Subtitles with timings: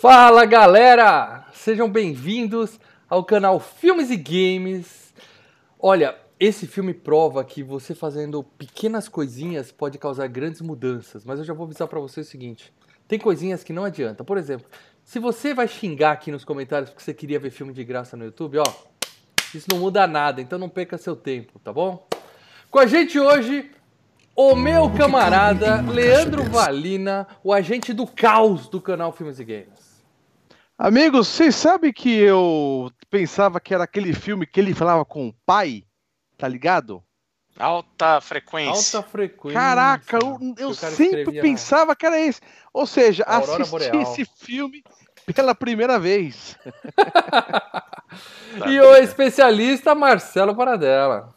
[0.00, 1.44] Fala galera!
[1.52, 2.78] Sejam bem-vindos
[3.08, 5.12] ao canal Filmes e Games.
[5.76, 11.44] Olha, esse filme prova que você fazendo pequenas coisinhas pode causar grandes mudanças, mas eu
[11.44, 12.72] já vou avisar para você o seguinte:
[13.08, 14.22] tem coisinhas que não adianta.
[14.22, 14.68] Por exemplo,
[15.02, 18.24] se você vai xingar aqui nos comentários porque você queria ver filme de graça no
[18.24, 18.72] YouTube, ó,
[19.52, 22.06] isso não muda nada, então não perca seu tempo, tá bom?
[22.70, 23.68] Com a gente hoje,
[24.36, 29.87] o meu camarada Leandro Valina, o agente do caos do canal Filmes e Games.
[30.80, 35.34] Amigos, vocês sabem que eu pensava que era aquele filme que ele falava com o
[35.44, 35.82] pai,
[36.36, 37.02] tá ligado?
[37.58, 38.98] Alta frequência.
[39.00, 39.58] Alta frequência.
[39.58, 41.42] Caraca, eu, eu sempre escrevia...
[41.42, 42.40] pensava que era esse.
[42.72, 44.02] Ou seja, Aurora assisti Boreal.
[44.02, 44.84] esse filme
[45.34, 46.56] pela primeira vez.
[48.68, 51.34] e o especialista Marcelo Paradela.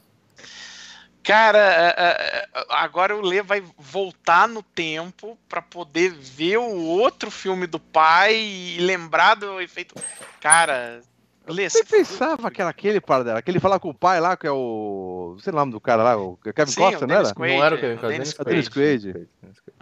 [1.24, 7.30] Cara, é, é, agora o Lê vai voltar no tempo para poder ver o outro
[7.30, 9.96] filme do pai e lembrar do efeito.
[10.40, 11.02] Cara,
[11.47, 14.45] Lê, Você pensava que era aquele Paradela, que ele fala com o pai lá, que
[14.45, 15.36] é o.
[15.39, 17.34] Sei lá o nome do cara lá, o Kevin Sim, Costa, o não era?
[17.34, 19.09] Quaid, não era o Kevin Costa, Dennis É o Dennis Quaid.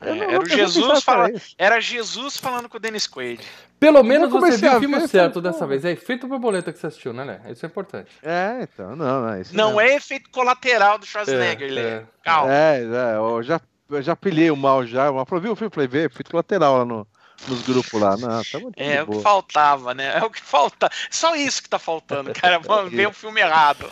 [0.02, 1.56] É, Eu não- era, eu o Jesus era fala, esse.
[1.58, 3.46] era Jesus falando com o Dennis Quaid.
[3.78, 5.84] Pelo menos Eu você viu o filme ver, certo falei, dessa vez.
[5.86, 7.52] É efeito borboleta que você assistiu, né, Lé?
[7.52, 8.10] Isso é importante.
[8.24, 9.56] É, então, não, não é isso.
[9.56, 11.82] Não é efeito colateral do Schwarzenegger, É, Lê.
[11.82, 12.04] é.
[12.24, 12.54] Calma.
[12.54, 15.12] É, é, eu já, eu já pilhei o mal já.
[15.12, 15.74] Mas falei, viu o filme?
[15.74, 17.06] Falei, vê, feito lateral lá no,
[17.48, 18.18] nos grupos lá.
[18.18, 20.18] Não, tá muito É, o que faltava, né?
[20.18, 20.90] É o que falta.
[21.10, 22.60] Só isso que tá faltando, cara.
[22.66, 23.86] Vamos ver o filme errado.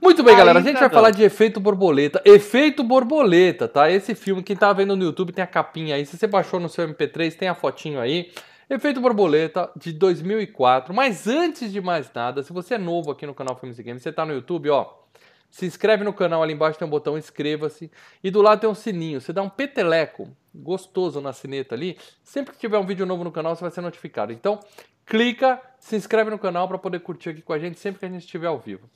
[0.00, 0.58] Muito bem, galera.
[0.58, 0.94] A gente Ainda vai não.
[0.94, 2.22] falar de Efeito Borboleta.
[2.24, 3.90] Efeito Borboleta, tá?
[3.90, 6.06] Esse filme, quem tá vendo no YouTube tem a capinha aí.
[6.06, 8.32] Se você baixou no seu MP3, tem a fotinho aí.
[8.68, 10.94] Efeito Borboleta de 2004.
[10.94, 14.02] Mas antes de mais nada, se você é novo aqui no canal Filmes e Games,
[14.02, 15.02] você tá no YouTube, ó.
[15.50, 17.90] Se inscreve no canal, ali embaixo tem um botão inscreva-se.
[18.24, 19.20] E do lado tem um sininho.
[19.20, 21.98] Você dá um peteleco gostoso na sineta ali.
[22.22, 24.32] Sempre que tiver um vídeo novo no canal, você vai ser notificado.
[24.32, 24.60] Então,
[25.06, 28.08] clica, se inscreve no canal para poder curtir aqui com a gente sempre que a
[28.08, 28.88] gente estiver ao vivo.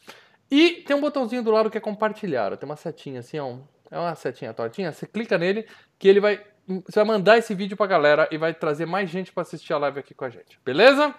[0.50, 2.56] E tem um botãozinho do lado que é compartilhar.
[2.56, 3.58] Tem uma setinha assim, ó.
[3.90, 4.92] É uma setinha tortinha.
[4.92, 5.66] Você clica nele
[5.98, 6.44] que ele vai.
[6.66, 9.78] Você vai mandar esse vídeo pra galera e vai trazer mais gente pra assistir a
[9.78, 10.58] live aqui com a gente.
[10.64, 11.14] Beleza?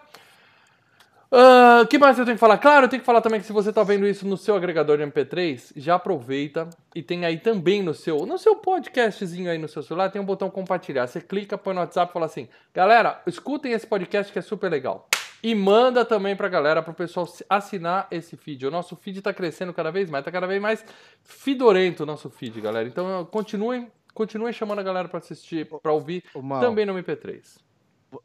[1.30, 2.58] O que mais eu tenho que falar?
[2.58, 4.98] Claro, eu tenho que falar também que se você tá vendo isso no seu agregador
[4.98, 9.68] de MP3, já aproveita e tem aí também no seu, no seu podcastzinho aí no
[9.68, 11.06] seu celular, tem um botão compartilhar.
[11.06, 14.72] Você clica, põe no WhatsApp e fala assim: galera, escutem esse podcast que é super
[14.72, 15.10] legal.
[15.44, 18.66] E manda também pra galera, pro pessoal assinar esse feed.
[18.66, 20.84] O nosso feed tá crescendo cada vez mais, tá cada vez mais
[21.24, 22.88] fidorento o nosso feed, galera.
[22.88, 27.66] Então continuem, continuem chamando a galera pra assistir, pra ouvir Mal, também no MP3.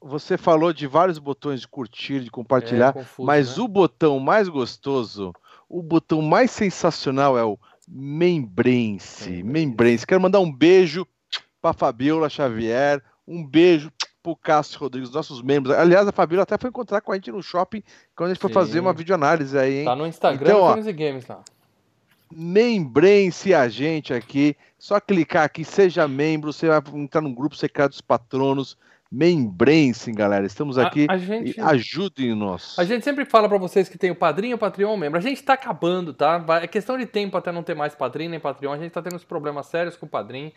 [0.00, 3.64] Você falou de vários botões de curtir, de É compartilhar, confuso, mas né?
[3.64, 5.32] o botão mais gostoso,
[5.68, 9.42] o botão mais sensacional é o Membrense.
[9.42, 10.06] Membrense.
[10.06, 11.06] Quero mandar um beijo
[11.60, 13.92] pra Fabiola Xavier, um beijo
[14.22, 15.74] pro Cássio Rodrigues, nossos membros.
[15.74, 17.82] Aliás, a Fabiola até foi encontrar com a gente no shopping
[18.14, 18.54] quando a gente foi Sim.
[18.54, 19.84] fazer uma videoanálise aí, hein?
[19.84, 21.42] Tá no Instagram Então, ó, e Games lá.
[22.30, 24.56] Membrense a gente aqui.
[24.78, 28.76] Só clicar aqui, seja membro, você vai entrar no grupo secreto dos patronos.
[29.12, 30.46] Membrense, galera.
[30.46, 31.06] Estamos A- aqui.
[31.08, 32.78] a gente- e ajudem-nos.
[32.78, 35.18] A gente sempre fala pra vocês que tem o padrinho, o Patreon, o membro.
[35.18, 36.42] A gente tá acabando, tá?
[36.62, 38.72] É questão de tempo até não ter mais padrinho nem Patreon.
[38.72, 40.50] A gente tá tendo uns problemas sérios com o padrinho.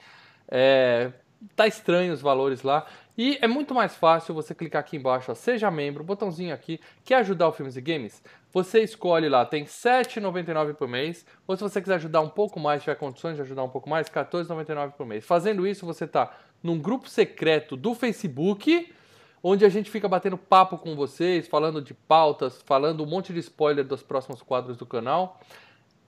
[0.50, 1.12] É,
[1.54, 2.86] Tá estranho os valores lá.
[3.18, 7.16] E é muito mais fácil você clicar aqui embaixo, ó, seja membro, botãozinho aqui, quer
[7.16, 8.24] ajudar o Filmes e Games?
[8.54, 11.26] Você escolhe lá, tem R$ 7,99 por mês.
[11.46, 14.08] Ou se você quiser ajudar um pouco mais, tiver condições de ajudar um pouco mais,
[14.08, 15.26] R$ 14,99 por mês.
[15.26, 16.32] Fazendo isso, você tá
[16.66, 18.92] num grupo secreto do Facebook,
[19.44, 23.40] onde a gente fica batendo papo com vocês, falando de pautas, falando um monte de
[23.40, 25.40] spoiler dos próximos quadros do canal.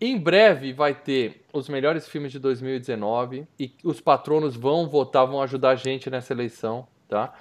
[0.02, 5.42] Em breve vai ter os melhores filmes de 2019 e os patronos vão votar, vão
[5.44, 7.34] ajudar a gente nessa eleição, tá?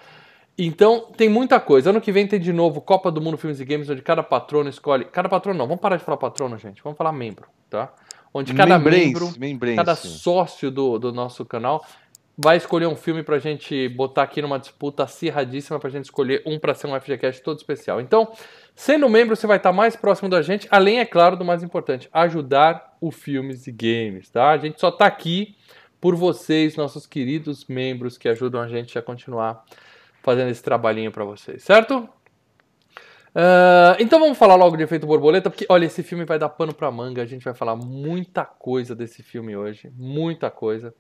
[0.58, 1.90] Então tem muita coisa.
[1.90, 4.68] Ano que vem tem de novo Copa do Mundo Filmes e Games, onde cada patrono
[4.68, 5.06] escolhe.
[5.06, 6.82] Cada patrono não, vamos parar de falar patrono, gente.
[6.82, 7.92] Vamos falar membro, tá?
[8.32, 9.76] Onde cada Membrense, membro membrense.
[9.76, 11.82] cada sócio do, do nosso canal
[12.38, 16.58] vai escolher um filme pra gente botar aqui numa disputa acirradíssima pra gente escolher um
[16.58, 18.00] pra ser um FGCast todo especial.
[18.00, 18.30] Então,
[18.74, 22.08] sendo membro, você vai estar mais próximo da gente, além, é claro, do mais importante,
[22.12, 24.50] ajudar o Filmes e Games, tá?
[24.50, 25.56] A gente só tá aqui
[26.00, 29.64] por vocês, nossos queridos membros que ajudam a gente a continuar
[30.22, 32.06] fazendo esse trabalhinho pra vocês, certo?
[33.34, 36.74] Ah, então vamos falar logo de Efeito Borboleta, porque olha, esse filme vai dar pano
[36.74, 40.94] pra manga, a gente vai falar muita coisa desse filme hoje, muita coisa.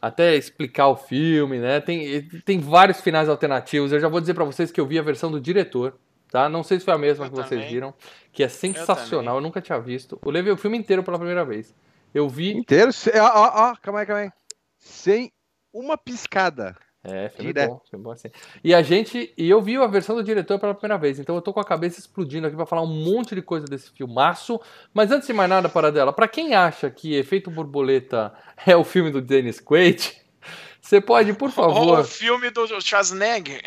[0.00, 1.80] Até explicar o filme, né?
[1.80, 3.92] Tem, tem vários finais alternativos.
[3.92, 5.98] Eu já vou dizer pra vocês que eu vi a versão do diretor,
[6.30, 6.48] tá?
[6.48, 7.68] Não sei se foi a mesma Eu que vocês também.
[7.68, 7.92] viram,
[8.32, 9.36] que é sensacional.
[9.36, 10.18] Eu, nunca tinha visto.
[10.24, 11.74] Eu levei o filme inteiro pela primeira vez.
[12.14, 12.90] Eu vi Inteiro.
[13.16, 14.30] Ó, ó, ó, calma aí, calma aí.
[14.78, 15.32] Sem
[15.72, 16.76] uma piscada.
[17.04, 17.70] É, filme Direto.
[17.70, 18.28] bom, filme bom assim.
[18.62, 21.40] E a gente, e eu vi a versão do diretor pela primeira vez, então eu
[21.40, 24.60] tô com a cabeça explodindo aqui pra falar um monte de coisa desse filmaço.
[24.92, 28.32] Mas antes de mais nada, para dela, pra quem acha que Efeito Borboleta
[28.66, 30.12] é o filme do Dennis Quaid,
[30.80, 33.62] você pode, por Ou favor, o filme do Schwarzenegger.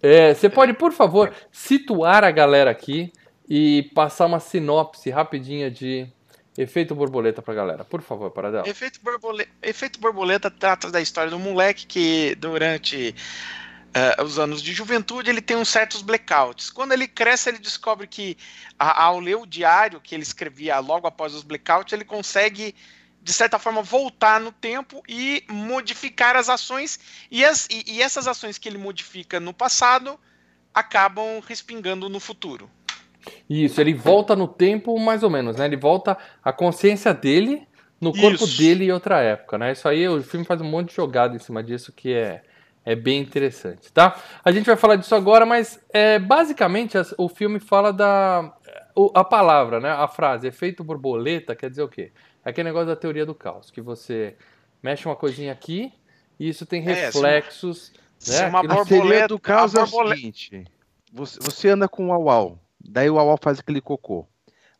[0.00, 3.12] é, você pode, por favor, situar a galera aqui
[3.48, 6.06] e passar uma sinopse rapidinha de
[6.58, 7.84] Efeito Borboleta pra galera.
[7.84, 8.68] Por favor, para dela.
[8.68, 13.14] Efeito borboleta, Efeito borboleta trata da história do moleque que durante
[13.94, 16.70] eh, os anos de juventude ele tem uns certos blackouts.
[16.70, 18.36] Quando ele cresce, ele descobre que
[18.78, 22.74] a- ao ler o diário que ele escrevia logo após os blackouts, ele consegue
[23.22, 26.98] de certa forma voltar no tempo e modificar as ações
[27.30, 30.18] e, as, e, e essas ações que ele modifica no passado
[30.72, 32.70] acabam respingando no futuro.
[33.48, 35.64] Isso, ele volta no tempo, mais ou menos, né?
[35.66, 37.66] Ele volta a consciência dele
[38.00, 38.56] no corpo Isso.
[38.56, 39.72] dele em outra época, né?
[39.72, 42.42] Isso aí, o filme faz um monte de jogada em cima disso que é,
[42.84, 44.18] é bem interessante, tá?
[44.42, 48.52] A gente vai falar disso agora, mas é, basicamente as- o filme fala da.
[48.96, 49.90] o- a palavra, né?
[49.90, 52.10] A frase efeito borboleta quer dizer o quê?
[52.44, 54.34] É aquele negócio da teoria do caos, que você
[54.82, 55.92] mexe uma coisinha aqui
[56.38, 57.92] e isso tem É, se reflexos.
[58.18, 58.48] Se né?
[58.48, 60.64] uma A borboleta, teoria do caos a é o borboleta- seguinte:
[61.12, 64.26] você, você anda com o uau daí o uau faz aquele cocô.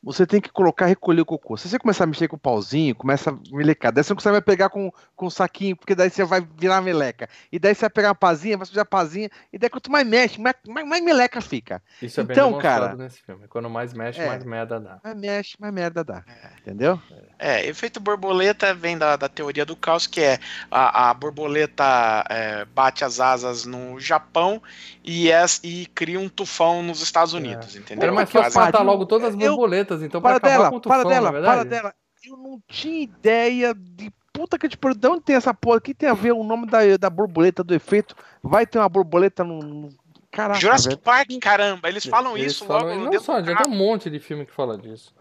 [0.03, 1.59] Você tem que colocar e recolher o cocô.
[1.59, 3.93] Se você começar a mexer com o pauzinho, começa a melecar.
[3.93, 6.81] Daí você não consegue mais pegar com, com o saquinho, porque daí você vai virar
[6.81, 7.29] meleca.
[7.53, 10.07] E daí você vai pegar uma pazinha, vai sujar a pazinha, e daí quanto mais
[10.07, 11.83] mexe, mais, mais, mais meleca fica.
[12.01, 13.47] Isso é bem Então, cara, nesse filme.
[13.47, 14.27] Quando mais mexe, é.
[14.27, 14.99] mais merda dá.
[15.05, 16.25] Mais mexe, mais merda dá.
[16.63, 16.99] Entendeu?
[17.39, 20.39] É, efeito borboleta vem da, da teoria do caos, que é
[20.71, 24.63] a, a borboleta é, bate as asas no Japão
[25.05, 28.05] e, es- e cria um tufão nos Estados Unidos, entendeu?
[28.05, 28.87] Era mais Faz- fácil matar pariu.
[28.91, 29.57] logo todas as Eu-
[29.91, 31.57] borboletas, então, pra Para acabar dela, com o tufão, para dela, não é verdade?
[31.57, 31.95] para dela.
[32.25, 34.97] Eu não tinha ideia de puta que te pariu.
[34.99, 35.79] De onde tem essa porra?
[35.79, 38.15] O que tem a ver o nome da, da borboleta do efeito?
[38.43, 39.59] Vai ter uma borboleta no.
[39.61, 40.01] no-
[40.31, 41.01] Caraca, Jurassic velho.
[41.03, 44.21] Park, caramba, eles falam Eles isso falam- logo Não só, já tem um monte de
[44.21, 45.13] filme que fala disso.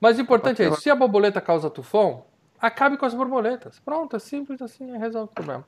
[0.00, 0.80] Mas o importante é isso.
[0.80, 2.24] Se a borboleta causa tufão,
[2.60, 3.78] acabe com as borboletas.
[3.78, 5.64] Pronto, é simples assim, resolve o problema.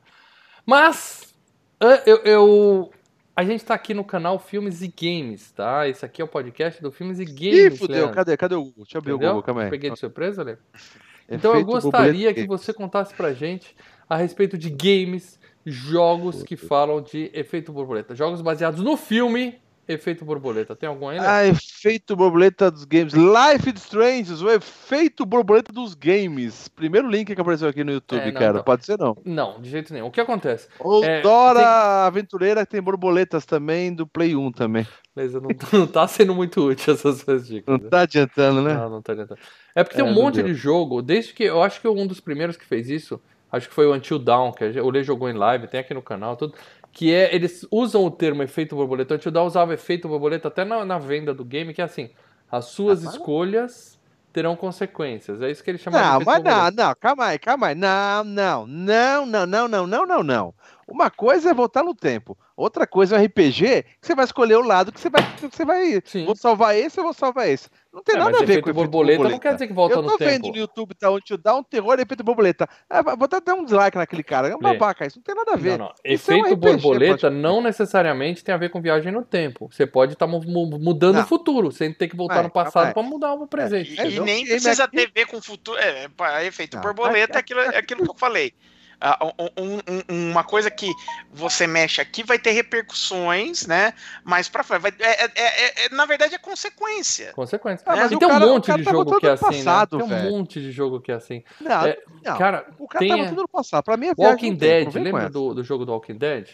[0.67, 1.33] Mas,
[1.81, 2.91] ah, eu, eu-
[3.39, 5.87] a gente tá aqui no canal Filmes e Games, tá?
[5.87, 7.97] Esse aqui é o podcast do Filmes e Ih, Games, fudeu.
[7.99, 8.15] Leandro.
[8.17, 8.37] Cadê?
[8.37, 8.83] Cadê o Google?
[8.83, 9.29] Deixa eu abrir o Entendeu?
[9.29, 9.71] Google, calma aí.
[9.71, 10.57] Peguei de surpresa, Lê?
[11.31, 13.77] Então eu gostaria que você contasse pra gente
[14.09, 18.15] a respeito de games, jogos que falam de efeito borboleta.
[18.15, 20.77] Jogos baseados no filme Efeito Borboleta.
[20.77, 21.29] Tem algum aí, Léo?
[21.29, 23.15] Ah, efeito borboleta dos games.
[23.15, 26.69] Life is Strange, o efeito borboleta dos games.
[26.69, 28.53] Primeiro link que apareceu aqui no YouTube, É, não, cara.
[28.55, 28.63] não.
[28.63, 29.17] Pode ser não.
[29.25, 30.07] Não, de jeito nenhum.
[30.07, 30.69] O que acontece?
[30.79, 31.67] O É, Dora tem-
[32.09, 34.87] Aventureira que tem borboletas também, do Play 1 também.
[35.17, 37.67] Beleza, não, não tá sendo muito útil essas suas dicas.
[37.79, 37.89] Não né?
[37.91, 38.75] tá adiantando, né?
[38.75, 39.41] Não, não tá adiantando.
[39.75, 41.45] É porque tem É, um não monte de jogo, desde que.
[41.45, 43.21] Eu acho que um dos primeiros que fez isso,
[43.51, 46.03] acho que foi o Until Dawn, que o Lê jogou em live, tem aqui no
[46.03, 46.55] canal, tudo.
[46.99, 49.15] Que é, eles usam o termo efeito borboleta.
[49.15, 52.11] O Until Dawn usava efeito borboleta até na, na venda do game, que é assim:
[52.51, 54.01] as suas Ah, escolhas
[54.33, 55.41] terão consequências.
[55.41, 56.71] É isso que ele chama de Não, efeito mas borboleta.
[56.73, 57.75] não, não, calma aí, calma aí.
[57.77, 60.55] Não, não, não, não, não, não, não, não, não.
[60.89, 62.37] Uma coisa é voltar no tempo.
[62.57, 65.23] Outra coisa é um RPG que você vai escolher o lado que você vai.
[65.37, 66.25] Que você vai Sim.
[66.25, 67.69] Vou salvar esse ou vou salvar esse.
[67.91, 69.95] Não tem É, nada a ver efeito com efeito borboleta, não quer dizer que volta
[69.97, 70.31] Eu no tô tempo.
[70.31, 72.69] vendo no YouTube, tá onde dá um terror e efeito borboleta.
[72.89, 74.49] Ah, vou até dar um dislike naquele cara.
[74.49, 74.75] É um Lê.
[74.75, 75.79] babaca, isso não tem nada a ver.
[75.79, 75.95] Não, não.
[76.05, 79.25] Isso é um Efeito RPG, borboleta pode- não necessariamente tem a ver com viagem no
[79.25, 79.69] tempo.
[79.73, 81.23] Você pode estar mudando Não.
[81.23, 83.95] o futuro, sem ter que voltar no passado para mudar o presente.
[83.95, 85.79] E, É, e eu nem precisa ter ver com o futuro.
[85.79, 88.53] É, pá, efeito Não, borboleta é aqui- aquilo, é aquilo que eu falei.
[89.01, 90.91] Ah, um- um- um- uma coisa que
[91.33, 93.93] você mexe aqui vai ter repercussões, né?
[94.25, 94.81] Mas pra frente.
[94.83, 97.33] vai- é- é- é- é- na verdade, é consequência.
[97.33, 97.85] Consequência.
[97.87, 99.31] Ah, mas e o tem um cara- o monte cara de tá jogo que é
[99.31, 100.05] assim, passado, né?
[100.21, 101.45] Tem um monte de jogo que é assim.
[101.61, 102.39] Não, É, não.
[102.39, 103.85] Cara, o cara tem tá voltando no passado.
[103.85, 106.49] Pra mim é Walking Dead, lembra do, do jogo do Walking Dead?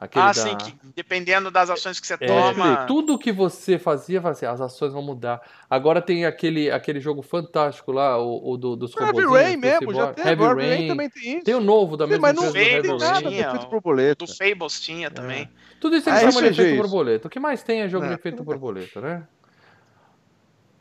[0.00, 0.32] Aquele Ah, da...
[0.32, 2.86] sim, que dependendo das ações que você É, toma.
[2.86, 5.42] tudo que você fazia, fazia, as ações vão mudar.
[5.68, 9.34] Agora tem aquele, aquele jogo fantástico lá, o, o do, dos Heavy robôzinhos.
[9.44, 10.24] Rain mesmo, já tem.
[10.26, 10.88] Heavy Heavy Rain Rain.
[10.88, 11.44] também tem isso.
[11.44, 14.24] Tem o novo da Sim, mesma mas não empresa do Heavy nada ó, borboleta.
[14.24, 15.50] Do Fables tinha também.
[15.78, 16.82] Tudo isso Ah, chamam isso de é efeito isso.
[16.82, 17.26] borboleta.
[17.28, 18.14] O que mais tem é jogo de É.
[18.14, 19.26] efeito borboleta, né?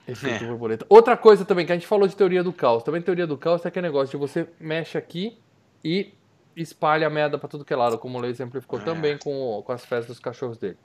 [0.07, 0.47] Efeito É.
[0.47, 0.85] borboleta.
[0.87, 2.83] Outra coisa também, que a gente falou de teoria do caos.
[2.83, 5.37] Também teoria do caos é aquele negócio de você mexe aqui
[5.83, 6.13] e
[6.55, 8.83] espalha a merda pra tudo que é lado, como o Lei exemplificou É.
[8.83, 10.77] também com, com as festas dos cachorros dele.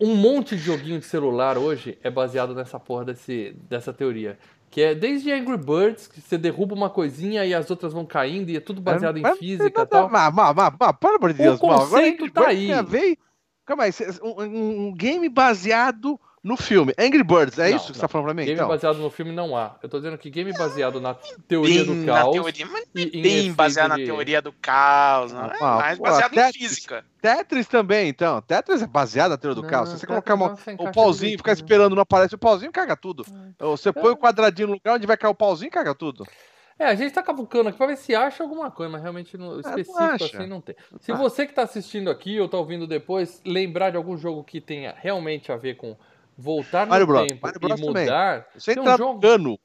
[0.00, 4.38] Um monte de joguinho de celular hoje é baseado nessa porra desse, dessa teoria.
[4.68, 8.48] Que é desde Angry Birds, que você derruba uma coisinha e as outras vão caindo,
[8.50, 10.08] e é tudo baseado em Mas- física e tal.
[10.08, 12.66] Mas, mas, mas, mas, pelo amor de O Deus, mal, agora conceito tá Birds aí.
[12.68, 13.18] tem a ver-
[13.64, 13.92] Calma aí,
[14.22, 16.92] um- um game baseado no filme.
[16.98, 18.00] Angry Birds, é Não, isso que você não.
[18.00, 18.42] tá falando pra mim?
[18.44, 18.68] Game Então?
[18.68, 19.76] baseado no filme não há.
[19.82, 21.14] Eu tô dizendo que game baseado na
[21.46, 22.32] teoria Bem do na caos.
[22.32, 26.04] teoria, mas em bem baseado na de- teoria do caos, não é Ah, mais pô,
[26.04, 27.04] baseado até- em física.
[27.20, 28.40] Tetris também, então.
[28.42, 29.88] Tetris é baseado na teoria do Não, caos.
[29.90, 31.64] não, Se você Tetris colocar uma- não o pauzinho e ficar direitinho.
[31.66, 33.24] esperando não aparece o pauzinho, caga tudo.
[33.60, 34.12] Ou Você põe É.
[34.12, 36.26] o quadradinho no lugar onde vai cair o pauzinho, caga tudo.
[36.78, 39.60] É, a gente tá cavucando aqui pra ver se acha alguma coisa, mas realmente no
[39.60, 40.24] específico Ah, acha.
[40.24, 40.74] assim não tem.
[41.00, 41.14] Se Ah.
[41.14, 44.92] você que tá assistindo aqui ou tá ouvindo depois, lembrar de algum jogo que tenha
[44.98, 45.96] realmente a ver com
[46.42, 47.26] voltar no Mario Bros.
[47.28, 48.04] tempo Mario e Bros também.
[48.04, 49.58] mudar, Você Tem um entrar jogo- no cano.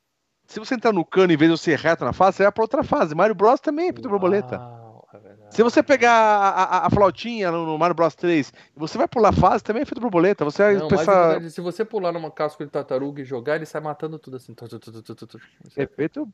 [0.47, 2.51] Se você entrar no cano em vez de você ir reto na fase, você vai
[2.51, 3.13] pra outra fase.
[3.13, 4.55] Mario Bros também é feito borboleta.
[4.55, 5.51] É.
[5.51, 9.07] Se você pegar a, a- a flautinha no, no Mario Bros 3 e você vai
[9.07, 10.45] pular fase, também é feito borboleta.
[10.45, 11.05] Você vai Não, pensar.
[11.15, 14.37] na verdade, se você pular numa casca de tartaruga e jogar, ele sai matando tudo
[14.37, 14.53] assim.
[14.53, 15.39] Tu, tu, tu,
[15.75, 16.27] é É feito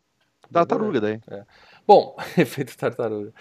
[0.52, 1.20] tartaruga daí.
[1.88, 3.32] Bom, efeito tartaruga.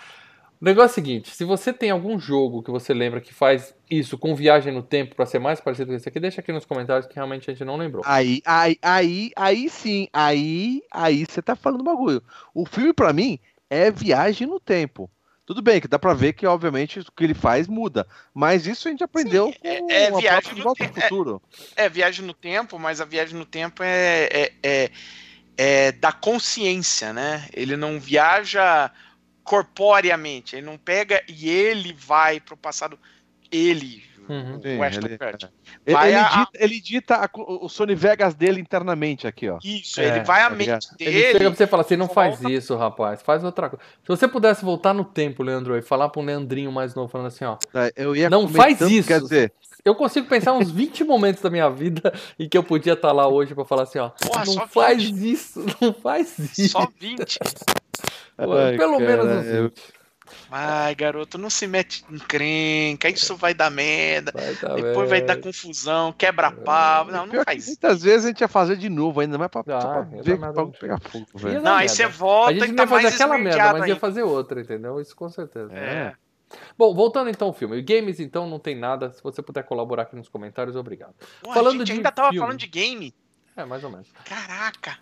[0.62, 3.74] O negócio é o seguinte: se você tem algum jogo que você lembra que faz
[3.90, 6.64] isso com viagem no tempo pra ser mais parecido com esse aqui, deixa aqui nos
[6.64, 8.04] comentários que realmente a gente não lembrou.
[8.06, 12.22] Aí, aí, aí, aí sim, aí, aí você tá falando bagulho.
[12.54, 15.10] O filme, pra mim, é viagem no tempo.
[15.44, 18.06] Tudo bem, que dá pra ver que, obviamente, o que ele faz muda.
[18.32, 21.42] Mas isso a gente aprendeu é- com é a viagem no tempo, futuro.
[21.74, 24.90] É viagem no tempo, mas a viagem no tempo é, é, é,
[25.56, 27.48] é da consciência, né?
[27.52, 28.92] Ele não viaja
[29.42, 32.98] corporeamente, ele não pega e ele vai pro passado.
[33.50, 34.60] Ele, Uhum.
[34.62, 35.50] Sim, o Ashton ele- Kutcher.
[35.84, 39.58] Ele, Vai ele a- dita, ele dita a o Sony Vegas dele internamente aqui, ó.
[39.64, 40.80] Isso, É, ele vai à tá ligado?
[40.80, 41.44] mente Ele chega dele.
[41.50, 43.84] pra você e fala assim: não faz volta- isso, rapaz, faz outra coisa.
[44.00, 47.44] Se você pudesse voltar no tempo, Leandro, e falar um Leandrinho mais novo, falando assim:
[47.44, 49.08] ó, Tá, Eu ia Não faz tanto, isso.
[49.08, 49.52] Quer dizer,
[49.84, 53.26] eu consigo pensar uns 20 momentos da minha vida em que eu podia estar lá
[53.26, 55.32] hoje pra falar assim: ó, Porra, não faz 20.
[55.32, 56.68] isso, não faz isso.
[56.68, 57.38] Só 20.
[58.38, 60.02] Ai, Pelo cara, menos uns eu- 20.
[60.48, 64.32] Vai, garoto, não se mete em crenca, isso vai dar merda.
[64.34, 65.42] Vai dar Depois vai dar merda.
[65.42, 67.04] confusão, quebra pau.
[67.06, 67.66] Não, não faz isso.
[67.72, 70.22] muitas vezes a gente ia fazer de novo ainda, mas pra, Ah, só pra ia
[70.22, 70.78] ver que pra merda.
[70.78, 71.62] pegar fogo, Ia velho.
[71.62, 71.94] Não, aí merda.
[71.94, 73.96] você A volta gente e tá ia fazer mais aquela merda, mas ia ainda.
[73.96, 75.00] fazer outra, entendeu?
[75.00, 75.70] Isso com certeza.
[75.74, 76.14] É.
[76.78, 77.82] Bom, voltando então ao filme.
[77.82, 79.12] Games, então, não tem nada.
[79.12, 81.14] Se você puder colaborar aqui nos comentários, obrigado.
[81.42, 82.40] Pô, Falando a gente de ainda tava filme.
[82.40, 83.14] falando de game.
[83.56, 84.08] É, mais ou menos.
[84.24, 84.98] Caraca.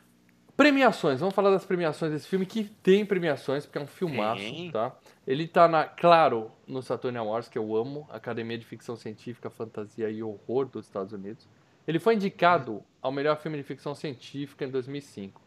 [0.60, 4.70] Premiações, vamos falar das premiações desse filme, que tem premiações, porque é um filmaço, Tem.
[4.70, 4.94] tá?
[5.26, 10.10] Ele tá, na, claro, no Saturn Awards, que eu amo, Academia de Ficção Científica, Fantasia
[10.10, 11.48] e Horror dos Estados Unidos.
[11.88, 15.40] Ele foi indicado ao melhor filme de ficção científica em 2005.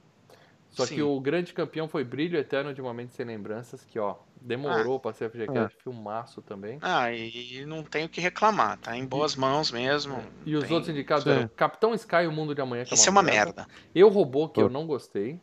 [0.72, 0.96] Só Sim.
[0.96, 5.14] que o grande campeão foi Brilho Eterno de Momentos Sem Lembranças, que, ó, demorou pra
[5.14, 6.78] ser FGCast, filmaço também.
[6.82, 10.22] Ah, e não tenho o que reclamar, tá em boas mãos mesmo.
[10.46, 11.30] E os Tem- outros indicados Sim.
[11.32, 13.66] eram Capitão Sky e o Mundo de Amanhã, que Isso é uma merda.
[13.96, 15.40] Eu Robô, que eu não gostei.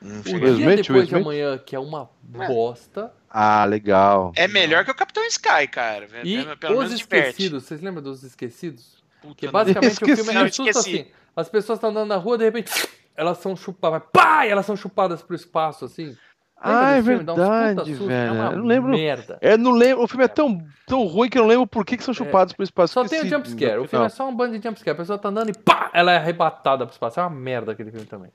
[0.00, 1.14] Não O Dia Smith, Depois de?
[1.14, 2.10] Amanhã, que é uma
[2.40, 2.48] É.
[2.48, 3.12] bosta.
[3.30, 4.32] Ah, legal.
[4.34, 6.08] É melhor que o Capitão Sky, cara.
[6.24, 7.28] E É, Pelo Os diverte.
[7.30, 9.00] Esquecidos, vocês lembram dos Esquecidos?
[9.20, 10.38] Puta, Que basicamente o filme Esqueci.
[10.38, 10.78] é esqueci.
[11.00, 11.06] assim.
[11.36, 12.72] As pessoas estão andando na rua, de repente,
[13.14, 14.02] elas são chupadas.
[14.12, 14.44] Pá!
[14.44, 16.16] E elas são chupadas pro espaço, assim.
[16.64, 18.28] Ah, é verdade, susto, velho.
[18.28, 18.90] É uma Eu não lembro.
[18.92, 19.38] merda.
[19.40, 20.04] Eu não lembro.
[20.04, 22.52] O filme é tão, tão ruim que eu não lembro por que, que são chupados
[22.54, 22.98] pro espaço.
[22.98, 23.02] É.
[23.02, 23.78] Só tem o Esqueci jumpscare.
[23.78, 24.94] O filme é só um bando de jumpscare.
[24.94, 25.90] A pessoa tá andando e pá!
[25.92, 27.18] Ela é arrebatada pro espaço.
[27.20, 28.30] É uma merda aquele filme também.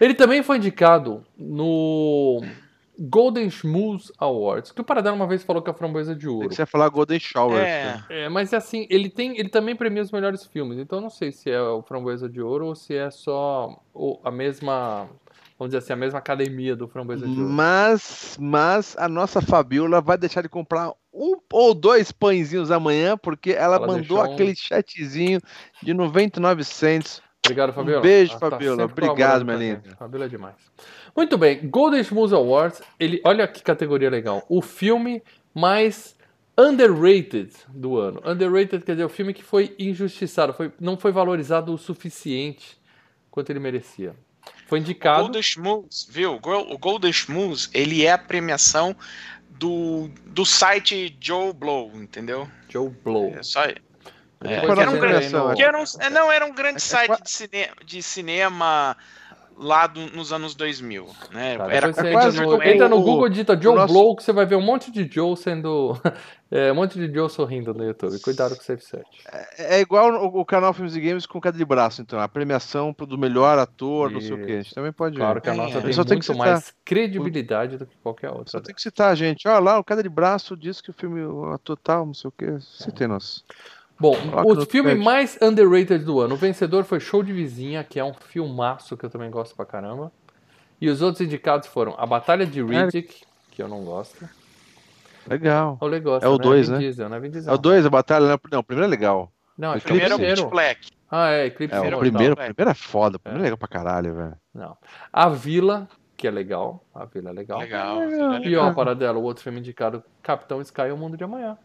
[0.00, 2.42] Ele também foi indicado no
[2.98, 6.48] Golden Schmooze Awards, que o Paradelo uma vez falou que é a framboesa de ouro.
[6.48, 7.58] que você ia falar Golden Shower.
[7.62, 10.78] É, É, mas assim, ele tem, ele também premia os melhores filmes.
[10.78, 14.18] Então eu não sei se é o Framboesa de Ouro ou se é só o-
[14.24, 15.08] a mesma,
[15.58, 17.50] vamos dizer assim, a mesma academia do Framboesa de Ouro.
[17.50, 23.52] Mas, mas a nossa Fabiola vai deixar de comprar um ou dois pãezinhos amanhã, porque
[23.52, 25.40] ela, Ela mandou deixou um- aquele chatzinho
[25.82, 27.22] de 99 cents.
[27.44, 28.02] Obrigado, Fabiola.
[28.02, 28.84] beijo, Ela tá Fabiola.
[28.84, 29.94] Obrigado, minha com a gente.
[29.96, 30.54] Fabiola é demais.
[31.16, 34.44] Muito bem, Golden Schmooze Awards, ele, olha que categoria legal.
[34.48, 35.22] O filme
[35.54, 36.14] mais
[36.58, 38.20] underrated do ano.
[38.24, 42.78] Underrated quer dizer o filme que foi injustiçado, foi, não foi valorizado o suficiente
[43.30, 44.14] quanto ele merecia.
[44.66, 45.22] Foi indicado.
[45.22, 46.34] Golden Schmooze, viu?
[46.34, 48.94] O Gol- O Golden Schmooze, ele é a premiação
[49.50, 52.48] do, do site Joe Blow, entendeu?
[52.68, 53.34] Joe Blow.
[53.36, 53.62] É só.
[53.64, 53.74] É,
[54.60, 58.02] que era um grande, um- é, não, era um grande É site de, cine- de
[58.02, 58.96] cinema
[59.58, 61.06] lá do- nos anos 2000.
[61.32, 61.56] Né?
[61.56, 64.22] Tá, era você é entra, quase no, entra no Google, digita Joe nosso- Blow, que
[64.22, 65.98] você vai ver um monte de Joe sendo.
[66.50, 68.18] é, um monte de Joe sorrindo no YouTube.
[68.20, 69.08] Cuidado com o Safe Search.
[69.58, 72.20] É igual o, o canal Filmes e Games com cada de braço, então.
[72.20, 74.52] A premiação pro- do melhor ator, não sei o que.
[74.52, 75.40] A gente também pode Claro ver.
[75.40, 75.80] que a É, nossa é.
[75.80, 76.46] tem Só tem muito que citar.
[76.52, 78.50] mais credibilidade do que qualquer outra.
[78.50, 79.46] Só tem que citar a gente.
[79.48, 82.28] Olha lá, o cada de braço disse que o filme, o ator tal, não sei
[82.28, 82.60] o que.
[82.60, 83.44] Citei nós.
[83.98, 86.34] Bom, Coloca o filme mais underrated do ano.
[86.34, 89.64] O vencedor foi Show de Vizinha, que é um filmaço que eu também gosto pra
[89.64, 90.12] caramba.
[90.80, 94.28] E os outros indicados foram A Batalha de Riddick, que eu não gosto.
[95.26, 95.78] Legal.
[95.80, 96.42] O gosta, É o né?
[96.42, 96.78] dois, Vin né?
[96.78, 97.18] Diesel, né?
[97.18, 97.52] Vin Diesel.
[97.52, 98.26] É o 2, a batalha.
[98.28, 98.38] né?
[98.52, 99.32] Não, o primeiro é legal.
[99.56, 100.50] Não, é o Primeiro é o.
[100.50, 100.90] Black.
[101.10, 103.68] Ah, é, Eclipse É, o primeiro, o primeiro é foda, o primeiro é legal pra
[103.68, 104.36] caralho, velho.
[104.52, 104.76] Não.
[105.12, 106.84] A Vila, que é legal.
[106.94, 107.58] A Vila é legal.
[107.60, 108.02] Legal.
[108.42, 111.56] E ó, para dela, o outro filme indicado, Capitão Sky e o Mundo de Amanhã.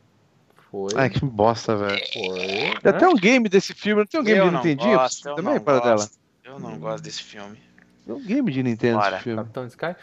[0.72, 0.90] Foi.
[0.96, 2.00] Ai, que bosta, velho.
[2.14, 2.80] Foi.
[2.82, 5.36] Tem até um game desse filme, não tem um game Eu de Nintendinho gosto, eu
[5.36, 5.96] também, não para dela?
[5.98, 6.18] gosto.
[6.46, 7.58] Eu não gosto desse filme.
[8.06, 9.16] Tem um game de Nintendo Bora.
[9.16, 9.38] esse filme.
[9.40, 9.96] Capitão Sky.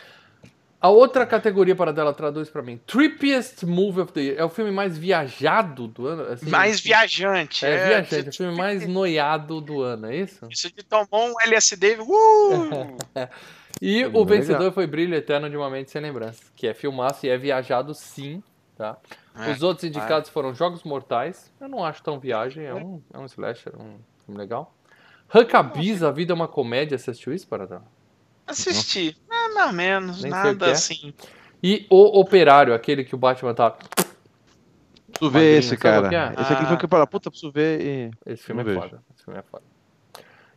[0.80, 2.78] A outra categoria para dela traduz pra mim.
[2.86, 4.38] Trippiest Movie of the Year.
[4.38, 6.22] É o filme mais viajado do ano.
[6.32, 7.66] assim, Mais viajante.
[7.66, 8.26] É, viajante.
[8.26, 10.46] É o filme mais noiado do ano, é isso?
[10.48, 11.96] Isso de tomou um LSD.
[12.00, 12.96] Uh!
[13.80, 14.72] E Filme o vencedor legal.
[14.72, 16.42] foi Brilho Eterno de uma Mente Sem Lembrança.
[16.56, 18.42] Que é filmaço e é viajado sim,
[18.78, 18.96] tá?
[19.36, 21.52] É, Os outros indicados foram Jogos Mortais.
[21.60, 22.64] Eu não acho tão viagem.
[22.64, 24.74] É um, é um slasher, um filme legal.
[25.34, 26.94] Huckabees, A Vida é uma Comédia.
[26.94, 27.82] Assistiu isso, Paradão?
[28.46, 29.14] Assisti.
[29.28, 30.22] Mais ou menos.
[30.22, 30.70] Nem nada é.
[30.70, 31.12] assim.
[31.62, 33.72] E O Operário, aquele que o Batman tá...
[33.72, 36.06] Preciso ver esse, cara.
[36.14, 36.40] é?
[36.40, 36.66] Esse aqui Ah.
[36.68, 38.10] foi que eu falei, puta, preciso ver e...
[38.24, 39.02] Esse filme Não é foda.
[39.14, 39.64] Esse filme é foda.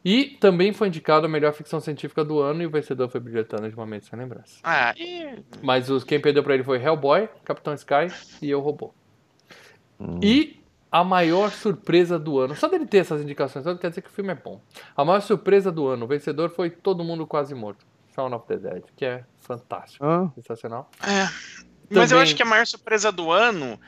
[0.03, 3.70] E também foi indicado a melhor ficção científica do ano e o vencedor foi Brilhantando
[3.70, 4.58] de uma Mente Sem Lembrança.
[4.63, 5.43] Ah, e...
[5.62, 8.08] Mas os, quem perdeu pra ele foi Hellboy, Capitão Sky
[8.41, 8.93] e Eu Robô.
[10.00, 10.20] Hum.
[10.24, 10.60] E
[10.91, 12.55] a maior surpresa do ano.
[12.55, 14.60] Só dele ter essas indicações todas quer dizer que o filme é bom.
[14.98, 17.86] A maior surpresa do ano, o vencedor foi Todo Mundo Quase Morto.
[18.13, 20.89] Shaun of the Dead, que é fantástico, Ah, sensacional.
[21.01, 21.24] É.
[21.89, 23.79] Mas eu Também- acho que a maior surpresa do ano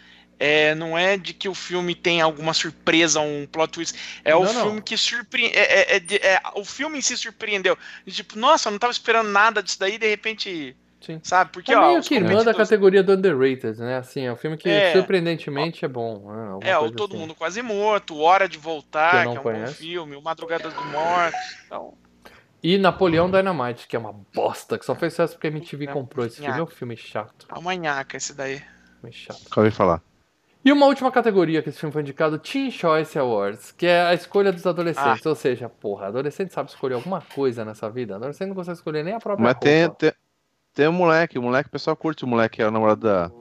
[0.43, 4.21] é, não é de que o filme tem alguma surpresa, um plot twist.
[4.25, 4.61] É o Não, não.
[4.65, 5.55] filme que surpreende.
[5.57, 7.77] É, é- é é- o filme em si surpreendeu.
[8.05, 10.75] E, tipo, nossa, eu não tava esperando nada disso daí, de repente.
[11.01, 11.19] Sim.
[11.21, 11.51] Sabe?
[11.51, 11.87] Porque, É ó.
[11.87, 13.97] meio os que irmã da categoria do Underrated, né?
[13.97, 14.93] Assim, é um filme que É.
[14.93, 16.31] surpreendentemente é bom.
[16.61, 16.69] né?
[16.69, 17.19] É, o Todo assim.
[17.21, 19.73] Mundo Quase Morto, Hora de Que Voltar, que, não é um conheço.
[19.73, 21.35] bom filme, o Madrugada do Morto.
[21.65, 21.93] Então,
[22.65, 25.87] E Napoleão Dynamite, que é uma bosta, que só fez sucesso porque a MTV É,
[25.91, 26.57] comprou esse filme.
[26.57, 27.45] É um filme chato.
[27.49, 28.61] a manhaca esse daí.
[29.01, 29.41] Filme chato.
[29.51, 30.01] acabei de falar.
[30.65, 34.13] E uma última categoria que esse filme foi indicado, Teen Choice Awards, que é a
[34.13, 35.25] escolha dos adolescentes.
[35.25, 38.15] Ou seja, porra, adolescente sabe escolher alguma coisa nessa vida.
[38.15, 40.13] Adolescente não consegue escolher nem a própria Mas tem, tem,
[40.73, 43.31] tem um moleque, o moleque, o pessoal curte o moleque, que é o namorado da,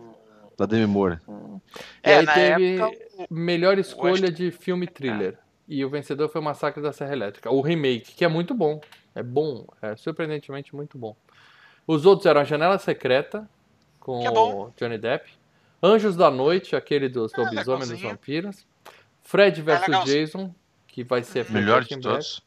[0.59, 1.19] da Demi Moore.
[2.05, 2.97] E É, aí na teve época,
[3.31, 5.39] melhor escolha de filme thriller.
[5.69, 7.51] E o vencedor foi o Massacre da Serra Elétrica.
[7.51, 8.81] O remake, que é muito bom.
[9.15, 11.15] É bom, é surpreendentemente muito bom.
[11.87, 13.49] Os outros eram A Janela Secreta,
[14.01, 15.31] com é Johnny Depp.
[15.83, 18.11] Anjos da Noite, aquele dos Ah, lobisomens dos legalzinho.
[18.11, 18.67] vampiros.
[19.23, 20.05] Fred vs legalzinho.
[20.21, 20.55] Jason,
[20.87, 22.41] que vai ser Melhor de todos.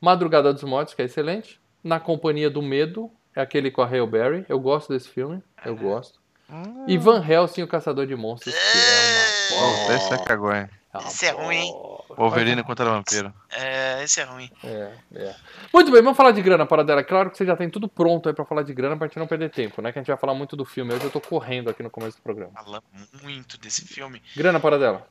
[0.00, 1.60] Madrugada dos Mortos, que é excelente.
[1.82, 4.46] Na Companhia do Medo, é aquele com a Halle Berry.
[4.48, 6.18] Eu gosto desse filme, eu gosto.
[6.86, 10.68] E Van Helsing, o Caçador de Monstros, que é uma Pô, esse é cagões.
[10.94, 11.74] é uma Esse é ruim, hein?
[12.16, 13.32] Wolverine contra vampiro.
[13.50, 14.50] É, esse é ruim.
[14.64, 15.36] É, é.
[15.72, 17.02] Muito bem, vamos falar de grana, para dela.
[17.04, 19.26] Claro que você já tem tudo pronto aí pra falar de grana pra gente não
[19.26, 19.92] perder tempo, né?
[19.92, 20.94] Que a gente vai falar muito do filme.
[20.94, 22.52] Hoje eu tô correndo aqui no começo do programa.
[22.54, 22.82] Fala
[23.22, 24.22] muito desse filme.
[24.36, 25.08] Grana, para dela.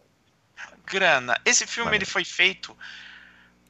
[0.85, 1.39] grana.
[1.45, 2.75] Esse filme ele foi feito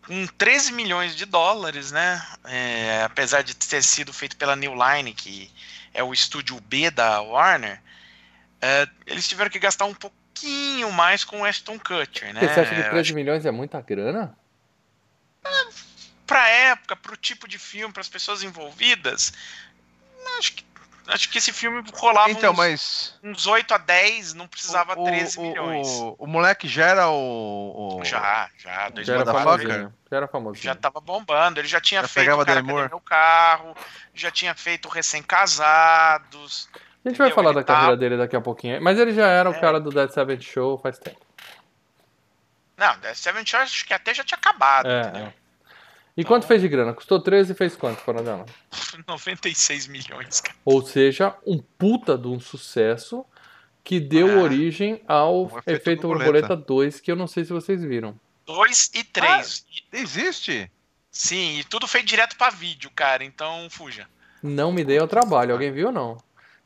[0.06, 2.22] com 13 milhões de dólares, né?
[2.46, 5.52] É, apesar de ter sido feito pela New Line, que
[5.94, 7.82] é o estúdio B da Warner,
[8.62, 9.94] é, eles tiveram que gastar um
[10.42, 12.42] pouquinho mais com o Ashton Kutcher, né?
[12.42, 14.36] Você acha que Eu 13 acho milhões é muita grana?
[16.26, 19.32] pra época, pro tipo de filme, para as pessoas envolvidas,
[20.38, 20.66] acho que,
[21.08, 23.20] acho que esse filme rolava Então, uns, mas.
[23.24, 25.88] uns 8 a 10, não precisava o, 13 o, milhões.
[25.88, 28.00] O, o moleque já era o.
[28.00, 29.68] o- já, já, Já era 2004 motherfucker.
[29.70, 29.94] famosinho.
[30.12, 30.64] Já era famosinho.
[30.64, 31.60] já tava bombando.
[31.62, 33.74] Ele já tinha Já feito pegava o cara meu carro,
[34.14, 36.68] já tinha feito Recém-Casados.
[37.08, 37.36] A gente vai Entendeu?
[37.36, 38.82] falar Ele da carreira tá- dele daqui a pouquinho.
[38.82, 39.60] Mas ele já era o É.
[39.60, 41.20] cara do Dead Seven Show faz tempo.
[42.78, 45.26] Não, The Seven Show acho que até já tinha acabado, É, entendeu?
[45.28, 45.34] é.
[46.16, 46.94] E quanto fez de grana?
[46.94, 48.46] Custou 13 e fez quanto, para dela?
[49.08, 50.56] 96 milhões, cara.
[50.66, 53.26] Ou seja, um puta de um sucesso
[53.84, 54.44] que deu Ah.
[54.44, 56.48] origem ao O Efeito Efeito Borboleta.
[56.48, 58.20] Borboleta 2, que eu não sei se vocês viram.
[58.46, 59.66] 2 e 3.
[59.94, 60.70] Existe?
[61.12, 63.24] Sim, e tudo feito direto pra vídeo, cara.
[63.24, 64.08] Então, fuja.
[64.44, 65.54] Não me dei ao trabalho.
[65.54, 66.18] Alguém viu ou não?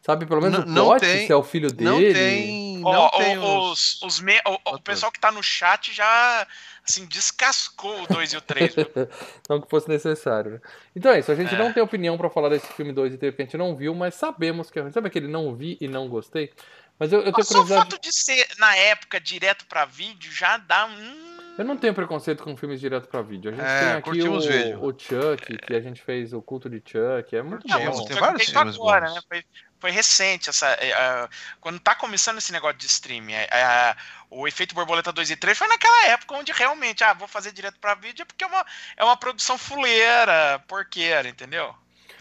[0.01, 1.89] Sabe pelo menos o não plot, tem- se é o filho dele?
[1.89, 2.77] Não tem.
[2.79, 4.01] Não Ó, tem o- os.
[4.01, 6.47] os, os me- o- o, pessoal que tá no chat já,
[6.83, 8.73] assim, descascou o 2 e o 3.
[9.47, 10.53] Não que fosse necessário.
[10.53, 10.59] né?
[10.95, 11.57] Então é isso, a gente É.
[11.57, 13.93] não tem opinião pra falar desse filme 2 e 3 porque a gente não viu,
[13.93, 14.91] mas sabemos que é ruim.
[14.91, 16.51] Sabe aquele não vi e não gostei?
[16.97, 17.91] Mas eu, eu tenho Só o curiosidade.
[17.91, 21.30] fato de ser, na época, direto pra vídeo, já dá um...
[21.57, 23.51] Eu não tenho preconceito com filmes direto pra vídeo.
[23.51, 24.83] A gente É, tem aqui o, vídeo.
[24.83, 27.97] o Chuck, que a gente fez o culto de Chuck, é muito Não, bom.
[28.05, 29.15] tem foi vários filmes agora, bons.
[29.15, 29.21] né?
[29.27, 29.45] Foi,
[29.79, 30.67] foi recente essa.
[30.69, 31.27] é,
[31.59, 33.95] quando tá começando esse negócio de streaming, é,
[34.29, 37.79] o efeito borboleta 2 e 3 foi naquela época onde realmente, ah, vou fazer direto
[37.79, 38.65] pra vídeo, porque é uma,
[38.97, 41.75] é uma produção fuleira, porqueira, entendeu?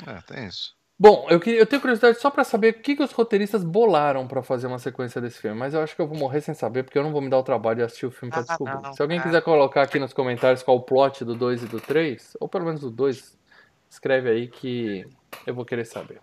[0.06, 0.74] É, tem isso.
[1.02, 4.28] Bom, eu, queria, eu tenho curiosidade só pra saber o que, que os roteiristas bolaram
[4.28, 6.82] pra fazer uma sequência desse filme, mas eu acho que eu vou morrer sem saber,
[6.82, 8.82] porque eu não vou me dar o trabalho de assistir o filme pra Ah, descobrir.
[8.82, 9.30] não, Se alguém cara.
[9.30, 12.66] quiser colocar aqui nos comentários qual o plot do 2 e do 3, ou pelo
[12.66, 13.34] menos do 2,
[13.88, 15.06] escreve aí que
[15.46, 16.20] eu vou querer saber.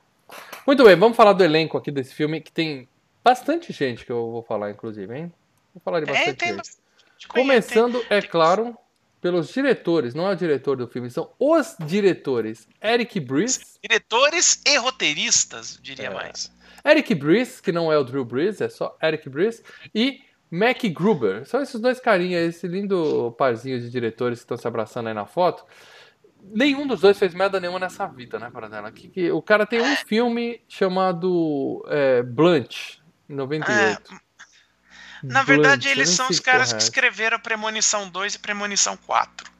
[0.67, 2.87] Muito bem, vamos falar do elenco aqui desse filme, que tem
[3.23, 5.33] bastante gente que eu vou falar, inclusive, hein?
[5.73, 6.57] Vou falar de É, bastante tem gente.
[6.57, 8.77] bastante Começando, é claro,
[9.21, 12.67] pelos diretores, não é o diretor do filme, são os diretores.
[12.83, 16.13] Eric Brice, Diretores e roteiristas, diria É.
[16.13, 16.51] mais.
[16.85, 19.61] Eric Brice, que não é o Drew Brees, é só Eric Brice,
[19.93, 21.45] e Mac Gruber.
[21.45, 25.25] São esses dois carinhas, esse lindo parzinho de diretores que estão se abraçando aí na
[25.25, 25.65] foto.
[26.43, 28.91] Nenhum dos dois fez merda nenhuma nessa vida, né, Paradela?
[28.91, 32.99] Que, que, o cara tem um filme chamado é, Blunt,
[33.29, 34.13] em 98.
[35.23, 38.97] Na verdade, eu eles nem são os caras que é escreveram Premonição 2 e Premonição
[38.97, 39.51] 4.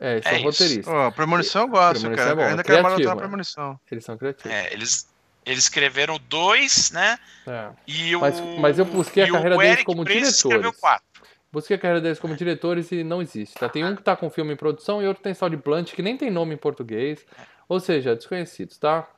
[0.00, 0.44] É, eles é são isso.
[0.46, 0.94] roteiristas.
[0.94, 2.30] Ó, premonição eu gosto, Premonição cara.
[2.30, 3.18] é bom, ainda é quero maratonar é.
[3.18, 3.80] premonição.
[3.90, 4.52] Eles são criativos.
[4.52, 5.08] É, eles,
[5.44, 7.18] eles escreveram dois, né?
[7.46, 7.70] É.
[7.86, 10.80] E o, Mas- mas eu busquei a carreira deles como escreveu diretores.
[10.80, 11.06] quatro.
[11.50, 13.54] Busquei a carreira deles como diretores e não existe.
[13.54, 13.68] Tá?
[13.68, 16.02] Tem um que tá com filme em produção e outro tem só de Blunt, que
[16.02, 17.24] nem tem nome em português.
[17.68, 19.08] Ou seja, desconhecidos, tá?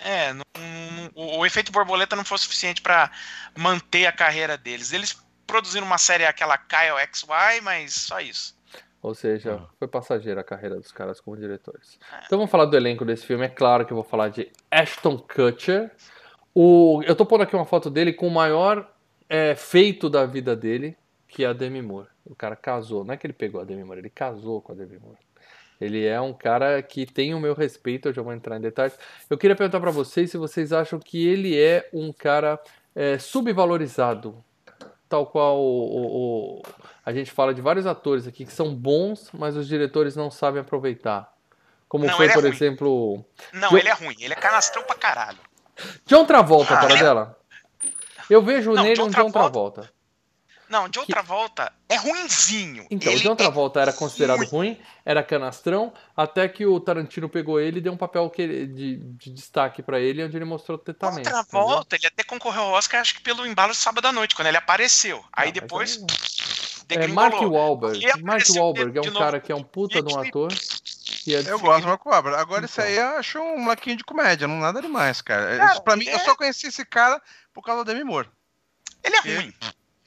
[0.00, 3.10] É, não- não- o, o efeito borboleta não foi suficiente pra
[3.56, 4.92] manter a carreira deles.
[4.92, 8.58] Eles produziram uma série aquela Kyle XY, mas só isso.
[9.02, 11.98] Ou seja, foi passageira a carreira dos caras como diretores.
[12.26, 13.46] Então vamos falar do elenco desse filme.
[13.46, 15.90] É claro que eu vou falar de Ashton Kutcher.
[16.54, 18.92] O, eu tô pondo aqui uma foto dele com o maior
[19.28, 22.08] é, feito da vida dele, que é a Demi Moore.
[22.26, 23.02] O cara casou.
[23.04, 25.18] Não é que ele pegou a Demi Moore, ele casou com a Demi Moore.
[25.80, 28.98] Ele é um cara que tem o meu respeito, eu já vou entrar em detalhes.
[29.30, 32.60] Eu queria perguntar pra vocês se vocês acham que ele é um cara
[32.94, 34.44] é, subvalorizado.
[35.08, 36.62] Tal qual o- o-
[37.04, 40.60] a gente fala de vários atores aqui que são bons, mas os diretores não sabem
[40.60, 41.32] aproveitar.
[41.88, 42.52] Como Não, foi, é por ruim.
[42.52, 45.38] exemplo, Não, Eu- ele é ruim, ele é canastrão pra caralho.
[46.06, 47.36] John Travolta, Ah, para ele é- dela.
[48.28, 49.40] Eu vejo Não, nele John um John Travolta-
[49.82, 49.92] Travolta.
[50.70, 52.86] Não, de outra volta, é ruinzinho.
[52.90, 54.48] Então, o ele John é Travolta era considerado ruim.
[54.76, 58.66] ruim, era canastrão, até que o Tarantino pegou ele e deu um papel que ele-
[58.68, 61.18] de, de destaque pra ele, onde ele mostrou De talento.
[61.26, 61.44] outra entendeu?
[61.66, 64.46] volta, ele até concorreu ao Oscar, acho que pelo embalo de sábado à noite, quando
[64.46, 65.24] ele apareceu.
[65.32, 66.00] Aí mas depois.
[66.88, 67.34] É, é Mark.
[67.34, 68.22] Wahlberg.
[68.22, 69.24] Mark Wahlberg é de um novo.
[69.24, 70.52] cara que é um puta de um ator.
[71.26, 72.40] E é Eu gosto do Marco Abra.
[72.40, 72.84] Agora esse Então.
[72.84, 75.56] aí eu acho um molequinho de comédia, não nada demais, cara.
[75.56, 77.20] Cara, Isso pra mim, eu é- só conheci esse cara
[77.52, 78.28] por causa do Demi Moore.
[79.04, 79.54] Ele é E- ruim.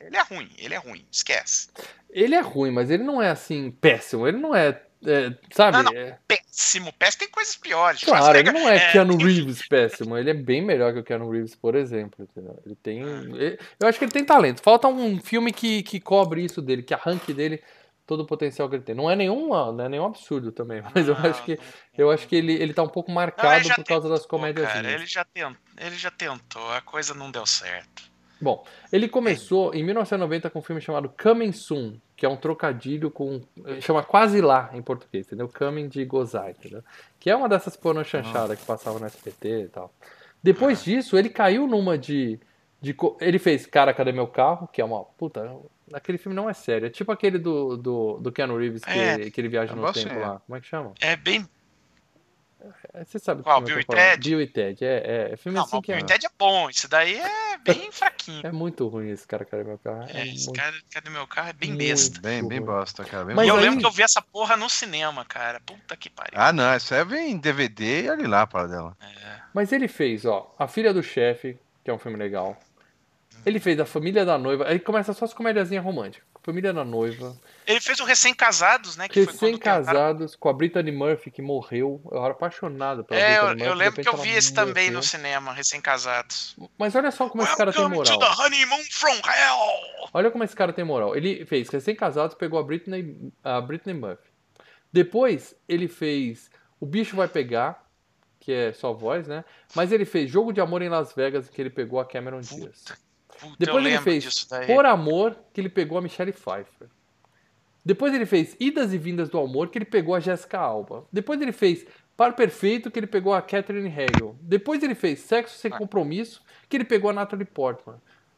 [0.06, 1.06] Ele é ruim, ele é ruim.
[1.12, 1.70] Esquece.
[2.10, 4.28] Ele é ruim, mas ele não é assim péssimo.
[4.28, 4.80] Ele não é.
[5.06, 5.78] é, sabe?
[5.78, 5.94] Não, não.
[5.94, 7.20] É- Péssimo, péssimo.
[7.20, 8.04] Tem coisas piores.
[8.04, 10.18] claro, ele não é, é- Keanu Reeves péssimo.
[10.18, 12.24] Ele é bem melhor que o Keanu Reeves, por exemplo.
[12.30, 12.60] entendeu?
[12.66, 13.02] Ele tem.
[13.04, 13.22] Ah.
[13.36, 14.62] ele- eu acho que ele tem talento.
[14.62, 17.62] Falta um filme que, que cobre isso dele, que arranque dele
[18.06, 18.94] todo o potencial que ele tem.
[18.94, 21.58] Não é nenhum, não é nenhum absurdo também, mas eu Não, acho que
[21.98, 24.68] eu acho que ele, ele tá um pouco marcado por causa das tentou, comédias.
[24.72, 28.13] cara, ele já tentou, ele já tentou, a coisa não deu certo.
[28.44, 33.10] Bom, ele começou em 1990 com um filme chamado Coming Soon, que é um trocadilho
[33.10, 33.42] com.
[33.80, 35.48] chama Quase Lá em português, entendeu?
[35.48, 36.84] Coming de gozar, entendeu?
[37.20, 39.94] Que é uma dessas porno chanchada que passava no SPT e tal.
[40.44, 42.38] Depois disso, ele caiu numa de.
[42.82, 44.68] de ele fez Cara, Cadê Meu Carro?
[44.68, 45.06] Que é uma.
[45.06, 45.58] Puta,
[45.94, 46.88] aquele filme não é sério.
[46.88, 50.14] É tipo aquele do, do, do Keanu Reeves que, É, que ele viaja no tempo
[50.14, 50.18] é.
[50.18, 50.42] lá.
[50.46, 50.94] Como é que chama?
[51.00, 51.48] É bem.
[52.94, 53.84] É, Você sabe Qual, Bill e.
[53.86, 54.30] Ted?
[54.30, 54.86] Bill e Ted.
[54.86, 55.96] É, é, é filme Não, assim que é.
[55.96, 58.42] Bill e Ted é bom, esse daí é bem fraquinho.
[58.46, 60.04] É muito ruim esse Cara, Cadê Meu Carro.
[60.10, 61.50] É, É, esse muito cara, cadê meu carro?
[61.50, 62.22] É bem muito besta.
[62.22, 63.26] Bem, bem bosta, cara.
[63.26, 65.60] Bem Mas eu aí- lembro que eu vi essa porra no cinema, cara.
[65.66, 66.34] Puta que pariu.
[66.36, 68.98] Ah, não, aí vem em DVD e olha lá para dela.
[69.02, 69.42] É.
[69.54, 72.58] Mas ele fez, ó, A Filha do Chefe, que é um filme legal.
[73.46, 74.68] Ele fez A Família da Noiva.
[74.70, 76.26] Aí começa só as comédiazinhas românticas.
[76.44, 77.36] Família da Noiva.
[77.66, 79.08] Ele fez o Recém-Casados, né?
[79.10, 82.02] Recém-casados com a Brittany Murphy, que morreu.
[82.12, 83.70] Eu era apaixonado pela É, eu, Brittany Murphy.
[83.70, 84.98] eu lembro que eu vi esse também morreu.
[85.00, 86.56] no cinema, Recém-Casados.
[86.78, 88.36] Mas olha só como esse cara tem Welcome to moral.
[88.36, 90.10] the honeymoon from hell!
[90.14, 91.16] Olha como esse cara tem moral.
[91.16, 94.28] Ele fez Recém-Casados, pegou a Britney, a Britney Murphy.
[94.92, 97.82] Depois, ele fez O Bicho Vai Pegar,
[98.40, 99.46] que é só voz, né?
[99.74, 102.84] Mas ele fez Jogo de Amor em Las Vegas, que ele pegou a Cameron Diaz.
[103.44, 104.46] Puta, Depois ele fez.
[104.68, 106.88] Por Amor, que ele pegou a Michelle Pfeiffer.
[107.86, 111.06] Depois ele fez Idas e Vindas do Amor, que ele pegou a Jessica Alba.
[111.12, 114.36] Depois ele fez Par Perfeito, que ele pegou a Catherine Hale.
[114.42, 115.62] Depois ele fez Sexo Ah.
[115.62, 117.98] Sem Compromisso, que ele pegou a Natalie Portman.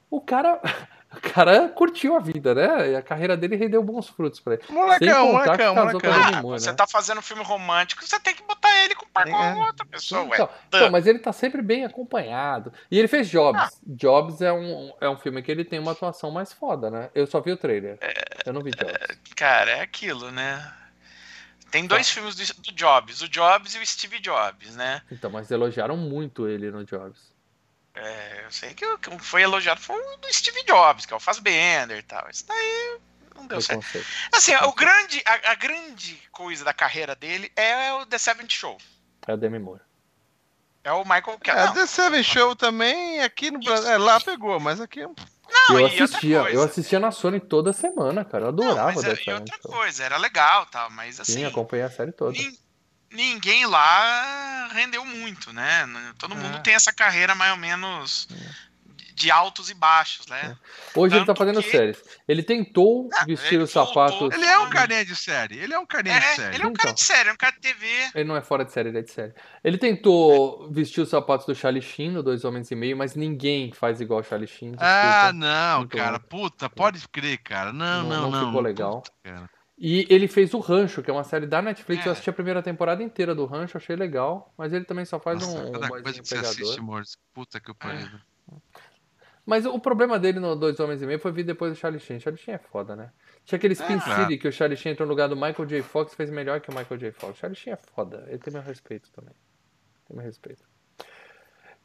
[0.09, 0.59] O cara,
[1.13, 2.91] o cara curtiu a vida, né?
[2.91, 4.63] E a carreira dele rendeu bons frutos pra ele.
[4.69, 6.11] Molecão, molecão, molecão.
[6.13, 6.75] Ah, Moore, você né?
[6.75, 9.55] tá fazendo um filme romântico, você tem que botar ele com par com É.
[9.55, 10.35] outra pessoa, ué.
[10.35, 12.73] Então, então, mas ele tá sempre bem acompanhado.
[12.89, 13.79] E ele fez Jobs.
[13.85, 17.09] Jobs é um, é um filme que ele tem uma atuação mais foda, né?
[17.15, 17.97] Eu só vi o trailer.
[18.45, 19.17] Eu não vi Jobs.
[19.35, 20.73] Cara, é aquilo, né?
[21.71, 25.01] Tem dois filmes do, do Jobs, o Jobs e o Steve Jobs, né?
[25.11, 27.34] Então, mas elogiaram muito ele no Jobs.
[27.95, 31.15] É, eu sei que o que foi elogiado foi o do Steve Jobs, que é
[31.15, 32.27] o Fassbender e tal.
[32.29, 32.99] Isso daí
[33.35, 33.79] não deu certo.
[33.81, 34.07] Preconceito.
[34.33, 38.77] Assim, o grande, a, a grande coisa da carreira dele é o The Seventh Show.
[39.27, 39.81] É o Demi Moore.
[40.83, 41.73] É o Michael É, Cameron.
[41.73, 43.89] The Seven Show também aqui no Brasil.
[43.89, 45.01] É, lá pegou, mas aqui.
[45.01, 48.45] Não, eu assistia, eu assistia na Sony toda semana, cara.
[48.47, 49.71] Eu Não, adorava mas The é- e outra Show.
[49.71, 52.33] coisa, era legal, tal, mas assim, Sim, acompanhei a série toda.
[52.37, 52.55] nin-
[53.11, 55.87] ninguém lá rendeu muito, né?
[56.17, 56.61] Todo mundo É.
[56.61, 58.27] tem essa carreira mais ou menos
[58.85, 60.57] de- de altos e baixos, né?
[60.93, 61.97] Hoje ele tá Tanto fazendo que- séries.
[62.27, 64.33] Ele tentou Ah, vestir os sapatos.
[64.33, 65.57] Ele é um carinha de série.
[65.57, 66.55] Ele é um carinha de É, série.
[66.55, 66.95] ele é um cara Então.
[66.95, 67.87] de série, é um cara de TV.
[68.13, 69.33] Ele não é fora de série, ele é de série.
[69.63, 73.71] Ele tentou vestir os sapatos do Charlie Sheen no Dois Homens e Meio, mas ninguém
[73.71, 74.71] faz igual o Charlie Sheen.
[74.71, 74.85] Desculpa.
[74.85, 76.19] Ah, não, Muito cara.
[76.19, 77.71] Puta, pode crer, cara.
[77.71, 78.47] Não, Não- não, não não.
[78.47, 79.01] ficou legal.
[79.01, 79.49] puta, cara.
[79.77, 82.05] E ele fez o Rancho, que é uma série da Netflix.
[82.05, 82.07] É.
[82.07, 84.53] Eu assisti a primeira temporada inteira do Rancho, achei legal.
[84.57, 86.61] Mas ele também só faz Nossa, um, um cada boyzinho coisa que você pegador.
[86.61, 87.17] assiste, Morris.
[87.33, 88.07] Puta que eu pariu.
[89.45, 92.19] Mas o problema dele no Dois Homens e Meio foi vir depois do Charlie Sheen.
[92.19, 93.11] Charlie Sheen é foda, né?
[93.43, 94.23] Tinha aquele Spin claro.
[94.23, 95.83] City que o Charlie Sheen entrou no lugar do Michael J.
[95.83, 97.11] Fox e fez melhor que o Michael J.
[97.11, 97.37] Fox.
[97.37, 98.25] Charlie Sheen é foda.
[98.27, 99.35] Ele tem meu respeito também.
[100.07, 100.63] Tem meu respeito.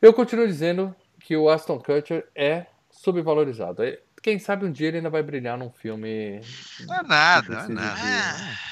[0.00, 3.82] Eu continuo dizendo que o Aston Kutcher é subvalorizado.
[4.22, 6.40] Quem sabe um dia ele ainda vai brilhar num filme.
[6.86, 8.00] Não é nada, não é nada.
[8.00, 8.70] de-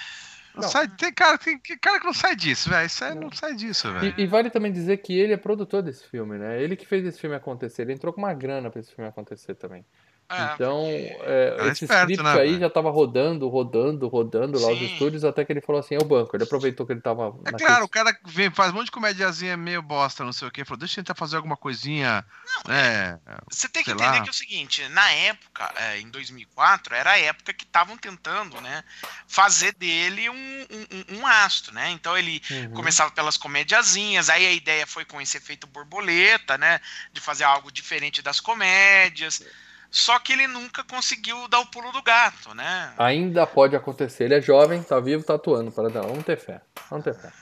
[0.55, 0.69] Não Não.
[0.71, 2.85] sai, tem cara, tem que- cara que não sai disso, velho.
[2.87, 4.15] Isso aí não sai disso, velho.
[4.19, 6.61] E, e vale também dizer que ele é produtor desse filme, né?
[6.61, 7.83] Ele que fez esse filme acontecer.
[7.83, 9.85] Ele entrou com uma grana pra esse filme acontecer também.
[10.31, 12.61] É, Então, é, Cara esse esperto, script né, aí velho?
[12.61, 14.85] já tava rodando, rodando, rodando lá os Sim.
[14.85, 16.37] estúdios, até que ele falou assim, é o banco.
[16.37, 18.91] Ele aproveitou que ele tava É naquele- claro, o cara vem, faz um monte de
[18.93, 20.65] comediazinha meio bosta, não sei o quê.
[20.67, 22.25] Falou, deixa eu tentar fazer alguma coisinha.
[22.67, 23.19] né?
[23.51, 24.21] Você tem que entender lá.
[24.23, 28.61] que é o seguinte, na época, é, em 2004, era a época que estavam tentando,
[28.61, 28.85] né,
[29.27, 31.91] fazer dele um, um, um- astro, né?
[31.91, 32.71] Então ele Uhum.
[32.73, 36.81] começava pelas comediazinhas, aí a ideia foi com esse efeito borboleta, né,
[37.13, 39.43] de fazer algo diferente das comédias.
[39.91, 42.93] Só que ele nunca conseguiu dar o pulo do gato, né?
[42.99, 44.25] Ainda pode acontecer.
[44.25, 45.73] Ele é jovem, tá vivo, tá atuando.
[45.73, 46.03] Para dar.
[46.03, 46.61] Vamos ter fé.
[46.91, 47.33] Vamos ter fé.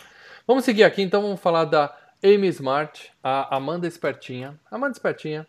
[0.47, 4.59] Vamos seguir aqui, então vamos falar da Amy Smart, a Amanda Espertinha.
[4.71, 5.47] Amanda Espertinha,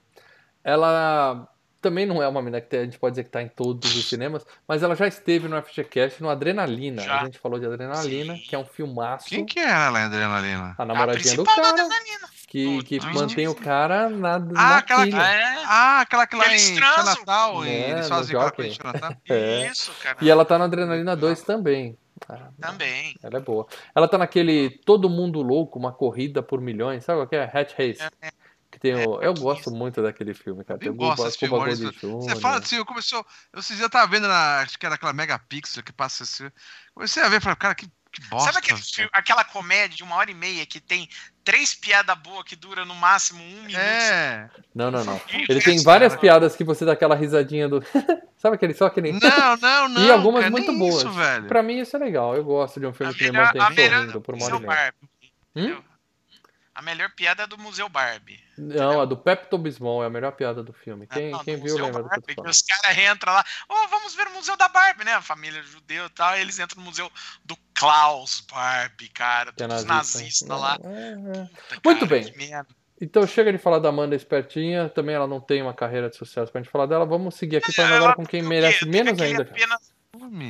[0.64, 1.48] ela
[1.82, 4.08] também não é uma menina que a gente pode dizer que tá em todos os
[4.10, 7.02] cinemas, mas ela já esteve no FGCast, no Adrenalina.
[7.02, 7.22] Já.
[7.22, 8.42] A gente falou de Adrenalina, Sim.
[8.42, 9.28] que é um filmaço.
[9.28, 10.76] Quem que era lá, Adrenalina?
[10.78, 12.28] A A namoradinha do principal da cara, adrenalina.
[12.48, 15.18] que, do- que do mantém o cara na, Ah, na aquela pilha.
[15.22, 18.84] É, Ah, aquela que lá Eles em Natal, e É, eles fazem aquela coisa de
[18.84, 19.14] Natal.
[19.30, 19.68] É.
[19.72, 20.18] isso, cara.
[20.22, 21.98] E ela tá no Adrenalina 2 também.
[22.28, 23.16] Ah, Também.
[23.22, 23.68] Ela é boa.
[23.96, 27.04] Ela tá naquele Todo Mundo Louco, uma corrida por milhões.
[27.04, 27.44] Sabe qual que é?
[27.44, 28.00] Hatch Race.
[28.78, 29.20] Que tem o...
[29.22, 30.80] Eu gosto muito daquele filme, cara.
[30.80, 31.56] Tem Eu gosto Cuba, desse filme.
[31.56, 33.26] Gold Você fala assim, eu começou.
[33.52, 34.60] Eu dias eu tava vendo na.
[34.60, 36.48] Acho que era aquela Megapixel que passa assim.
[36.94, 38.52] Comecei a ver e falei, cara, que, que bosta.
[38.52, 41.10] Sabe aquele filme- aquela comédia de uma hora e meia que tem
[41.44, 43.78] três piadas boas que dura no máximo um minuto?
[43.78, 44.50] É.
[44.76, 45.20] Não, não, não.
[45.50, 47.82] Ele tem esse várias piadas que você dá aquela risadinha do.
[48.38, 49.14] Sabe aquele só aquele.
[49.14, 50.02] Não, não, não.
[50.06, 50.98] E algumas cara, muito boas.
[50.98, 51.48] Isso, velho.
[51.48, 52.36] Pra mim isso é legal.
[52.36, 54.94] Eu gosto de um filme A que me mantém sorrindo por uma hora e meia.
[55.56, 55.84] Barbie.
[56.78, 58.40] A melhor piada é do Museu Barbie.
[58.56, 61.08] Não, a do Pepto Bismol é a melhor piada do filme.
[61.08, 63.44] Quem, Não, quem do viu Museu lembra do Barbie, tô que os caras entram lá,
[63.68, 65.14] oh, vamos ver o Museu da Barbie, né?
[65.16, 67.12] A família judeu e tal, e eles entram no Museu
[67.44, 70.20] do Klaus Barbie, cara, Que é todos nazista.
[70.20, 70.78] nazistas lá.
[70.84, 71.76] É, é.
[71.78, 72.64] Puta, Muito cara, bem.
[73.02, 76.52] Então chega de falar da Amanda Espertinha, também ela não tem uma carreira de sucesso
[76.52, 77.08] pra gente falar dela.
[77.08, 79.42] Vamos seguir aqui falando agora com quem merece menos ainda.
[79.42, 79.92] apenas-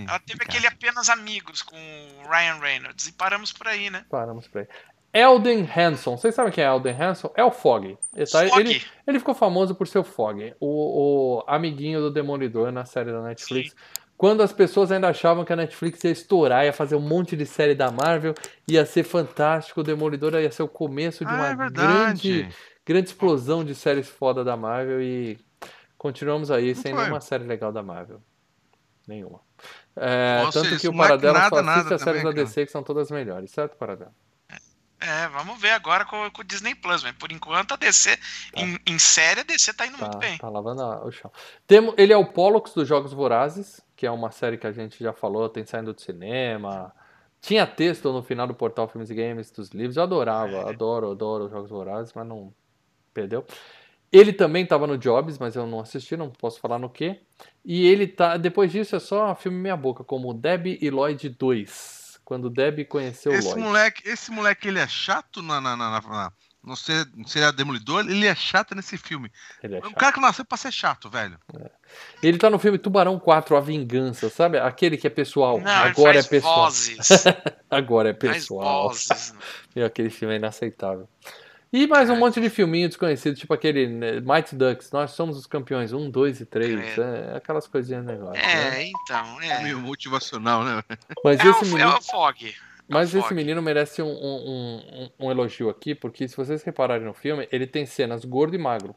[0.09, 4.05] ela teve aquele apenas amigos com o Ryan Reynolds e paramos por aí, né?
[4.09, 4.67] Paramos por aí.
[5.13, 7.31] Elden Hanson, vocês sabem quem é Elden Hanson?
[7.35, 7.97] É o Fog.
[8.15, 12.71] Ele, tá- ele- ele ficou famoso por ser o Fog, o, o amiguinho do Demolidor
[12.71, 13.75] na série da Netflix.
[14.17, 17.45] Quando as pessoas ainda achavam que a Netflix ia estourar, ia fazer um monte de
[17.45, 18.33] série da Marvel,
[18.67, 22.49] ia ser fantástico, o Demolidor ia ser o começo de Ah, uma é grande,
[22.85, 25.37] grande explosão de séries foda da Marvel e
[25.97, 27.01] continuamos aí sem foi.
[27.03, 28.19] nenhuma série legal da Marvel.
[29.07, 29.39] Nenhuma.
[29.95, 32.71] É, Ou tanto que o Paradela nada, só assiste nada as séries da DC que
[32.71, 34.11] são todas melhores, certo, Paradela?
[35.07, 38.17] É, vamos ver agora com, com o Disney Plus, mas por enquanto a DC,
[38.55, 40.37] em, em série, a DC tá indo Tá, muito bem.
[40.37, 41.31] tá lavando o chão.
[41.65, 45.01] Temo, ele é o Pollux dos Jogos Vorazes, que é uma série que a gente
[45.03, 46.93] já falou, tem saindo do cinema.
[47.41, 49.95] Tinha texto no final do portal Filmes e Games dos livros.
[49.95, 50.69] Eu adorava, É.
[50.69, 52.53] adoro, adoro os Jogos Vorazes, mas não
[53.13, 53.45] perdeu.
[54.11, 57.19] Ele também estava no Jobs, mas eu não assisti, não posso falar no que.
[57.63, 58.37] E ele tá.
[58.37, 61.96] Depois disso é só filme meia boca, como Debbie e Lloyd 2.
[62.27, 63.61] Quando Debbie conheceu o Esse Lloyd.
[63.61, 68.01] moleque, esse moleque, ele é chato na, na, na, na, não ser, não ser demolidor,
[68.01, 69.31] ele é chato nesse filme.
[69.63, 69.95] Ele é É um chato.
[69.95, 71.39] cara que nasceu pra ser chato, velho.
[72.21, 74.59] Ele tá no filme Tubarão 4, A Vingança, sabe?
[74.59, 75.61] Aquele que é pessoal.
[75.61, 76.55] Não, Agora ele é pessoal.
[76.65, 76.97] vozes.
[77.71, 78.89] Agora é pessoal.
[78.89, 79.33] vozes.
[79.73, 81.07] E aquele filme é inaceitável.
[81.71, 85.45] E mais um monte de filminho desconhecido, tipo aquele né, Mighty Ducks, Nós Somos os
[85.45, 86.93] Campeões 1, 2 e 3.
[86.93, 87.01] Credo.
[87.03, 88.33] É, aquelas coisinhas negócio.
[88.41, 88.83] né?
[88.83, 89.63] É, então, é.
[89.63, 90.81] Meio motivacional, né?
[91.23, 91.97] Mas É esse o, é menino.
[91.97, 92.55] o Fog.
[92.89, 93.25] Mas Fog.
[93.25, 97.47] esse menino merece um, um, um- um elogio aqui, porque se vocês repararem no filme,
[97.51, 98.95] ele tem cenas gordo e magro.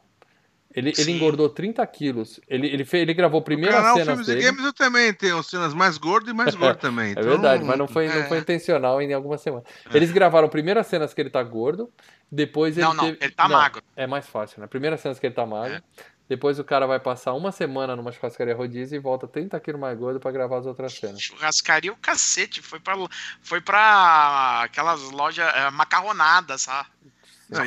[0.73, 2.39] Ele, ele engordou 30 quilos.
[2.47, 4.45] Ele, ele, fez, ele gravou a No primeira canal cena Filmes e dele.
[4.47, 7.09] Games eu também tenho cenas mais gordas e mais gordas também.
[7.09, 8.27] É então- verdade, mas não foi, não é.
[8.27, 9.65] foi intencional em algumas semanas.
[9.93, 11.91] Eles gravaram primeiras cenas que ele tá gordo,
[12.31, 13.83] depois ele Não, não, teve- ele tá não, magro.
[13.95, 14.67] É mais fácil, né?
[14.67, 15.81] Primeiras cenas que ele tá magro,
[16.29, 19.99] depois o cara vai passar uma semana numa churrascaria rodízio e volta 30 quilos mais
[19.99, 21.21] gordo pra gravar as outras cenas.
[21.21, 22.61] Churrascaria o cacete.
[22.61, 22.95] Foi pra,
[23.41, 26.87] foi pra aquelas lojas é, macarronadas, sabe?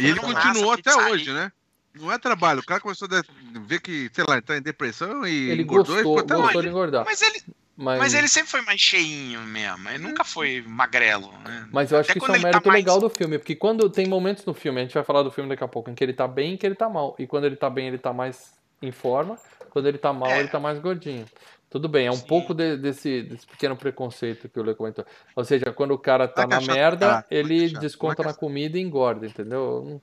[0.00, 1.52] E ele continuou até hoje, né?
[1.94, 2.60] Não é trabalho.
[2.60, 3.22] O cara começou a
[3.66, 6.34] ver que, sei lá, ele tá em depressão e Ele engordou gostou, e ficou até
[6.42, 7.04] gostou de engordar.
[7.04, 7.40] Mas ele,
[7.76, 9.88] Mas, mas ele sempre foi mais cheinho mesmo.
[9.88, 11.32] Ele nunca foi magrelo.
[11.44, 11.68] Né?
[11.72, 13.54] mas eu acho Até que isso é um tá mérito mais- legal do filme, porque
[13.54, 15.94] quando tem momentos no filme, a gente vai falar do filme daqui a pouco, em
[15.94, 17.14] que ele tá bem e em que ele tá mal.
[17.18, 18.52] E quando ele tá bem, ele tá mais
[18.82, 19.36] em forma,
[19.70, 20.40] quando ele tá mal, É.
[20.40, 21.26] ele tá mais gordinho.
[21.74, 22.26] Tudo bem, é um Sim.
[22.28, 25.04] pouco de- desse, desse pequeno preconceito que o Lê comentou.
[25.34, 29.26] Ou seja, quando o cara tá na merda, é ele desconta na comida e engorda,
[29.26, 30.00] entendeu?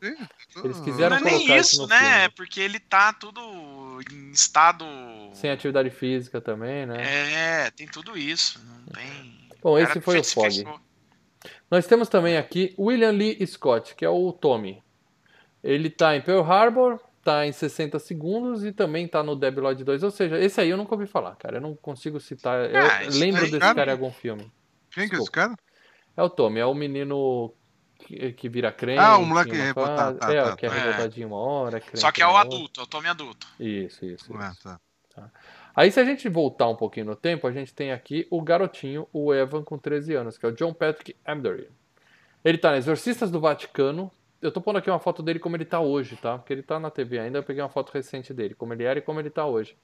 [0.66, 1.98] Eles quiseram Não é nem isso né?
[1.98, 2.14] filme.
[2.26, 3.40] É porque ele tá tudo
[4.12, 4.84] em estado.
[5.32, 7.66] Sem atividade física também, né?
[7.66, 8.60] É, tem tudo isso.
[8.94, 9.50] Tem.
[9.64, 10.54] Bom, cara esse foi o Fog.
[10.54, 10.78] fechou.
[11.72, 14.84] Nós temos também aqui William Lee Scott, que é o Tommy.
[15.64, 19.84] Ele tá em Pearl Harbor, tá em 60 segundos e também tá no Debi Lloyd
[19.84, 20.04] 2.
[20.04, 21.58] Ou seja, esse aí eu nunca ouvi falar, cara.
[21.58, 22.70] Eu não consigo citar.
[22.70, 23.76] Eu Ah, lembro desse cara.
[23.76, 24.52] cara em algum filme.
[24.92, 25.56] Quem que é esse cara?
[26.18, 27.54] É o Tommy, é o menino
[28.00, 29.00] que, que vira crente.
[29.00, 30.76] Ah, o moleque revoltado, fase- tá, é, tá, que é tá.
[30.76, 31.80] revoltadinho uma hora.
[31.80, 33.48] crente Só que é o adulto, é o Tommy adulto.
[33.60, 34.34] Isso, isso.
[34.38, 34.64] Ah, isso.
[35.16, 35.30] tá.
[35.74, 39.08] Aí, se a gente voltar um pouquinho no tempo, a gente tem aqui o garotinho,
[39.14, 41.70] o Evan, com 13 anos, que é o John Patrick Amdory.
[42.44, 44.12] Ele tá no Exorcistas do Vaticano.
[44.42, 46.38] Eu tô pondo aqui uma foto dele como ele tá hoje, tá?
[46.38, 47.38] Porque ele tá na TV ainda.
[47.38, 49.78] Eu peguei uma foto recente dele, como ele era e como ele tá hoje.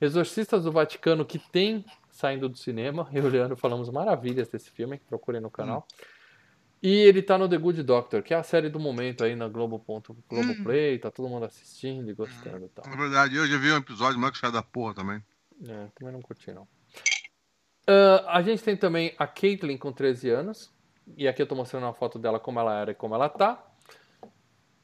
[0.00, 3.08] Exorcistas do Vaticano, que tem saindo do cinema.
[3.12, 5.86] Eu e o Leandro falamos maravilhas desse filme, procurem no canal.
[6.82, 9.46] E ele tá no The Good Doctor, que é a série do momento aí na
[9.46, 9.84] Globo.
[10.28, 12.84] Globoplay, tá todo mundo assistindo e gostando e tal.
[12.84, 15.22] Na verdade, eu já vi um episódio, mas que da porra também.
[15.64, 16.66] É, também não curti, não.
[17.86, 20.72] Ah, a gente tem também a Caitlyn com 13 anos.
[21.16, 23.64] E aqui eu tô mostrando uma foto dela como ela era e como ela tá.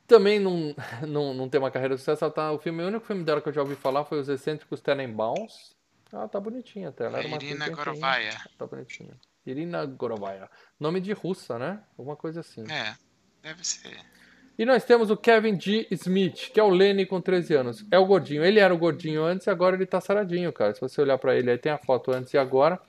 [0.08, 0.74] Também não,
[1.06, 2.24] não, não tem uma carreira de sucesso.
[2.24, 4.28] Ela tá, o, filme, o único filme dela que eu já ouvi falar foi Os
[4.28, 5.76] Excêntricos Tenenbaums.
[6.10, 7.04] Ela tá bonitinha até.
[7.04, 7.68] Ela era uma Irina.
[7.68, 8.32] Gorovaia.
[8.56, 9.12] Tá bonitinha.
[9.46, 10.50] Irina Gorovaia.
[10.80, 11.82] Nome de russa, né?
[11.98, 12.64] Alguma coisa assim.
[12.70, 12.96] É,
[13.42, 13.98] deve ser.
[14.58, 15.86] E nós temos o Kevin G.
[15.90, 17.84] Smith, que é o Lenny com 13 anos.
[17.90, 18.42] É o gordinho.
[18.44, 20.74] Ele era o gordinho antes e agora ele tá saradinho, cara.
[20.74, 22.80] Se você olhar pra ele, aí tem a foto antes e agora.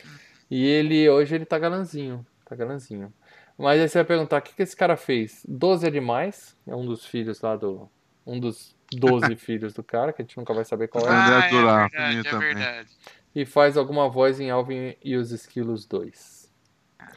[0.49, 2.25] E ele, hoje, ele tá galanzinho.
[2.45, 3.13] Tá galanzinho.
[3.59, 5.45] Mas aí você vai perguntar, o que, que esse cara fez?
[5.47, 6.55] 12 é demais.
[6.65, 7.89] É um dos filhos lá do...
[8.25, 11.09] Um dos 12 filhos do cara, que a gente nunca vai saber qual é.
[11.09, 12.55] Ah, Ah, é verdade, é também.
[12.55, 12.89] verdade.
[13.35, 16.49] E faz alguma voz em Alvin e os Esquilos 2.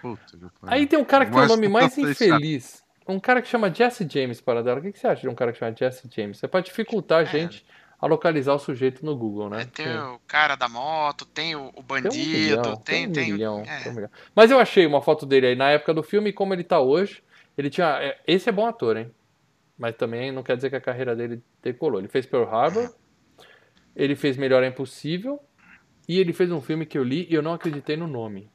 [0.01, 0.39] Puta.
[0.63, 2.83] Aí tem um cara que tem o nome mais infeliz.
[3.09, 4.79] Um cara que chama Jesse James para dela.
[4.81, 6.43] O que que você acha de um cara que chama Jesse James?
[6.43, 7.65] É pra dificultar a gente
[8.03, 9.63] a localizar o sujeito no Google, né?
[9.63, 13.07] É, tem o cara da moto, tem o, o Tem um bandido, milhão, tem, tem
[13.07, 13.81] um tem, milhão, é.
[13.85, 14.09] tem um.
[14.35, 16.81] Mas eu achei uma foto dele aí na época do filme e como ele tá
[16.81, 17.23] hoje.
[17.57, 18.03] Ele tinha.
[18.03, 19.15] é, Esse é bom ator, hein?
[19.79, 22.01] Mas também não quer dizer que a carreira dele decolou.
[22.01, 22.93] Ele fez Pearl Harbor,
[23.95, 25.39] ele fez Melhor é Impossível
[26.09, 28.51] e ele fez um filme que eu li e eu não acreditei no nome.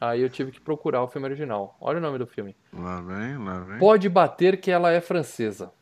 [0.00, 1.76] Aí eu tive que procurar o filme original.
[1.80, 2.54] Olha o nome do filme.
[2.72, 3.78] Lá vem, lá vem.
[3.80, 5.72] Pode bater que ela é francesa.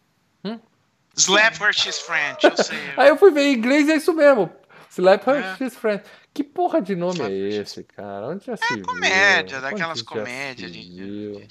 [1.16, 2.78] Slap where she's French, eu sei.
[2.96, 4.50] Aí eu fui ver em inglês e é isso mesmo.
[4.90, 5.56] Slap Her É.
[5.56, 6.02] She's Friend.
[6.34, 8.28] Que porra de nome Slap é Her esse, cara?
[8.28, 8.84] Onde já se viu?
[8.84, 11.46] comédia, Onde daquelas comédias de-?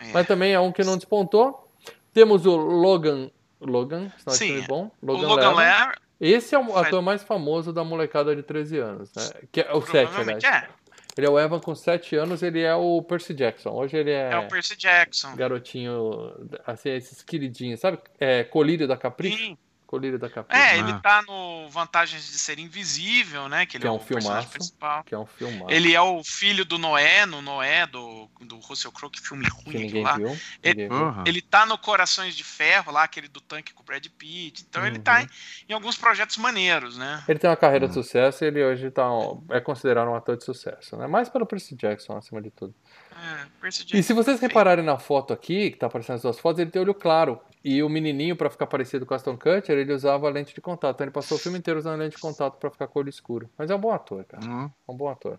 [0.00, 0.12] É.
[0.12, 1.68] Mas também é um que não despontou.
[2.12, 3.30] Temos o Logan.
[3.60, 4.90] Logan, é Sim, bom.
[5.02, 5.56] o Logan, Lerman.
[5.56, 9.22] Lerman, Esse é o ator mais famoso da molecada de 13 anos, né?
[9.50, 10.64] Que é o 7, provavelmente aliás.
[10.64, 10.68] é.
[11.16, 13.70] Ele é o Evan com 7 anos, ele é o Percy Jackson.
[13.70, 15.34] Hoje ele é, É o Percy Jackson.
[15.36, 16.32] garotinho,
[16.66, 17.98] assim, esses queridinhos, sabe?
[18.18, 19.36] É, colírio da Capricho?
[19.38, 19.58] Sim.
[19.94, 20.60] Colírio da Capricho.
[20.60, 20.76] É, Ah.
[20.76, 23.64] ele tá no Vantagens de Ser Invisível, né?
[23.64, 24.50] Que ele Que é, é um o personagem filmaço.
[24.50, 25.04] principal.
[25.04, 28.90] Que é um filmado Ele é o filho do Noé, no Noé, do, do Russell
[28.90, 30.16] Crowe, que filme que ruim aquilo ninguém lá.
[30.16, 30.26] viu.
[30.62, 30.98] Ele- Ninguém viu.
[30.98, 31.24] Porra.
[31.26, 34.64] Ele tá no Corações de Ferro, lá, aquele do tanque com o Brad Pitt.
[34.68, 35.22] Então ele tá Uhum.
[35.22, 35.28] em,
[35.68, 37.22] em alguns projetos maneiros, né?
[37.28, 37.88] Ele tem uma carreira Hum.
[37.88, 41.06] de sucesso e ele hoje tá, um- é considerado um ator de sucesso, né?
[41.06, 42.74] Mais pelo Percy Jackson, acima de tudo.
[43.16, 46.60] É, Percy E se vocês repararem na foto aqui, que tá aparecendo as duas fotos,
[46.60, 47.40] ele tem olho claro.
[47.64, 50.96] E o menininho, pra ficar parecido com o Aston Kutcher, ele usava lente de contato.
[50.96, 53.08] Então ele passou o filme inteiro usando lente de contato pra ficar com o olho
[53.08, 53.48] escuro.
[53.56, 54.44] Mas é um bom ator, cara.
[54.44, 54.70] Hum.
[54.86, 55.38] É um bom ator.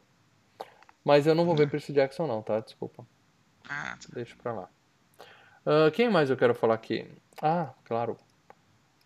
[1.04, 2.60] Mas eu não vou ver Percy Jackson não, tá?
[2.60, 3.06] Desculpa.
[3.70, 4.70] Ah, Deixa pra lá.
[5.64, 7.08] Ah, quem mais eu quero falar aqui?
[7.42, 8.18] Ah, claro.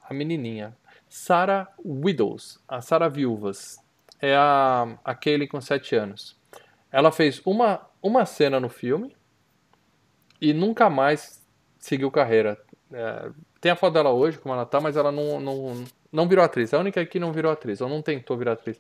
[0.01, 0.78] A menininha.
[1.09, 2.59] Sarah Widows.
[2.67, 3.78] A Sarah Viúvas.
[4.22, 6.39] É a, a Kaylee com 7 anos.
[6.92, 9.16] Ela fez uma, uma cena no filme
[10.42, 11.46] e nunca mais
[11.78, 12.58] seguiu carreira.
[12.92, 13.30] É,
[13.62, 16.74] tem a foto dela hoje, como ela tá, mas ela não, não, não virou atriz.
[16.74, 18.80] É a única que não virou atriz, ou não tentou virar atriz.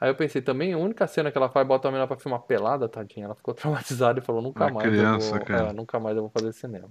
[0.00, 2.40] Aí eu pensei também, a única cena que ela faz, bota a menina pra filmar
[2.40, 3.26] pelada, tadinha.
[3.26, 5.70] Ela ficou traumatizada e falou, nunca Uma mais criança, eu vou, cara.
[5.70, 6.88] é, nunca mais eu vou fazer cinema.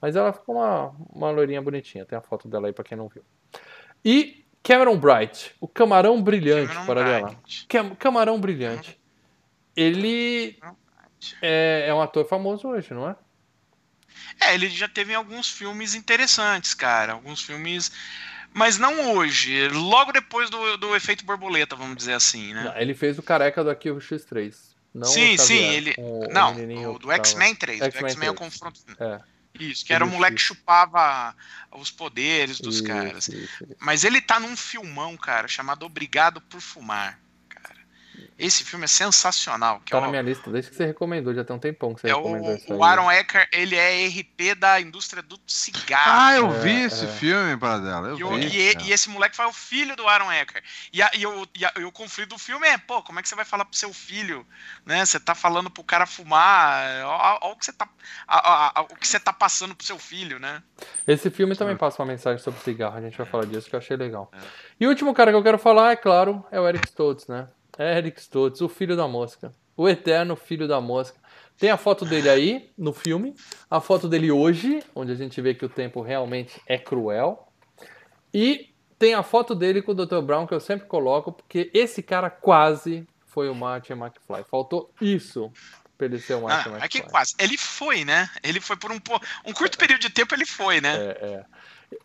[0.00, 2.04] Mas ela ficou uma, uma loirinha bonitinha.
[2.04, 3.22] Tem a foto dela aí pra quem não viu.
[4.04, 7.36] E Cameron Bright, o camarão brilhante Cameron para dela.
[7.68, 8.98] Cam- Camarão brilhante.
[9.76, 10.58] Ele
[11.42, 13.16] é, é um ator famoso hoje, não é?
[14.40, 17.12] É, ele já teve alguns filmes interessantes, cara.
[17.12, 17.90] Alguns filmes.
[18.52, 19.68] Mas não hoje.
[19.68, 22.64] Logo depois do, do efeito borboleta, vamos dizer assim, né?
[22.64, 24.54] Não, ele fez o careca do Arquivo X3.
[24.94, 25.94] Não sim, sim, ele.
[25.98, 26.54] o- não,
[26.92, 27.80] o do X-Men 3.
[27.80, 28.50] O X-Men X-Men é o 3.
[28.50, 28.80] confronto.
[29.00, 29.20] É.
[29.58, 31.34] Isso, que era o Ele moleque que chupava
[31.72, 33.28] os poderes dos Isso, caras.
[33.28, 33.76] isso, isso.
[33.80, 37.20] Mas ele tá num filmão, cara, chamado Obrigado por Fumar.
[38.38, 39.80] Esse filme é sensacional.
[39.84, 41.94] Que Tá é na o, minha lista desde que você recomendou, já tem um tempão
[41.94, 46.20] que você é recomendou o, o Aaron Eckhart, ele é RP da indústria do cigarro.
[46.20, 47.08] Ah, eu É, vi esse é.
[47.08, 48.08] filme, Paradela.
[48.08, 48.58] Eu E, vi.
[48.58, 50.64] e e- esse moleque foi o filho do Aaron Eckhart.
[50.92, 53.22] E, a- e o, e a- e o conflito do filme é, pô, como é
[53.22, 54.46] que você vai falar pro seu filho,
[54.84, 55.04] né?
[55.06, 57.88] Você tá falando pro cara fumar, ó o que você tá,
[58.26, 58.38] a-
[58.68, 60.62] a- a- o que você tá passando pro seu filho, né?
[61.06, 63.78] Esse filme também passa uma mensagem sobre cigarro, a gente vai falar disso que eu
[63.78, 64.30] achei legal.
[64.80, 67.48] E o último cara que eu quero falar, é claro, é o Eric Stoltz, né?
[67.78, 69.52] É Eric Stoltz, o filho da mosca.
[69.76, 71.18] O eterno filho da mosca.
[71.58, 73.34] Tem a foto dele aí no filme,
[73.70, 77.48] a foto dele hoje, onde a gente vê que o tempo realmente é cruel.
[78.32, 80.20] E tem a foto dele com o Dr.
[80.20, 84.44] Brown, que eu sempre coloco, porque esse cara quase foi o Martin McFly.
[84.50, 85.52] Faltou isso
[85.96, 86.84] pra ele ser o Martin Ah, McFly.
[86.84, 87.34] é que quase.
[87.38, 88.28] Ele foi, né?
[88.42, 88.98] Ele foi por um,
[89.46, 90.96] um curto período de tempo, ele foi, né?
[90.96, 91.44] É, é.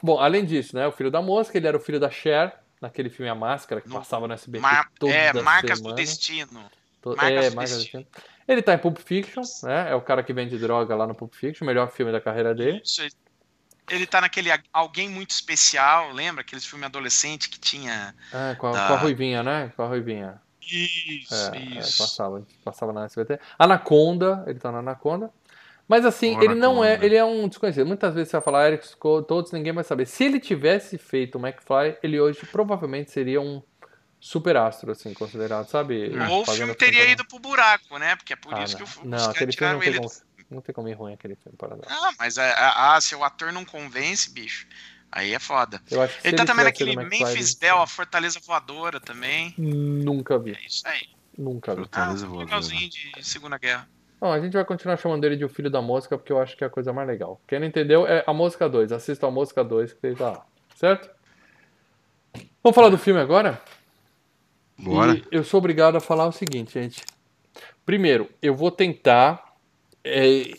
[0.01, 0.85] Bom, além disso, né?
[0.87, 3.89] O filho da mosca, ele era o filho da Cher, naquele filme A Máscara, que
[3.89, 5.95] No- passava no SBT Mar- toda é, Marcas semana.
[5.95, 6.71] do Destino.
[7.01, 8.03] To- Marcas é, do Marcas Destino.
[8.03, 8.33] Destino.
[8.47, 9.91] Ele tá em Pulp Fiction, né?
[9.91, 12.81] É o cara que vende droga lá no Pulp Fiction, melhor filme da carreira dele.
[12.83, 13.01] Isso,
[13.89, 16.41] ele- tá naquele Alguém Muito Especial, lembra?
[16.41, 18.13] Aqueles filmes adolescente que tinha.
[18.33, 19.71] Ah, com a, Da- com a Ruivinha, né?
[19.75, 20.41] Com a Ruivinha.
[20.61, 21.97] Isso, É, é, isso.
[21.97, 23.39] passava, passava na SBT.
[23.57, 25.31] Anaconda, ele tá na Anaconda.
[25.89, 27.05] Mas assim, ele não é, Anaconda.
[27.07, 27.85] ele é um desconhecido.
[27.87, 30.05] Muitas vezes você vai falar Eric Scott, todos ninguém vai saber.
[30.05, 33.61] Se ele tivesse feito o McFly, ele hoje provavelmente seria um
[34.19, 36.11] super astro, assim, considerado, sabe?
[36.29, 38.15] Ou o filme teria ido pro buraco, né?
[38.15, 38.85] Porque é por Ah, isso não.
[38.85, 39.97] que o, Não, os caras aquele filme tiraram não tem, ele.
[39.99, 40.11] como,
[40.51, 41.75] não tem como ir ruim aquele filme, para.
[41.87, 44.67] Ah, mas é, ah, se o ator não convence, bicho,
[45.11, 45.81] aí é foda.
[45.89, 48.99] Eu acho que se Ele tá também tivesse naquele Memphis ele- Bell, a Fortaleza Voadora
[48.99, 49.55] também.
[49.57, 51.07] Nunca vi, É isso aí.
[51.35, 51.81] nunca vi.
[51.81, 52.45] Ah, Fortaleza um voadora.
[52.45, 53.89] legalzinho de Segunda Guerra.
[54.19, 56.57] Bom, a gente vai continuar chamando ele de o filho da mosca, porque eu acho
[56.57, 57.39] que é a coisa mais legal.
[57.47, 58.91] Quem não entendeu é a Mosca 2.
[58.91, 60.45] Assista a Mosca 2 que ele tá lá.
[60.75, 61.09] Certo?
[62.61, 63.61] Vamos falar do filme agora?
[64.77, 65.15] Bora.
[65.15, 67.05] E eu sou obrigado a falar o seguinte, gente.
[67.85, 69.55] Primeiro, eu vou tentar
[70.03, 70.51] é,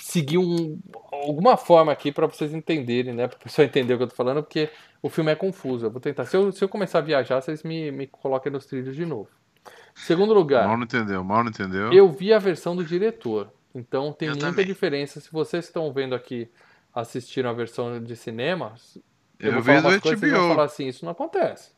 [0.00, 0.78] seguir um,
[1.10, 3.26] alguma forma aqui para vocês entenderem, né?
[3.26, 4.70] Para o pessoal entender o que eu tô falando, porque
[5.02, 5.86] o filme é confuso.
[5.86, 6.26] Eu vou tentar.
[6.26, 9.28] Se eu, se eu começar a viajar, vocês me, me coloquem nos trilhos de novo.
[9.94, 11.92] Segundo lugar, Mal não entendeu, mal não entendeu.
[11.92, 13.50] eu vi a versão do diretor.
[13.74, 14.66] Então tem Eu muita também.
[14.66, 15.20] diferença.
[15.20, 16.48] Se vocês estão vendo aqui,
[16.94, 18.74] assistiram a versão de cinema,
[19.40, 20.54] eu, Eu vou vi falar umas coisas, vocês vão HBO.
[20.54, 21.73] falar assim, isso não acontece.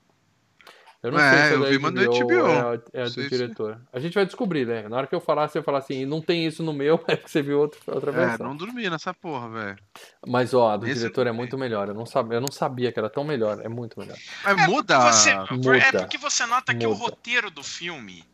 [1.07, 2.49] Eu não É, sei se é eu da vi, mas do HBO, HBO.
[2.93, 3.39] é, é do Sei, sei.
[3.39, 3.81] diretor.
[3.93, 4.89] A gente vai descobrir, né?
[4.89, 7.15] Na hora que eu falar, você vai falar assim, não tem isso no meu, é
[7.17, 8.47] porque você viu outro, outra É, versão.
[8.49, 9.79] não dormi nessa porra, velho.
[10.27, 11.37] Mas ó, a do Esse eu diretor é vi.
[11.37, 11.89] muito melhor.
[11.89, 13.61] Eu não, sabia, eu não sabia que era tão melhor.
[13.65, 14.17] É muito melhor.
[14.45, 14.99] Mas É muda.
[15.13, 15.77] você, Muda.
[15.79, 17.03] É porque você nota que o Muda.
[17.05, 18.25] roteiro do filme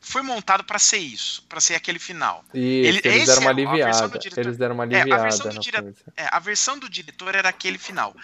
[0.00, 2.44] foi montado pra ser isso, pra ser aquele final.
[2.54, 5.48] E Ele- eles deram uma é- a diretor- Eles deram uma É, a aliviada versão
[5.50, 5.94] dire-.
[6.16, 8.14] É, a versão do diretor era aquele final.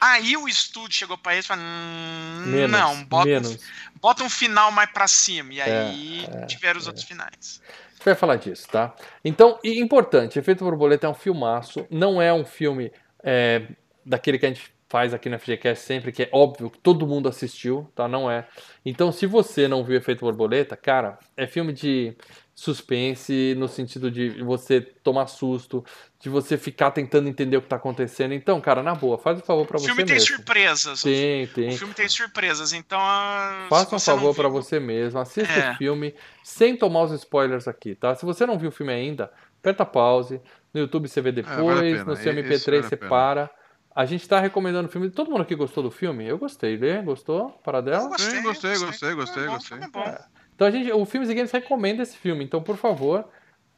[0.00, 3.58] Aí o estúdio chegou pra eles e falou: hum, Menos, não, bota um, menos.
[4.00, 5.52] bota um final mais pra cima.
[5.54, 6.88] E aí É, é, tiveram os é.
[6.88, 7.60] outros finais.
[7.66, 8.94] A gente vai falar disso, tá?
[9.24, 12.92] Então, e importante, Efeito Borboleta é um filmaço, não é um filme
[13.24, 13.62] é,
[14.06, 17.28] daquele que a gente faz aqui na FGCast sempre, que é óbvio que todo mundo
[17.28, 18.06] assistiu, tá?
[18.08, 18.46] Não é.
[18.86, 22.16] Então, se você não viu Efeito Borboleta, cara, é filme de
[22.58, 25.84] suspense no sentido de você tomar susto,
[26.20, 28.34] de você ficar tentando entender o que tá acontecendo.
[28.34, 30.36] Então, cara, na boa, faz um favor pra O você filme tem mesmo.
[30.36, 31.02] surpresas.
[31.02, 31.70] Tem, O tem.
[31.76, 32.98] filme tem surpresas, então.
[33.00, 35.72] ah, Faça um favor pra viu- você mesmo, assista É.
[35.72, 38.14] o filme sem tomar os spoilers aqui, tá?
[38.16, 39.30] Se você não viu o filme ainda,
[39.60, 40.40] aperta pause.
[40.74, 43.08] No YouTube você vê depois, É, vale no seu Esse MP3 vale você pena.
[43.08, 43.50] para.
[43.94, 45.10] A gente tá recomendando o filme.
[45.10, 46.24] Todo mundo aqui gostou do filme?
[46.26, 47.00] Eu gostei, Lê?
[47.02, 47.50] Gostou?
[47.64, 48.08] Para dela?
[48.08, 49.76] gostei, Sim, gostei, gostei, gostei, gostei.
[49.76, 50.18] o filme é bom.
[50.58, 52.42] Então a gente, o Filmes e Games recomenda esse filme.
[52.44, 53.24] Então, por favor,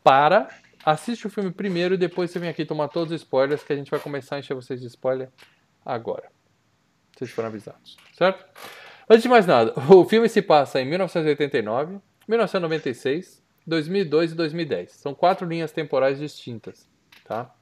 [0.03, 0.49] para,
[0.83, 3.77] assiste o filme primeiro e depois você vem aqui tomar todos os spoilers que a
[3.77, 5.29] gente vai começar a encher vocês de spoiler
[5.85, 6.31] agora.
[7.15, 8.47] Vocês foram avisados, certo?
[9.11, 14.93] Antes de mais nada, o filme se passa em 1989, 1996, 2002 e 2010.
[14.93, 16.89] São quatro linhas temporais distintas,
[17.27, 17.55] tá?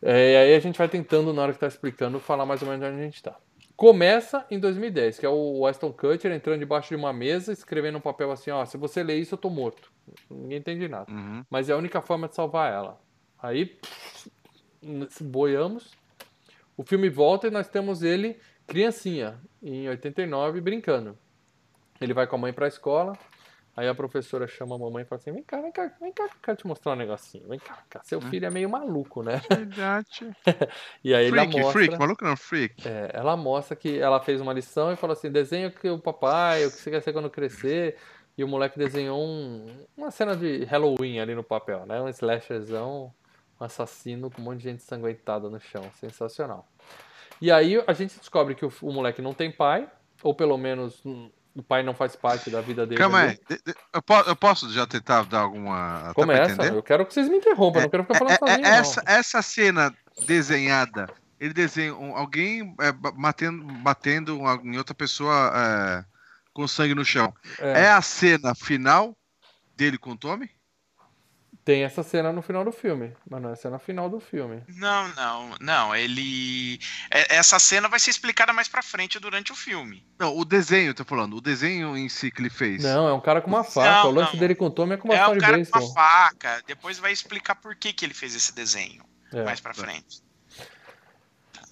[0.00, 2.68] É, e aí a gente vai tentando, na hora que tá explicando, falar mais ou
[2.68, 3.36] menos onde a gente tá.
[3.76, 8.00] Começa em 2010, que é o Aston Kutcher entrando debaixo de uma mesa, escrevendo um
[8.00, 9.90] papel assim, ó, se você ler isso eu tô morto.
[10.30, 11.10] Ninguém entende nada.
[11.10, 11.44] Uhum.
[11.50, 13.00] Mas é a única forma de salvar ela.
[13.42, 14.30] Aí, pff,
[15.24, 15.92] boiamos.
[16.76, 21.18] O filme volta e nós temos ele criancinha, em 89, brincando.
[22.00, 23.16] Ele vai com a mãe pra escola,
[23.76, 26.28] aí a professora chama a mamãe e fala assim, vem cá, vem cá, vem cá,
[26.28, 27.48] que eu quero te mostrar um negocinho.
[27.48, 28.00] Vem cá, cá.
[28.04, 29.40] seu filho é meio maluco, né?
[29.48, 30.30] Verdade.
[31.02, 31.72] E aí Freak, ela mostra...
[31.72, 32.88] freak, maluco não, freak.
[32.88, 36.64] É, ela mostra que ela fez uma lição e falou assim: desenha que o papai,
[36.64, 37.96] o que você quer ser quando crescer.
[38.36, 42.00] E o moleque desenhou um- uma cena de Halloween ali no papel, né?
[42.00, 43.12] Um slasherzão,
[43.60, 45.84] um assassino com um monte de gente sanguentada no chão.
[46.00, 46.66] Sensacional.
[47.40, 49.88] E aí a gente descobre que o, o moleque não tem pai,
[50.22, 52.98] ou pelo menos hum, o pai não faz parte da vida dele.
[53.00, 53.38] Calma aí.
[53.92, 56.00] Eu posso, eu posso já tentar dar alguma.
[56.04, 56.76] pra Começa, entender?
[56.76, 58.66] eu quero que vocês me interrompam, eu não quero ficar falando É- é- sozinho.
[58.66, 59.12] essa, não.
[59.12, 59.94] essa cena
[60.26, 66.04] desenhada, ele desenha um- alguém é, ba- batendo, batendo em outra pessoa é,
[66.52, 67.32] com sangue no chão.
[67.58, 67.88] É.
[67.88, 69.16] a cena final
[69.76, 70.50] dele com o Tommy?
[71.64, 74.62] Tem essa cena no final do filme, mas não é a cena final do filme.
[74.68, 75.96] Não, não, não.
[75.96, 76.78] Ele.
[77.10, 80.06] é- Essa cena vai ser explicada mais pra frente durante o filme.
[80.18, 82.82] Não, o desenho, eu tô falando, o desenho em si que ele fez.
[82.82, 83.90] Não, é um cara com uma faca.
[84.02, 84.40] Não, o lance não.
[84.40, 86.62] dele com o Tommy é com uma É faca um de cara com uma faca.
[86.66, 89.02] Depois vai explicar por que, que ele fez esse desenho
[89.32, 89.42] É.
[89.42, 90.22] mais pra frente.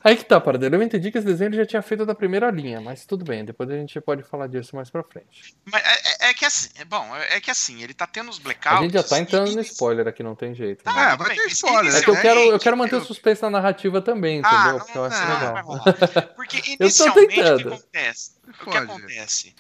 [0.05, 0.75] Aí que tá, Paradeiro.
[0.77, 3.45] Eu entendi que esse desenho ele já tinha feito da primeira linha, mas tudo bem,
[3.45, 5.55] depois a gente pode falar disso mais pra frente.
[5.65, 8.29] Mas é, é- é que assim, é bom, é é que assim, ele tá tendo
[8.31, 8.81] os A blackouts.
[8.81, 10.85] gente já tá entrando e- no spoiler aqui, não tem jeito.
[10.85, 10.93] né?
[10.93, 13.05] Tá, É, tudo vai ter mas spoiler, É que eu quero, eu quero manter o
[13.05, 14.73] suspense na narrativa também, Ah, entendeu?
[14.73, 16.35] não, Porque eu acho não, legal.
[16.35, 18.31] Porque tô inicialmente o que acontece?
[18.49, 19.55] O que acontece?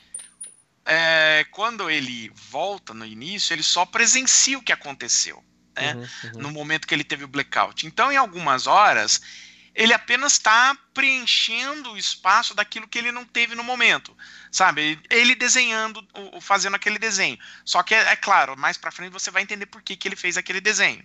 [0.84, 5.40] É, quando ele volta no início, ele só presencia o que aconteceu,
[5.76, 5.94] né?
[5.94, 6.00] Uhum,
[6.34, 6.40] uhum.
[6.42, 7.86] No momento que ele teve o blackout.
[7.86, 9.20] Então, em algumas horas,
[9.74, 14.14] ele apenas está preenchendo o espaço daquilo que ele não teve no momento,
[14.50, 14.98] sabe?
[15.10, 16.02] Ele desenhando,
[16.40, 17.38] fazendo aquele desenho.
[17.64, 20.16] Só que é, é claro, mais pra frente você vai entender por que, que ele
[20.16, 21.02] fez aquele desenho.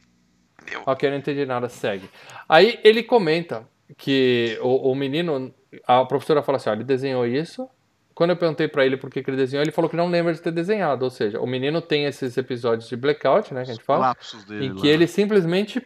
[0.61, 0.83] Entendeu?
[0.85, 2.09] Ok, não entendi nada, segue.
[2.49, 5.53] Aí ele comenta que o, o menino,
[5.85, 7.69] a professora fala assim: ó, ele desenhou isso.
[8.13, 10.33] Quando eu perguntei pra ele por que, que ele desenhou, ele falou que não lembra
[10.33, 11.05] de ter desenhado.
[11.05, 14.43] Ou seja, o menino tem esses episódios de blackout, né, que a gente fala, Lapsos
[14.43, 14.65] dele.
[14.65, 14.81] em lá.
[14.81, 15.79] que ele simplesmente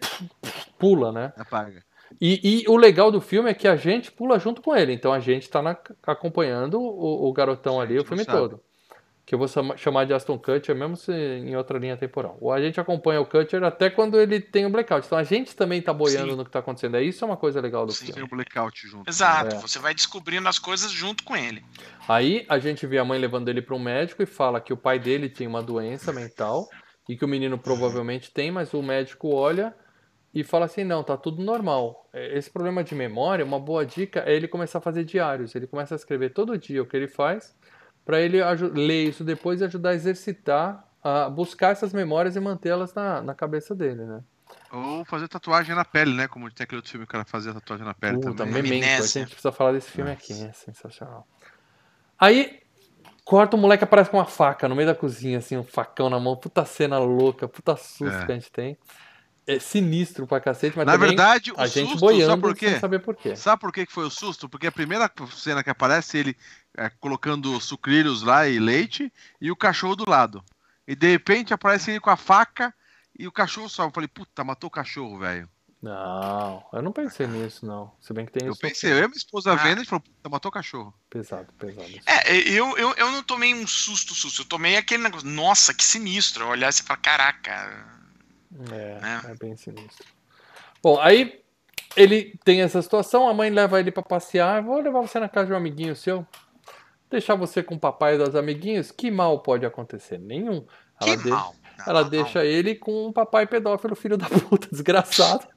[0.80, 1.34] pula, né?
[1.38, 1.84] Apaga.
[2.20, 4.93] E, e o legal do filme é que a gente pula junto com ele.
[4.93, 8.38] Então a gente tá na- acompanhando o, o garotão ali o filme sabe.
[8.38, 8.59] todo.
[9.26, 12.38] Que eu vou chama- chamar de Aston Kutcher, mesmo se em outra linha temporal.
[12.41, 15.05] Ou a gente acompanha o Kutcher até quando ele tem o blackout.
[15.05, 16.38] Então a gente também tá boiando Sim.
[16.38, 16.97] no que tá acontecendo.
[16.97, 18.07] É isso é uma coisa legal do Sim.
[18.07, 18.14] filme.
[18.16, 19.09] Tem o blackout junto.
[19.09, 19.59] Exato, É.
[19.59, 21.64] você vai descobrindo as coisas junto com ele.
[22.09, 24.78] Aí a gente vê a mãe levando ele para um médico e fala que o
[24.78, 26.68] pai dele tinha uma doença mental
[27.07, 29.74] e que o menino provavelmente tem, mas o médico olha
[30.34, 32.08] e fala assim: não, tá tudo normal.
[32.14, 35.54] É, Esse problema de memória, uma boa dica é ele começar a fazer diários.
[35.56, 37.56] Ele começa a escrever todo dia o que ele faz
[38.06, 38.40] para ele
[38.74, 43.36] ler isso depois e ajudar a exercitar, a buscar essas memórias e mantê-las na, na
[43.36, 44.22] cabeça dele, né?
[44.72, 46.28] Ou fazer tatuagem na pele, né?
[46.28, 48.64] Como tem aquele outro filme que o cara fazia tatuagem na pele Puta, também.
[48.64, 51.28] Memento, a gente precisa falar desse filme aqui, é sensacional.
[52.18, 52.60] Aí,
[53.24, 56.20] corta o moleque aparece com uma faca no meio da cozinha, assim, um facão na
[56.20, 58.26] mão, puta cena louca, puta susto É.
[58.26, 58.78] que a gente tem.
[59.56, 62.58] É sinistro pra cacete, mas Na também verdade, o a gente susto, boiando sabe por
[62.58, 62.80] sem quê?
[62.80, 63.36] saber por quê.
[63.36, 64.47] Sabe por que que foi o susto?
[64.47, 66.38] Porque a primeira cena que aparece ele
[66.78, 70.43] é, colocando sucrilhos lá e leite e o cachorro do lado.
[70.88, 72.74] E de repente aparece ele com a faca
[73.18, 73.89] e o cachorro sobe.
[73.89, 75.49] Eu falei, puta, matou o cachorro, velho.
[75.82, 77.91] Não, eu não pensei nisso, não.
[77.99, 78.62] Se bem que tem Eu isso.
[78.64, 79.02] no pensei, filme.
[79.02, 79.56] eu e minha esposa Ah.
[79.56, 80.93] vendo, a gente falou, puta, matou o cachorro.
[81.10, 81.88] Pesado, pesado.
[81.89, 82.02] isso.
[82.06, 84.43] É, eu, eu, eu não tomei um susto, susto.
[84.43, 86.47] Eu tomei aquele negócio, nossa, que sinistro.
[86.47, 87.99] Olhar e você fala, caraca.
[88.72, 89.22] É, né?
[89.30, 90.06] é bem sinistro.
[90.84, 91.41] Bom, aí
[91.95, 95.47] ele tem essa situação, a mãe leva ele pra passear, vou levar você na casa
[95.47, 96.26] de um amiguinho seu,
[97.10, 100.18] deixar você com o papai e dos amiguinhos, que mal pode acontecer?
[100.18, 100.66] Nenhum.
[101.02, 101.56] Que Ela, de- mal.
[101.88, 102.10] ela Não.
[102.10, 105.47] deixa ele com um papai pedófilo, filho da puta, desgraçado,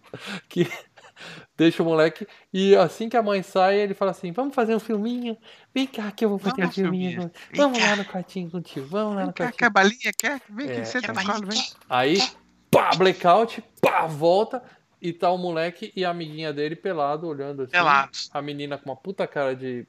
[0.49, 0.67] que
[1.57, 2.27] deixa o moleque.
[2.53, 5.37] E assim que a mãe sai, ele fala assim: Vamos fazer um filminho?
[5.75, 7.11] Vem cá que eu vou fazer um Vamos, filminho.
[7.11, 7.33] filminho.
[7.51, 7.91] Vem Vamos cá.
[7.91, 9.59] lá no quartinho contigo, vamos lá no Quer, quartinho.
[9.59, 10.13] quer balinha?
[10.17, 10.41] Quer?
[10.49, 11.63] Vem É, aqui, senta quer no colo, vem.
[11.89, 12.19] Aí,
[12.75, 14.63] pá, blackout, pá, volta.
[15.01, 17.73] E tá o moleque e a amiguinha dele pelado, olhando assim.
[17.73, 18.31] Pelados.
[18.33, 19.87] A menina com uma puta cara de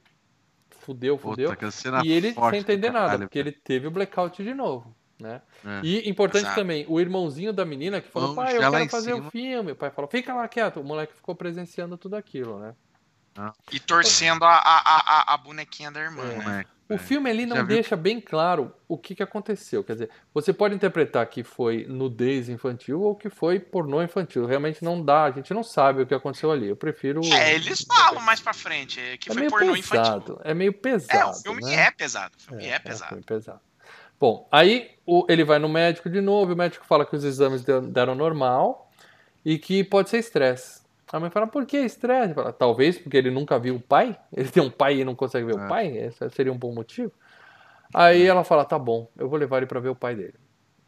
[0.82, 1.50] fudeu, fudeu.
[1.50, 4.44] Puta, que cena E ele forte sem entender nada, caralho, porque ele teve o blackout
[4.44, 5.42] de novo, né?
[5.66, 5.80] É.
[5.84, 6.60] E importante Exato.
[6.60, 9.72] também, o irmãozinho da menina que falou, Vamos pai, eu quero fazer o cima." filme.
[9.72, 10.82] O pai falou, fica lá quieto.
[10.82, 12.76] O moleque ficou presenciando tudo aquilo, né?
[13.72, 16.38] E torcendo a, a, a, a bonequinha da irmã, É.
[16.38, 16.66] né?
[16.88, 17.00] O velho.
[17.00, 19.84] filme ali não deixa bem claro o que, que aconteceu.
[19.84, 24.46] Quer dizer, você pode interpretar que foi nudez infantil ou que foi pornô infantil.
[24.46, 26.68] Realmente não dá, a gente não sabe o que aconteceu ali.
[26.70, 27.22] Eu prefiro.
[27.26, 30.10] É, eles falam mais pra frente é, que É foi meio pornô pesado.
[30.18, 30.40] infantil.
[30.44, 31.20] É meio pesado.
[31.20, 31.76] É, o filme né?
[31.88, 32.36] é pesado.
[32.38, 33.10] O filme é, É, pesado.
[33.10, 33.60] foi pesado.
[34.20, 37.64] Bom, aí o- ele vai no médico de novo, o médico fala que os exames
[37.90, 38.90] deram normal
[39.44, 40.85] e que pode ser estresse.
[41.12, 42.34] A mãe fala, por que estresse?
[42.34, 44.18] Fala, Talvez porque ele nunca viu o pai.
[44.34, 45.66] Ele tem um pai e não consegue ver É.
[45.66, 45.88] o pai.
[45.97, 47.12] Esse seria um bom motivo.
[47.93, 50.34] Aí ela fala, tá bom, eu vou levar ele pra ver o pai dele.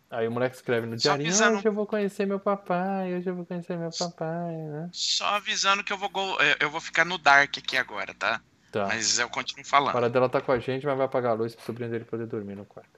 [0.10, 3.30] Aí o moleque escreve no Só diário, avisando- hoje eu vou conhecer meu papai, hoje
[3.30, 4.90] eu vou conhecer meu papai, né?
[4.94, 8.42] Só avisando que eu vou, go- é, eu vou ficar no Dark aqui agora, tá?
[8.72, 8.88] Tá.
[8.88, 9.94] Mas eu continuo A falando.
[9.94, 12.26] parada dela tá com a gente, mas vai apagar a luz pro sobrinho dele poder
[12.26, 12.90] dormir no quarto.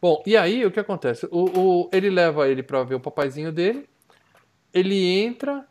[0.00, 1.26] Bom, e aí o que acontece?
[1.30, 1.44] O,
[1.84, 3.88] o- ele leva ele pra ver o papaizinho dele.
[4.74, 5.64] Ele entra.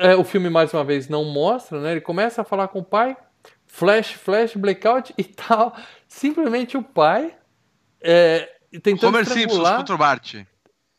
[0.00, 1.92] É, o filme mais uma vez não mostra, né?
[1.92, 3.16] Ele começa a falar com o pai.
[3.66, 5.76] Flash, flash, blackout e tal.
[6.08, 7.34] Simplesmente o pai
[8.00, 8.48] é,
[8.82, 10.34] tentando Homer Simpsons contra o Bart.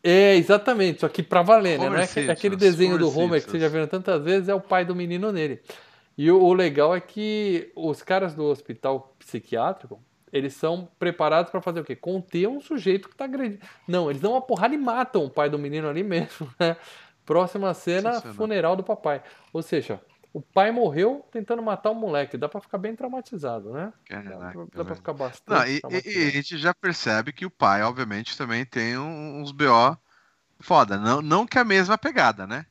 [0.03, 1.85] É, exatamente, só que pra valer, né?
[1.85, 3.71] Homer Não é aque- Simpsons, aquele desenho do Homer Homer que vocês já Simpsons.
[3.73, 5.61] viram tantas vezes, é o pai do menino nele.
[6.17, 10.01] E o, o legal é que os caras do hospital psiquiátrico,
[10.33, 11.95] eles são preparados pra fazer o quê?
[11.95, 13.61] Conter um sujeito que tá agredindo.
[13.87, 16.77] Não, eles dão uma porrada e matam o pai do menino ali mesmo, né?
[17.31, 19.23] Próxima cena, funeral do papai.
[19.53, 20.01] Ou seja,
[20.33, 22.37] o pai morreu tentando matar o moleque.
[22.37, 23.93] Dá pra ficar bem traumatizado, né?
[24.09, 24.95] Dá, Caraca, dá pra velho.
[24.97, 28.65] ficar bastante Não, e, e- e a gente já percebe que o pai, obviamente, também
[28.65, 29.97] tem uns BO
[30.59, 30.97] foda.
[30.97, 32.65] Não, não que a mesma pegada, né?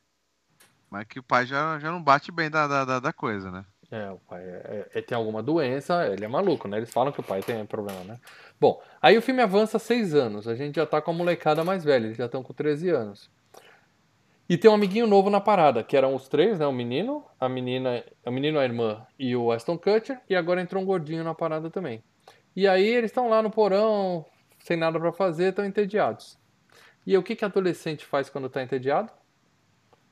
[0.91, 3.65] Mas que o pai já, já não bate bem da, da, da- da coisa, né?
[3.89, 6.77] É, o pai é, é- tem alguma doença, ele é maluco, né?
[6.77, 8.19] Eles falam que o pai tem problema, né?
[8.59, 11.83] Bom, aí o filme avança seis anos, a gente já tá com a molecada mais
[11.83, 13.27] velha, eles já estão com 13 anos.
[14.51, 16.67] E tem um amiguinho novo na parada, que eram os três, né?
[16.67, 20.83] O menino, a menina, o menino, a irmã e o Aston Kutcher, e agora entrou
[20.83, 22.03] um gordinho na parada também.
[22.53, 24.25] E aí eles estão lá no porão,
[24.59, 26.37] sem nada pra fazer, estão entediados.
[27.07, 29.09] E o que que adolescente faz quando tá entediado?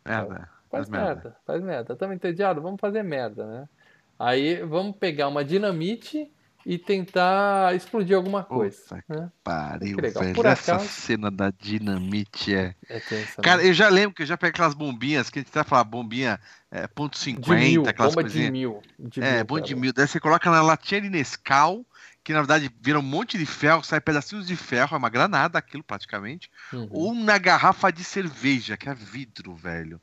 [0.07, 0.49] Merda.
[0.71, 1.05] Faz Faz merda.
[1.15, 1.91] merda, faz merda.
[1.91, 2.63] Estamos entediados?
[2.63, 3.69] Vamos fazer merda, né?
[4.17, 6.31] Aí vamos pegar uma dinamite
[6.65, 8.77] e tentar explodir alguma coisa.
[8.81, 9.31] Puta né?
[9.43, 10.35] Pariu, velho.
[10.35, 12.75] Por Essa acaso- cena da dinamite é.
[12.87, 13.69] É tensa, Cara, né?
[13.69, 16.39] eu já lembro que eu já peguei aquelas bombinhas, que a gente até fala bombinha
[16.71, 18.81] é, ponto De 50, mil, aquelas bomba de mil.
[18.99, 19.93] De É, mil, bom de mil.
[19.93, 21.85] Daí você coloca na latinha de Nescau,
[22.23, 25.57] que na verdade vira um monte de ferro, sai pedacinhos de ferro, é uma granada
[25.57, 26.49] aquilo praticamente.
[26.73, 26.87] Uhum.
[26.91, 29.99] Ou na garrafa de cerveja, que é vidro, velho.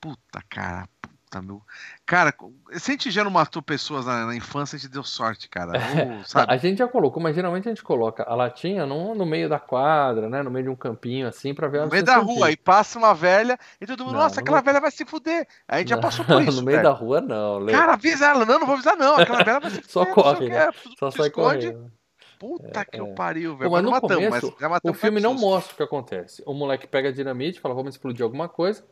[0.00, 0.88] Puta, cara,
[1.28, 1.62] puta, meu.
[2.06, 2.34] Cara,
[2.72, 5.72] se a gente já não matou pessoas na, na infância, a gente deu sorte, cara.
[6.18, 6.52] Ou, sabe?
[6.52, 9.58] A gente já colocou, mas geralmente a gente coloca a latinha no, no meio da
[9.58, 10.42] quadra, né?
[10.42, 12.26] No meio de um campinho assim, pra ver No meio da sentir.
[12.26, 15.04] rua, aí passa uma velha e todo mundo, Não, nossa, não aquela velha vai se
[15.04, 15.46] fuder.
[15.68, 16.56] Aí a gente já Não, passou por isso.
[16.58, 16.88] no meio velho.
[16.88, 17.72] da rua não, Lê.
[17.72, 19.16] Cara, avisa ela, não, não vou avisar, não.
[19.16, 19.90] Aquela velha vai se fuder.
[19.90, 20.70] Só corre, né?
[20.98, 21.72] Só sai esconde.
[21.72, 21.98] correndo.
[22.38, 23.14] Puta que É, o é.
[23.14, 23.68] pariu, velho.
[23.68, 26.40] mas Mas não no matamos, começo, mas já O filme não mostra o que acontece.
[26.46, 28.84] O moleque pega a dinamite, fala, vamos explodir alguma coisa.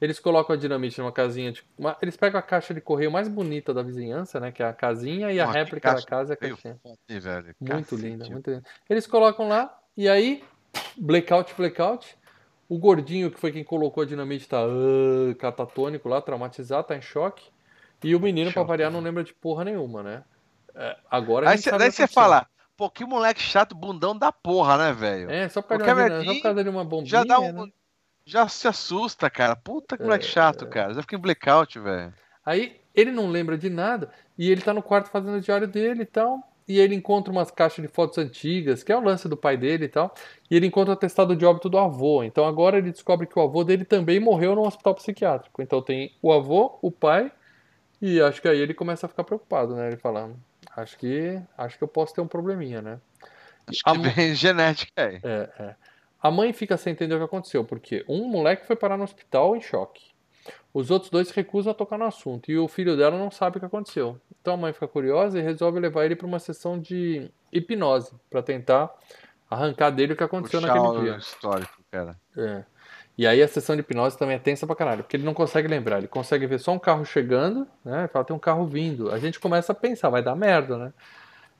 [0.00, 3.28] Eles colocam a dinamite numa casinha, tipo, uma- eles pegam a caixa de correio mais
[3.28, 4.50] bonita da vizinhança, né?
[4.50, 6.80] Que é a casinha, e a réplica da casa é a caixinha.
[7.08, 7.54] velho.
[7.60, 8.02] Muito Cacete.
[8.02, 8.62] linda, muito linda.
[8.88, 10.42] Eles colocam lá, e aí,
[10.96, 12.18] blackout, blackout.
[12.68, 17.02] O gordinho, que foi quem colocou a dinamite, tá ah, catatônico lá, traumatizado, tá em
[17.02, 17.50] choque.
[18.02, 19.08] E o menino, pra Choque, variar, não né?
[19.08, 20.24] lembra de porra nenhuma, né?
[20.74, 22.46] É, agora a Aí você fala,
[22.76, 25.30] pô, que moleque chato, bundão da porra, né, velho?
[25.30, 27.52] É, só por causa, de só por causa de uma bombinha, Já dá um.
[27.66, 27.72] né?
[28.30, 29.56] Já se assusta, cara.
[29.56, 30.94] Puta que moleque É, chato, cara.
[30.94, 32.14] Já fica em blackout, velho.
[32.46, 34.08] Aí ele não lembra de nada
[34.38, 36.38] e ele tá no quarto fazendo o diário dele e tal.
[36.68, 39.86] E ele encontra umas caixas de fotos antigas, que é o lance do pai dele
[39.86, 40.14] e tal.
[40.48, 42.22] E ele encontra o atestado de óbito do avô.
[42.22, 45.60] Então agora ele descobre que o avô dele também morreu no hospital psiquiátrico.
[45.60, 47.32] Então tem o avô, o pai,
[48.00, 49.88] e acho que aí ele começa a ficar preocupado, né?
[49.88, 50.30] Ele fala,
[50.76, 53.00] acho que acho que eu posso ter um probleminha, né?
[53.66, 55.20] Acho A que mo- bem genética aí.
[55.24, 55.74] É, é.
[56.22, 59.56] A mãe fica sem entender o que aconteceu, porque um moleque foi parar no hospital
[59.56, 60.10] em choque.
[60.72, 63.60] Os outros dois recusam a tocar no assunto e o filho dela não sabe o
[63.60, 64.20] que aconteceu.
[64.40, 68.42] Então a mãe fica curiosa e resolve levar ele para uma sessão de hipnose para
[68.42, 68.90] tentar
[69.50, 71.16] arrancar dele o que aconteceu Puxar naquele dia.
[71.16, 72.16] histórico, cara.
[72.36, 72.64] É.
[73.18, 75.66] E aí a sessão de hipnose também é tensa pra caralho, porque ele não consegue
[75.66, 78.08] lembrar, ele consegue ver só um carro chegando, né?
[78.08, 79.10] Fala, tem um carro vindo.
[79.10, 80.92] A gente começa a pensar, vai dar merda, né?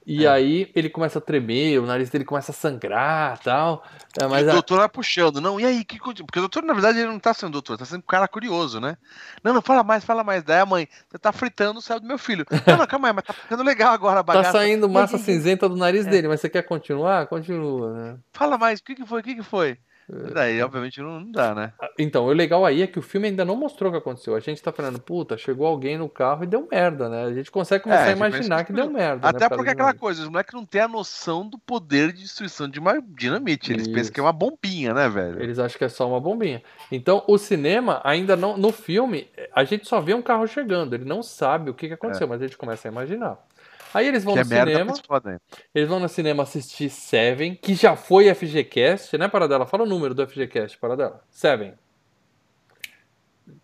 [0.06, 0.28] E É.
[0.28, 3.84] aí ele começa a tremer, o nariz dele começa a sangrar tal.
[4.20, 5.40] É, mas e o a- doutor vai puxando.
[5.40, 5.84] Não, e aí?
[5.84, 8.26] Que, porque o doutor, na verdade, ele não tá sendo doutor, tá sendo um cara
[8.26, 8.96] curioso, né?
[9.44, 10.42] Não, não, fala mais, fala mais.
[10.42, 12.44] Daí a mãe, você tá fritando o céu do meu filho.
[12.66, 14.52] Não, não, calma aí, mas tá ficando legal agora a tá bagaça.
[14.52, 16.10] saindo massa cinzenta do nariz É.
[16.10, 17.26] dele, mas você quer continuar?
[17.26, 18.18] Continua, né?
[18.32, 19.78] Fala mais, o que que foi, o que que foi?
[20.12, 20.32] É.
[20.32, 21.72] Daí, obviamente, não, dá, né?
[21.98, 24.34] Então, o legal aí é que o filme ainda não mostrou o que aconteceu.
[24.34, 27.24] A gente tá falando, puta, chegou alguém no carro e deu merda, né?
[27.24, 29.22] A gente consegue começar É, a a imaginar que que deu merda.
[29.22, 32.12] né, Até por porque é aquela coisa, os moleques não têm a noção do poder
[32.12, 33.72] de destruição de uma dinamite.
[33.72, 33.94] Eles Isso.
[33.94, 35.42] pensam que é uma bombinha, né, velho?
[35.42, 36.62] Eles acham que é só uma bombinha.
[36.90, 38.56] Então, o cinema ainda não.
[38.56, 40.94] No filme, a gente só vê um carro chegando.
[40.94, 43.38] Ele não sabe o que, que aconteceu, mas a gente começa a imaginar.
[43.92, 44.94] Aí eles vão que é no merda, cinema.
[45.06, 45.38] foda, né?
[45.74, 49.66] Eles vão no cinema assistir Seven, que já foi FGCast, né, Paradela?
[49.66, 51.22] Fala o número do FGCast, Paradela.
[51.30, 51.74] Seven.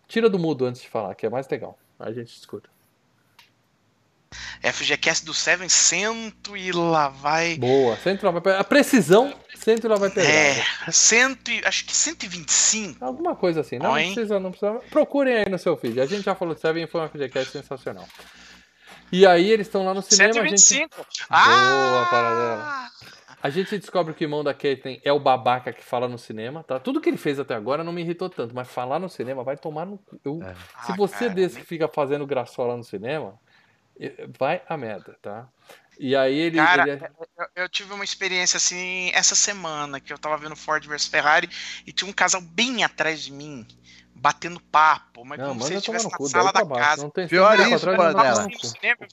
[0.07, 1.77] Tira do mudo antes de falar, que é mais legal.
[1.99, 2.69] Aí a gente escuta.
[4.61, 7.55] FGCast do Seven, cento e lá vai.
[7.57, 7.95] Boa.
[7.97, 8.59] Cento lá vai pegar.
[8.59, 10.27] A precisão, cento e lá vai pegar.
[10.29, 10.55] É,
[10.91, 13.03] cento, e- acho que 125.
[13.03, 13.77] Alguma coisa assim.
[13.77, 14.13] Não, Ó, não hein?
[14.13, 14.73] precisa, não precisa.
[14.89, 16.01] Procurem aí no seu feed.
[16.01, 18.07] A gente já falou de Seven e foi uma FGCast sensacional.
[19.11, 20.29] E aí eles estão lá no cinema.
[20.31, 20.95] A gente, 125.
[20.95, 22.07] Boa, Ah!
[22.09, 22.87] Paradela.
[23.41, 26.63] a gente descobre que o irmão da Caitlyn é o babaca que fala no cinema,
[26.63, 26.79] tá?
[26.79, 29.55] Tudo que ele fez até agora não me irritou tanto, mas falar no cinema vai
[29.55, 30.19] tomar no cu.
[30.25, 30.53] Eu- É.
[30.85, 33.39] Se Ah, você cara, desse que fica fazendo graçola no cinema,
[33.99, 35.47] eh, vai a merda, tá?
[35.99, 36.57] E aí ele.
[36.57, 40.55] Cara, ele é- Eu, eu tive uma experiência assim essa semana que eu tava vendo
[40.55, 41.49] Ford vs Ferrari
[41.87, 43.65] e tinha um casal bem atrás de mim,
[44.19, 46.65] batendo papo, mas Não, como se manda ele tomar estivesse no na cu, sala da
[46.65, 46.83] baixo.
[46.89, 47.03] casa.
[47.03, 47.89] Não tem Pior isso,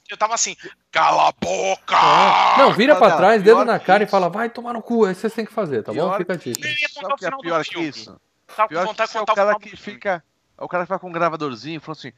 [0.09, 0.55] Eu tava assim,
[0.91, 1.95] cala a boca!
[1.95, 2.57] É.
[2.57, 5.05] Não, vira pra trás, dedo na cara e fala, vai tomar no cu.
[5.07, 5.99] É isso que vocês têm que fazer, tá bom?
[5.99, 6.67] Pior Fica a que dica.
[6.67, 6.95] Eu ia isso.
[6.95, 7.89] contar Sabe o é final do pior que filme.
[7.89, 8.05] isso?
[8.47, 10.23] Com Pior que isso é o cara do que fica.
[10.57, 12.11] É o cara que vai com um gravadorzinho e fala assim.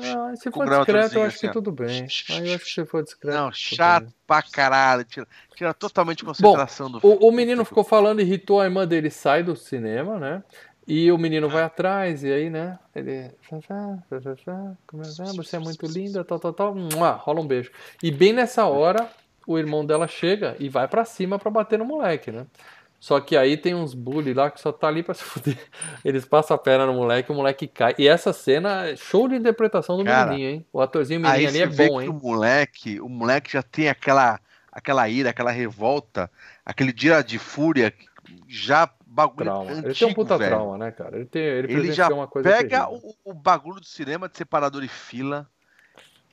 [0.00, 2.06] Ah, se for discreto, eu acho que assim, tudo bem.
[2.30, 3.36] Aí eu acho que se for discreto.
[3.36, 5.04] Não, chato pra caralho.
[5.04, 9.42] Tira, tira totalmente concentração do O, o menino ficou falando, irritou a irmã dele, sai
[9.42, 10.42] do cinema, né?
[10.86, 12.78] E o menino vai atrás, e aí, né?
[12.94, 13.30] Ele.
[13.48, 16.74] Começa, ah, você é muito linda, tal, tal, tal.
[17.18, 17.70] Rola um beijo.
[18.02, 19.08] E bem nessa hora,
[19.46, 22.46] o irmão dela chega e vai pra cima pra bater no moleque, né?
[23.04, 25.58] Só que aí tem uns bully lá que só tá ali pra se fuder.
[26.02, 27.94] Eles passam a perna no moleque, o moleque cai.
[27.98, 30.66] E essa cena é show de interpretação do Cara, menininho, hein?
[30.72, 32.08] O atorzinho menininho ali é bom, hein?
[32.08, 34.40] o moleque, o moleque já tem aquela,
[34.72, 36.30] aquela ira, aquela revolta,
[36.64, 37.92] aquele dia de fúria,
[38.48, 39.70] já bagulho Trauma.
[39.70, 40.56] antigo, ele tem um puta velho.
[40.56, 41.16] trauma, né, cara?
[41.16, 44.82] Ele, tem, ele, Ele já uma coisa pega o, o bagulho do cinema de separador
[44.82, 45.46] e fila,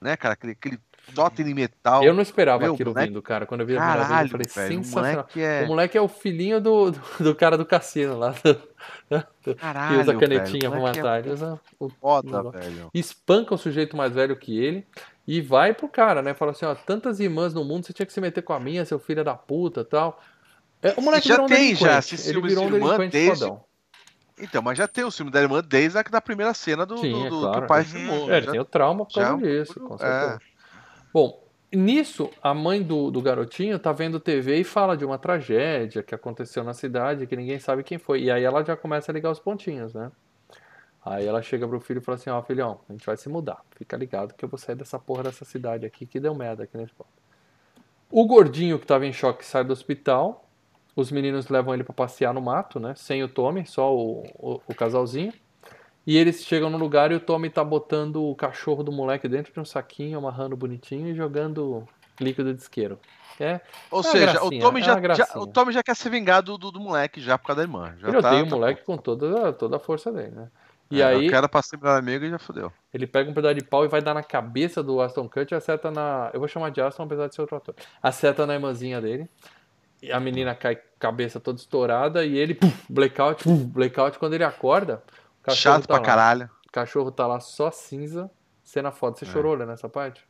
[0.02, 0.36] né, cara?
[0.36, 0.80] Aquele, aquele
[1.16, 2.04] totem de metal.
[2.04, 3.46] Eu não esperava Meu, aquilo moleque- vindo, cara.
[3.46, 4.80] Quando eu vi a primeira vez, eu falei, velho.
[4.82, 5.12] O sensacional.
[5.14, 5.64] moleque é.
[5.64, 8.72] O moleque é o filhinho do, do, do cara do cassino lá, do-
[9.58, 11.20] Caralho, que usa velho, canetinha o pra moleque matar.
[11.20, 12.60] Ele usa o- É foda, negócio.
[12.62, 12.90] velho.
[12.94, 14.86] espanca o sujeito mais velho que ele
[15.28, 16.34] e vai pro cara, né?
[16.34, 18.86] Fala assim, ó, tantas irmãs no mundo, você tinha que se meter com a minha,
[18.86, 20.22] seu filho da puta tal.
[20.82, 23.64] É, o moleque já virou um tem, já, Ele virou um delinquente desde- fodão.
[24.40, 27.12] Então, mas já tem o filme da irmã desde a da primeira cena do, Sim,
[27.12, 27.58] do- é do- claro.
[27.60, 27.86] que o pai Uhum.
[27.88, 28.32] filmou.
[28.32, 30.38] É, ele já- tem o trauma por já causa é um disso, com é.
[31.14, 36.02] Bom, nisso, a mãe do, do garotinho tá vendo TV e fala de uma tragédia
[36.02, 38.24] que aconteceu na cidade, que ninguém sabe quem foi.
[38.24, 40.12] E aí ela já começa a ligar os pontinhos, né?
[41.04, 43.62] Aí ela chega pro filho e fala assim, ó, filhão, a gente vai se mudar.
[43.76, 46.78] Fica ligado que eu vou sair dessa porra dessa cidade aqui, que deu merda aqui
[46.78, 47.10] nesse ponto.
[48.10, 50.46] O gordinho que tava em choque sai do hospital.
[50.96, 52.94] Os meninos levam ele pra passear no mato, né?
[52.96, 55.34] Sem o Tommy, só o, o, o casalzinho.
[56.06, 59.54] E eles chegam no lugar e o Tommy tá botando o cachorro do moleque dentro
[59.54, 61.88] de um saquinho, amarrando bonitinho e jogando
[62.20, 63.00] líquido de isqueiro.
[63.40, 66.10] É, Ou É seja, gracinha, o Tommy é já, já- o Tommy já quer se
[66.10, 67.96] vingar do, do, do moleque já por causa da irmã.
[68.00, 70.48] Já ele tá, odeia o tá moleque com toda, toda a força dele, né?
[70.92, 72.72] E É, aí Eu quero pra ser meu amigo e já fodeu.
[72.94, 75.56] ele pega um pedaço de pau e vai dar na cabeça do Aston Kutcher e
[75.56, 76.30] acerta na...
[76.34, 77.74] Eu vou chamar de Aston apesar de ser outro ator.
[78.04, 79.28] Acerta na irmãzinha dele.
[80.04, 84.20] E a menina cai cabeça toda estourada e ele, puf, blackout, puf, blackout.
[84.20, 86.04] Quando ele acorda, o cachorro Chato tá pra lá.
[86.04, 86.50] caralho.
[86.68, 88.30] O cachorro tá lá só cinza.
[88.64, 89.18] Cena foda.
[89.18, 89.28] Você É.
[89.28, 90.28] chorou olhando essa parte?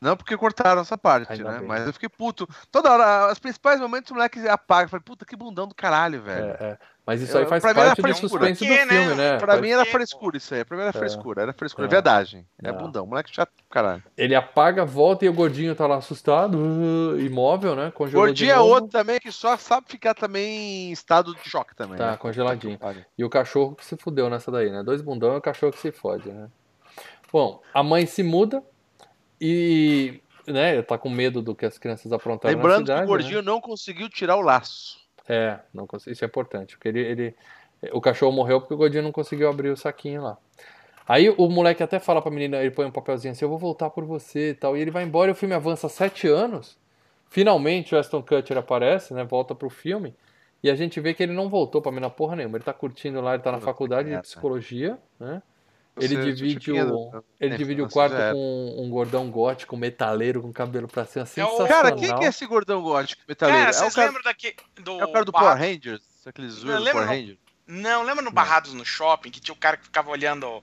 [0.00, 1.58] Não porque cortaram essa parte, Ainda né?
[1.60, 1.68] bem.
[1.68, 2.46] Mas eu fiquei puto.
[2.70, 4.84] Toda hora, os principais momentos o moleque apaga.
[4.84, 6.46] Eu Falei, puta, que bundão do caralho, velho.
[6.46, 6.78] É, é.
[7.06, 9.00] Mas isso aí faz parte do suspense do Porque, né?
[9.02, 9.36] filme, né?
[9.36, 10.64] Pra Faz- mim era frescura isso aí.
[10.64, 10.92] Pra mim era É.
[10.98, 11.42] frescura.
[11.42, 11.86] Era frescura.
[11.86, 11.88] É.
[11.88, 12.46] É verdade.
[12.62, 12.78] É Não.
[12.78, 13.06] bundão.
[13.06, 14.02] Moleque chato caralho.
[14.16, 17.90] Ele apaga, volta e o gordinho tá lá assustado, uh, imóvel, né?
[17.94, 21.98] Congelou Gordinho é outro também que só sabe ficar também em estado de choque também.
[21.98, 22.16] Tá, né?
[22.16, 22.78] congeladinho.
[23.18, 24.82] E o cachorro que se fudeu nessa daí, né?
[24.82, 26.48] Dois bundão e o cachorro que se fode, né?
[27.30, 28.62] Bom, a mãe se muda
[29.40, 33.00] e né, tá com medo do que as crianças aprontaram Lembrando na cidade.
[33.00, 35.03] que o gordinho não conseguiu tirar o laço.
[35.28, 37.36] É, não, cons- isso é importante, porque ele, ele,
[37.92, 40.38] o cachorro morreu porque o gordinho não conseguiu abrir o saquinho lá.
[41.06, 43.90] Aí o moleque até fala pra menina, ele põe um papelzinho assim, eu vou voltar
[43.90, 46.78] por você e tal, e ele vai embora e o filme avança sete anos.
[47.28, 50.14] Finalmente o Aston Kutcher aparece, né, volta pro filme,
[50.62, 53.20] e a gente vê que ele não voltou pra mina porra nenhuma, ele tá curtindo
[53.20, 55.42] lá, ele tá na faculdade de psicologia, né,
[55.96, 60.52] ele Você- divide o, ele É, divide o quarto com um gordão gótico, metaleiro, com
[60.52, 61.66] cabelo pra cima, É sensacional.
[61.68, 63.60] Cara, quem que é esse gordão gótico metaleiro?
[63.60, 65.00] Cara, é, vocês cara, lembram daqui do.
[65.00, 66.02] é o cara do Power Rangers?
[66.26, 67.12] Aquele zoeiro do Power não?
[67.14, 67.38] Rangers?
[67.66, 70.62] Não, lembra no Barrados no Shopping que tinha o cara que ficava olhando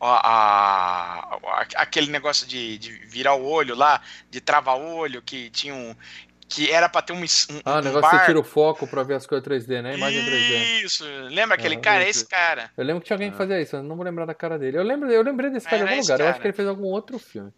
[0.00, 4.00] a, a- aquele negócio de, de virar o olho lá,
[4.30, 5.94] de travar o olho, que tinha um.
[6.50, 7.24] Que era pra ter um, um,
[7.64, 8.10] Ah, o um negócio bar.
[8.10, 9.94] que você tira o foco pra ver as coisas 3D, né?
[9.96, 10.84] Imagem 3D.
[10.84, 12.04] Isso, lembra aquele Ah, cara?
[12.04, 12.70] É esse cara.
[12.76, 13.38] Eu lembro que tinha alguém que Ah.
[13.38, 14.76] fazia isso, eu não vou lembrar da cara dele.
[14.76, 16.42] Eu lembro, eu lembrei desse cara em algum lugar, eu acho cara.
[16.42, 17.52] que ele fez algum outro filme.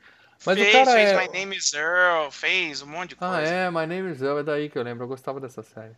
[0.45, 3.35] Mas o fez, cara fez é- My Name is Earl, fez um monte de coisa.
[3.37, 5.95] Ah, é, My Name is Earl, é daí que eu lembro, eu gostava dessa série.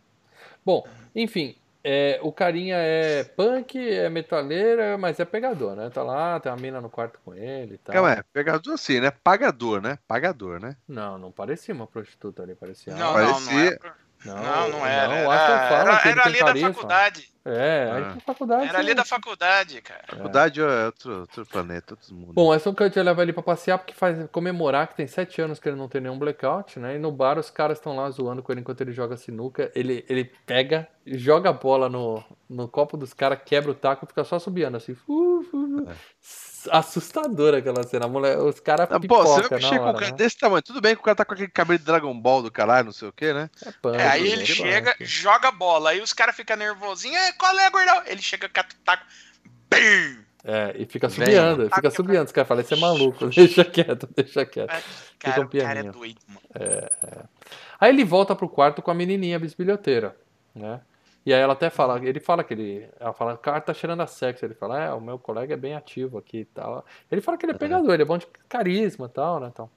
[0.65, 1.55] Bom, enfim,
[1.87, 5.87] é, o carinha é punk, é metaleira, mas é pegador, né?
[5.91, 7.93] Tá lá, tem uma mina no quarto com ele e tal.
[7.93, 9.11] Calma, é, pegador assim, né?
[9.11, 9.99] Pagador, né?
[10.07, 10.75] Pagador, né?
[10.87, 12.95] Não, não parecia uma prostituta ali, parecia.
[12.95, 14.04] Não, Ah, não, não parecia- era.
[14.25, 15.07] Não, Não, não era.
[15.07, 17.35] Não, era, fala era, que era ali da faculdade.
[17.47, 18.17] É, aí Ah.
[18.25, 18.67] faculdade.
[18.69, 20.03] Era ali você- da faculdade, cara.
[20.09, 22.33] Faculdade é outro, outro planeta, outro mundo.
[22.33, 25.69] Bom, Aston Kutcher leva ele pra passear porque faz comemorar que tem sete anos que
[25.69, 26.95] ele não tem nenhum blackout, né?
[26.95, 29.71] E no bar os caras estão lá zoando com ele enquanto ele joga sinuca.
[29.75, 34.07] Ele, ele pega, joga a bola no, no copo dos caras, quebra o taco e
[34.07, 34.95] fica só subiando assim.
[34.95, 36.54] Fu, fu, fu.
[36.71, 38.07] Assustadora aquela cena.
[38.07, 40.11] Mulher, os caras Ah, pô, você vai mexer com um cara né?
[40.13, 40.61] desse tamanho.
[40.61, 42.91] Tudo bem que o cara tá com aquele cabelo de Dragon Ball do caralho, não
[42.91, 43.49] sei o que, né?
[43.65, 44.29] É, punk, É, aí né?
[44.29, 45.05] ele Que chega, punk.
[45.05, 48.01] joga bola, aí os caras ficam nervosinhos, é, qual é, gordão?
[48.05, 49.03] Ele chega, cata o taco,
[49.69, 50.25] bam!
[50.47, 51.25] É, e fica Vem.
[51.25, 52.25] subiando, fica Taca, subiando.
[52.25, 54.69] Os caras falam, esse é maluco, deixa quieto, deixa quieto.
[55.17, 56.41] Cara, o cara é doido, mano.
[57.79, 60.15] Aí ele volta pro quarto com a menininha bisbilhoteira,
[60.53, 60.79] né?
[61.25, 64.07] E aí ela até fala, ele fala que ele, ela fala, cara, tá cheirando a
[64.07, 64.45] sexo.
[64.45, 66.85] Ele fala, é, o meu colega é bem ativo aqui e tal.
[67.11, 69.69] Ele fala que ele é pegador, ele é bom de carisma e tal, né, tal.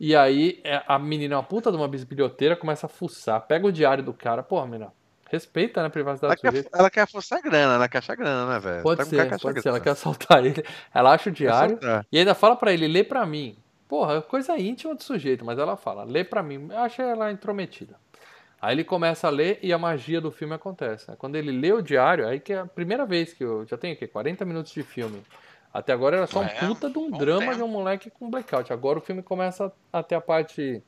[0.00, 3.72] E aí é, a menina, uma puta de uma bisbilhoteira, começa a fuçar, pega o
[3.72, 4.92] diário do cara, porra, menina,
[5.28, 8.54] respeita, né, a privacidade Ela do quer, ela quer forçar grana, ela quer achar grana,
[8.54, 8.82] né, velho?
[8.82, 9.84] Pode Tá ser, acha pode ser, ela grana.
[9.84, 10.64] quer assaltar ele.
[10.94, 11.78] Ela acha o diário
[12.10, 13.58] e ainda fala pra ele, lê pra mim.
[13.86, 16.68] Porra, é coisa íntima do sujeito, mas ela fala, lê pra mim.
[16.70, 17.96] Eu acho ela intrometida.
[18.60, 21.08] Aí ele começa a ler e a magia do filme acontece.
[21.10, 21.16] né?
[21.18, 23.64] Quando ele lê o diário, aí que é a primeira vez que eu.
[23.66, 24.06] Já tenho o quê?
[24.08, 25.22] 40 minutos de filme.
[25.72, 27.56] Até agora era só um É, puta de um bom drama tempo.
[27.56, 28.72] de um moleque com blackout.
[28.72, 30.82] Agora o filme começa a ter a parte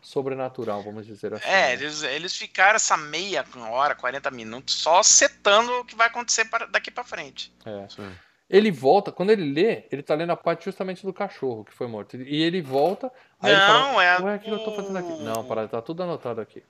[0.00, 1.48] sobrenatural, vamos dizer assim.
[1.48, 1.72] É, né?
[1.72, 6.66] eles, eles ficaram essa meia hora, 40 minutos, só setando o que vai acontecer para-
[6.66, 7.52] daqui pra frente.
[7.64, 7.86] É.
[7.86, 8.10] Isso aí.
[8.48, 11.88] Ele volta, quando ele lê, ele tá lendo a parte justamente do cachorro que foi
[11.88, 12.16] morto.
[12.16, 13.10] E ele volta.
[13.42, 15.12] Aí ele Não, fala, é Ué, o que eu tô fazendo aqui?
[15.24, 16.62] Não, para, tá tudo anotado aqui.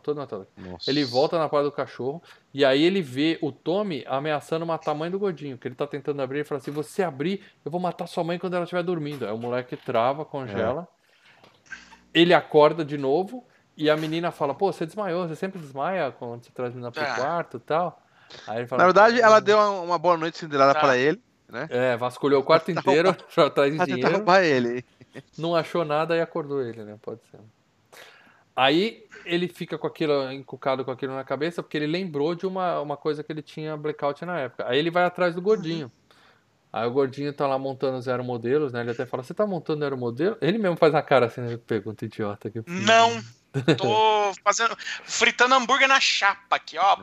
[0.00, 0.46] Tá.
[0.56, 0.90] Nossa.
[0.90, 2.22] Ele volta na parte do cachorro
[2.52, 5.86] e aí ele vê o Tommy ameaçando matar a mãe do gordinho, que ele tá
[5.86, 8.64] tentando abrir e fala assim: "Se você abrir, eu vou matar sua mãe quando ela
[8.64, 9.26] estiver dormindo".
[9.26, 10.86] Aí o moleque trava, congela.
[12.12, 13.44] Ele acorda de novo
[13.76, 16.92] e a menina fala: "Pô, você desmaiou, você sempre desmaia quando você traz a menina
[16.92, 17.14] pro Ah.
[17.14, 18.00] quarto e tal".
[18.46, 20.80] Aí ele fala: Na verdade, ela deu uma, boa noite cinderela Tá.
[20.80, 21.20] pra ele,
[21.70, 24.24] É, vasculhou o quarto inteiro pra atrás de dinheiro.
[24.42, 24.84] ele.
[25.38, 26.96] Não achou nada e acordou ele, né?
[27.00, 27.38] Pode ser.
[28.56, 32.80] Aí ele fica com aquilo, encucado com aquilo na cabeça, porque ele lembrou de uma,
[32.80, 34.64] uma coisa que ele tinha blackout na época.
[34.68, 35.90] Aí ele vai atrás do gordinho.
[36.72, 38.80] Aí o gordinho tá lá montando os aeromodelos, né?
[38.80, 40.36] Ele até fala, você tá montando aeromodelo?
[40.40, 41.56] Ele mesmo faz a cara assim, né?
[41.56, 42.84] pergunta idiota eu fiz.
[42.84, 43.22] Não,
[43.78, 44.76] tô fazendo.
[45.04, 46.96] fritando hambúrguer na chapa aqui, ó.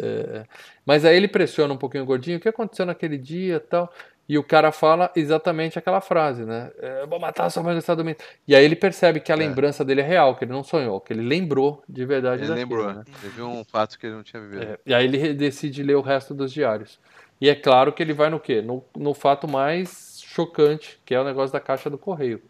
[0.00, 0.44] É,
[0.84, 3.92] mas aí ele pressiona um pouquinho o gordinho, o que aconteceu naquele dia e tal.
[4.28, 6.70] E o cara fala exatamente aquela frase, né?
[6.78, 8.16] É, Eu vou matar sua mãe que está dormindo.
[8.46, 11.12] E aí ele percebe que a lembrança dele é real, que ele não sonhou, que
[11.12, 13.04] ele lembrou de verdade Ele daquilo, lembrou, né?
[13.06, 13.14] né?
[13.22, 14.62] Ele viu um fato que ele não tinha vivido.
[14.62, 16.98] É, e aí ele decide ler o resto dos diários.
[17.40, 18.60] E é claro que ele vai no quê?
[18.60, 22.42] No, no fato mais chocante, que é o negócio da caixa do correio.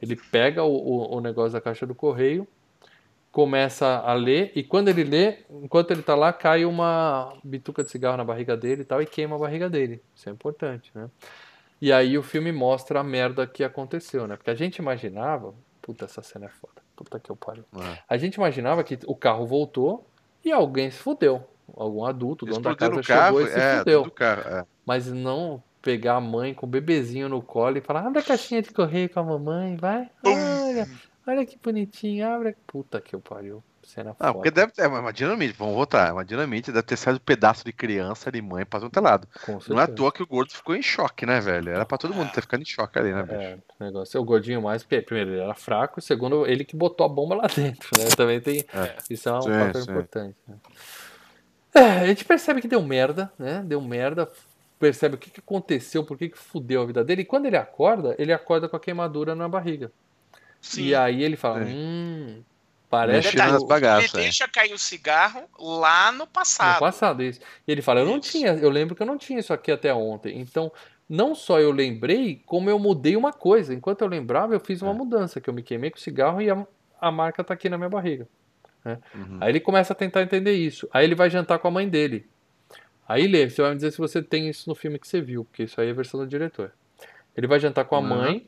[0.00, 2.48] Ele pega o, o, o negócio da caixa do correio,
[3.32, 7.90] começa a ler, e quando ele lê, enquanto ele tá lá, cai uma bituca de
[7.90, 10.02] cigarro na barriga dele e tal, e queima a barriga dele.
[10.14, 11.08] Isso é importante, né?
[11.80, 14.36] E aí o filme mostra a merda que aconteceu, né?
[14.36, 15.54] Porque a gente imaginava.
[15.80, 16.82] Puta, essa cena é foda.
[16.94, 17.64] Puta que eu pariu.
[17.74, 17.98] É.
[18.06, 20.06] A gente imaginava que o carro voltou
[20.44, 21.42] e alguém se fudeu.
[21.74, 24.10] Algum adulto, dono da casa, carro, chegou e se é, fudeu.
[24.10, 24.66] carro, é.
[24.84, 28.60] Mas não pegar a mãe com o bebezinho no colo e falar: abre a caixinha
[28.60, 30.10] de correio com a mamãe, vai.
[30.24, 30.88] Olha,
[31.26, 32.56] olha que bonitinho, abre.
[32.66, 33.62] Puta que eu pariu.
[33.82, 34.32] Cena Não, foda.
[34.34, 34.82] porque deve ter.
[34.82, 36.08] É uma dinamite, vamos voltar.
[36.08, 39.26] É uma dinamite, deve ter saído um pedaço de criança, de mãe, pra todo lado.
[39.68, 41.70] Não é à toa que o gordo ficou em choque, né, velho?
[41.70, 43.34] Era pra todo mundo ter ficado em choque ali, né, bicho?
[43.34, 46.64] É, o negócio é o gordinho mais, porque primeiro ele era fraco, e segundo ele
[46.64, 48.04] que botou a bomba lá dentro, né?
[48.16, 48.60] Também tem.
[48.72, 48.96] É.
[49.08, 49.90] Isso é um Sim, fator sim.
[49.90, 50.36] importante.
[50.46, 50.56] né?
[51.74, 53.62] É, a gente percebe que deu merda, né?
[53.64, 54.28] Deu merda,
[54.78, 57.22] percebe o que, que aconteceu, por que, que fudeu a vida dele.
[57.22, 59.90] E quando ele acorda, ele acorda com a queimadura na barriga.
[60.60, 60.82] Sim.
[60.84, 61.72] E aí ele fala: Sim.
[61.74, 62.42] hum,
[62.88, 64.12] parece que nas o- bagaças.
[64.14, 64.24] Ele é.
[64.26, 66.78] deixa cair o cigarro lá no No passado.
[66.80, 67.40] passado, isso.
[67.66, 68.30] E ele fala, eu não Isso.
[68.32, 70.38] tinha, eu lembro que eu não tinha isso aqui até ontem.
[70.40, 70.70] Então,
[71.08, 73.72] não só eu lembrei, como eu mudei uma coisa.
[73.74, 74.94] Enquanto eu lembrava, eu fiz uma É.
[74.94, 76.66] mudança, que eu me queimei com o cigarro e a,
[77.00, 78.28] a marca tá aqui na minha barriga.
[78.84, 79.38] Uhum.
[79.40, 80.88] Aí ele começa a tentar entender isso.
[80.92, 82.26] Aí ele vai jantar com a mãe dele.
[83.08, 85.44] Aí, Lê, você vai me dizer se você tem isso no filme que você viu,
[85.44, 86.72] porque isso aí é a versão do diretor.
[87.36, 88.06] Ele vai jantar com a Uhum.
[88.06, 88.46] mãe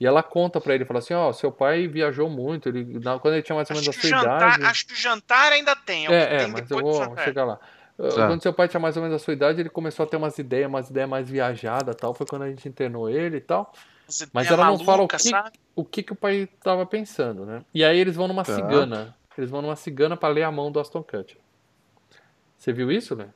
[0.00, 3.42] e ela conta pra ele, fala assim, ó, seu pai viajou muito, ele, quando ele
[3.42, 4.64] tinha mais ou Acho menos a sua jantar, idade...
[4.70, 6.06] acho que o jantar ainda tem.
[6.06, 7.56] o que É, é, tem mas eu vou chegar lá.
[7.96, 8.26] Tá.
[8.26, 10.36] Quando seu pai tinha mais ou menos a sua idade, ele começou a ter umas
[10.36, 12.12] ideias, umas ideias mais viajadas tal.
[12.12, 13.72] Foi quando a gente internou ele e tal.
[14.32, 15.52] Mas ela não fala o maluca, que- sabe?
[15.76, 17.64] O que, que o pai tava pensando, né?
[17.72, 18.52] E aí eles vão numa Tá.
[18.52, 19.16] cigana.
[19.38, 21.38] Eles vão numa cigana pra ler a mão do Aston Kutcher.
[22.58, 23.28] Você viu isso, né?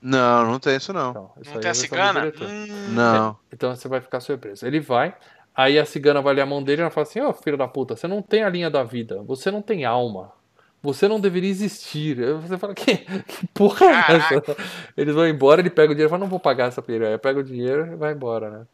[0.00, 1.10] Não, não tem isso não.
[1.10, 2.32] Então, isso Não aí tem é a cigana?
[2.40, 3.38] Hum, Não.
[3.52, 4.66] Então você vai ficar surpreso.
[4.66, 5.14] Ele vai,
[5.58, 7.66] aí a cigana vai ler a mão dele e ela fala assim: Ô filho da
[7.66, 10.32] puta, você não tem a linha da vida, você não tem alma.
[10.80, 12.22] Você não deveria existir.
[12.22, 14.56] Aí Você fala, que, que porra é essa?
[14.96, 17.18] Eles vão embora, ele pega o dinheiro e fala, não vou pagar essa piranha.
[17.18, 18.66] Pega o dinheiro e vai embora, né?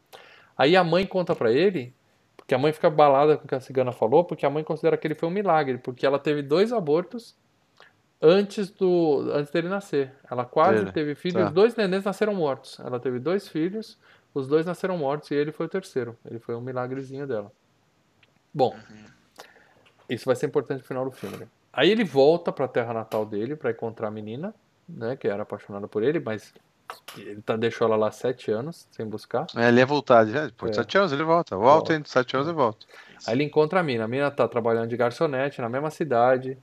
[0.55, 1.91] Aí a mãe conta pra ele,
[2.37, 4.95] porque a mãe fica balada com o que a cigana falou, porque a mãe considera
[4.97, 7.35] que ele foi um milagre, porque ela teve dois abortos
[8.21, 10.11] antes do antes dele nascer.
[10.29, 11.47] Ela quase Dele, teve filhos, tá.
[11.47, 12.79] os dois nenéns nasceram mortos.
[12.79, 13.97] Ela teve dois filhos,
[14.35, 16.15] os dois nasceram mortos e ele foi o terceiro.
[16.29, 17.51] Ele foi um milagrezinho dela.
[18.53, 18.75] Bom,
[20.09, 21.37] isso vai ser importante no final do filme.
[21.37, 21.47] Né?
[21.73, 24.53] Aí ele volta pra terra natal dele pra encontrar a menina,
[24.87, 26.53] né, que era apaixonada por ele, mas
[27.17, 29.47] ele tá, deixou ela lá sete anos sem buscar.
[29.55, 30.25] É, ele ia voltar.
[30.27, 30.73] Já, por É.
[30.73, 31.55] sete anos ele volta.
[31.57, 32.03] Volta, hein?
[32.05, 32.85] Sete anos ele volta.
[33.25, 34.03] Aí ele encontra a mina.
[34.03, 36.57] A mina tá trabalhando de garçonete na mesma cidade.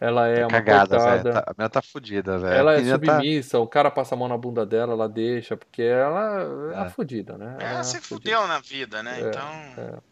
[0.00, 1.32] Ela é uma Cagada, coitada.
[1.32, 2.54] Tá- a menina tá fodida, velho.
[2.54, 5.56] Ela A é tá- submissa, o cara passa a mão na bunda dela, ela deixa,
[5.56, 6.90] porque ela é, a É.
[6.90, 7.56] fudida, né?
[7.60, 8.36] Ela é É, a se fudida.
[8.36, 9.20] fudeu na vida, né?
[9.20, 10.02] É, então.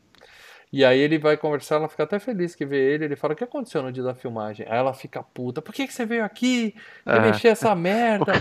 [0.72, 3.36] E aí ele vai conversar, ela fica até feliz que vê ele, ele fala, o
[3.36, 4.66] que aconteceu no dia da filmagem?
[4.70, 6.74] Aí ela fica puta, por que, que você veio aqui?
[7.04, 7.20] É.
[7.20, 8.32] Mexer essa merda?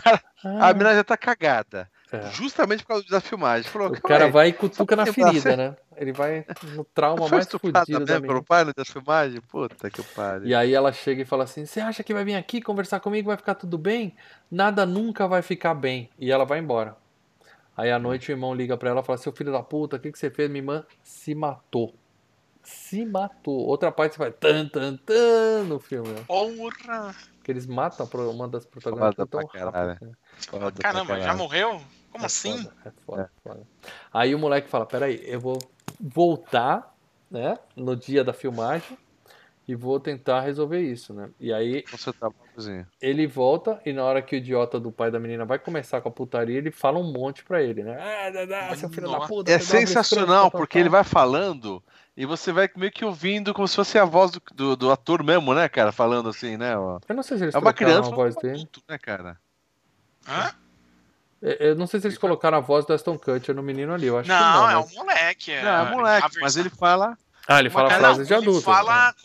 [0.42, 1.90] A Ah, menina já tá cagada.
[2.12, 2.30] É.
[2.32, 3.70] Justamente por causa da filmagem.
[3.72, 5.76] Falou, O "Calma cara aí, vai e cutuca na porque ferida, você- né?
[5.96, 6.46] Ele vai
[6.76, 9.40] no trauma mais da mesmo pelo pai da filmagem?
[9.42, 10.48] Puta que pariu.
[10.48, 13.28] E aí ela chega e fala assim: Você acha que vai vir aqui conversar comigo,
[13.28, 14.16] vai ficar tudo bem?
[14.50, 16.10] Nada nunca vai ficar bem.
[16.20, 16.96] E ela vai embora.
[17.78, 20.00] Aí à noite o irmão liga pra ela e fala: Seu filho da puta, o
[20.00, 20.50] que, que você fez?
[20.50, 21.94] Minha irmã se matou.
[22.64, 23.60] Se matou.
[23.68, 26.24] Outra parte vai tan tan tan no filme, né?
[26.28, 27.16] Porra!
[27.44, 29.90] Que eles matam uma das protagonistas Foda tão pra caralho.
[29.90, 30.08] rápido.
[30.10, 30.14] né?
[30.48, 31.82] Foda Caramba, já morreu?
[32.12, 32.58] Como É assim?
[32.64, 33.68] foda, é foda, foda.
[34.14, 35.60] Aí o moleque fala: Peraí, eu vou
[36.00, 36.96] voltar,
[37.30, 37.58] né?
[37.76, 38.98] No dia da filmagem
[39.68, 41.30] e vou tentar resolver isso, né?
[41.40, 42.30] E aí Você tá
[43.02, 46.10] ele volta e na hora que o idiota do pai da menina vai começar com
[46.10, 47.98] a putaria, ele fala um monte pra ele, né?
[48.00, 49.28] Ah, dá, dá, seu filho da Nossa.
[49.28, 49.52] puta.
[49.52, 51.84] É sensacional, porque ele vai falando
[52.16, 55.24] e você vai meio que ouvindo como se fosse a voz do, do, do ator
[55.24, 55.92] mesmo, né, cara?
[55.92, 56.78] Falando assim, né?
[56.78, 57.00] ó.
[57.10, 58.56] Eu não sei se eles É uma criança a voz dele.
[58.56, 59.38] adulto, né, cara?
[60.28, 60.52] Hã?
[61.42, 64.08] Eu eu não sei se eles colocaram a voz do Aston Kutcher no menino ali,
[64.08, 64.70] eu acho que Não, não.
[64.70, 65.62] é mas- um moleque.
[65.62, 67.18] Não, é moleque, a versão- mas ele fala.
[67.48, 68.62] Ah, ele fala frases não, de ele adulto.
[68.62, 69.16] Fala,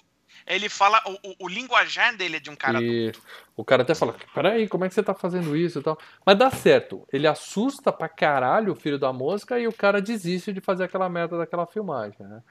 [0.47, 1.03] ele fala.
[1.07, 2.93] O, o, o linguajar dele é de um cara adulto.
[2.95, 3.13] E
[3.55, 5.99] o cara até fala, peraí, como é que você tá fazendo isso e tal?
[6.25, 7.07] Mas dá certo.
[7.13, 11.09] Ele assusta pra caralho o filho da mosca e o cara desiste de fazer aquela
[11.09, 12.43] merda daquela filmagem, né?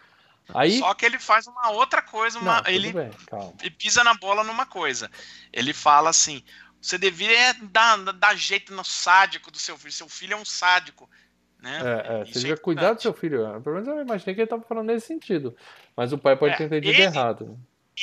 [0.54, 0.78] Aí...
[0.78, 3.52] Só que ele faz uma outra coisa, uma, Não, tudo ele bem, calma.
[3.80, 5.10] pisa na bola numa coisa.
[5.52, 6.44] Ele fala assim:
[6.86, 9.92] você deveria dar, dar jeito no sádico do seu filho.
[9.92, 11.10] Seu filho é um sádico.
[11.60, 11.82] Né?
[11.84, 13.46] É, é, você é devia cuidar do seu filho.
[13.46, 13.60] é.
[13.60, 15.56] Pelo menos eu imaginei que ele tava falando nesse sentido.
[15.98, 17.60] Mas o pai pode É, ter entendido ele- errado.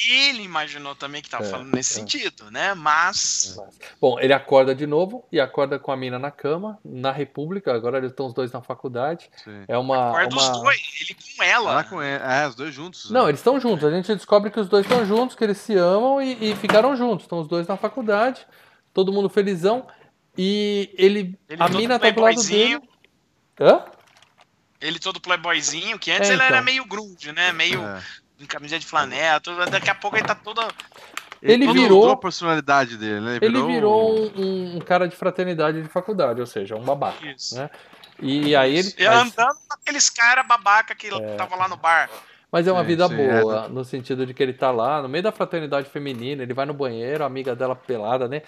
[0.08, 1.96] Ele imaginou também que estava É, falando nesse é.
[1.96, 2.72] sentido, né?
[2.72, 3.54] Mas.
[3.58, 7.74] Mas- Bom, ele acorda de novo e acorda com a mina na cama, na República.
[7.74, 9.30] Agora eles estão os dois na faculdade.
[9.44, 9.64] Sim.
[9.68, 10.08] É uma.
[10.08, 10.50] Acorda uma...
[10.50, 11.84] os dois, ele com ela.
[11.84, 12.22] Com ele.
[12.24, 13.10] É, os dois juntos.
[13.10, 13.28] Não, né?
[13.28, 13.84] eles estão juntos.
[13.84, 16.96] A gente descobre que os dois estão juntos, que eles se amam e, e ficaram
[16.96, 17.24] juntos.
[17.26, 18.46] Estão os dois na faculdade,
[18.92, 19.86] todo mundo felizão.
[20.36, 21.38] E ele.
[21.48, 22.80] Ele a mina tá do lado playboyzinho.
[22.80, 22.90] dele.
[23.60, 23.84] Hã?
[24.80, 26.64] Ele todo playboyzinho, que antes É, ele era então.
[26.64, 27.52] meio grunge, né?
[27.52, 28.02] Meio É.
[28.40, 30.60] em camiseta de flanela, tudo, daqui a pouco ele tá todo.
[31.40, 33.38] Ele todo virou- mudou a personalidade dele, né?
[33.42, 37.24] Ele virou um, um- um cara de fraternidade de faculdade, ou seja, um babaca.
[37.26, 37.56] Isso.
[37.56, 37.68] Né?
[38.20, 38.94] E aí ele.
[38.96, 42.08] E mas- andando com aqueles caras babaca que tava lá no bar.
[42.50, 45.08] Mas é uma Sim, vida sim, boa, no sentido de que ele tá lá, no
[45.08, 48.42] meio da fraternidade feminina, ele vai no banheiro, a amiga dela pelada, né?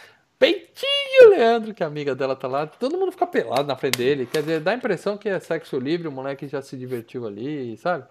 [1.18, 4.26] Peitinho, Leandro, que a amiga dela tá lá, todo mundo fica pelado na frente dele.
[4.26, 7.76] Quer dizer, dá a impressão que é sexo livre, o moleque já se divertiu ali,
[7.78, 8.04] sabe?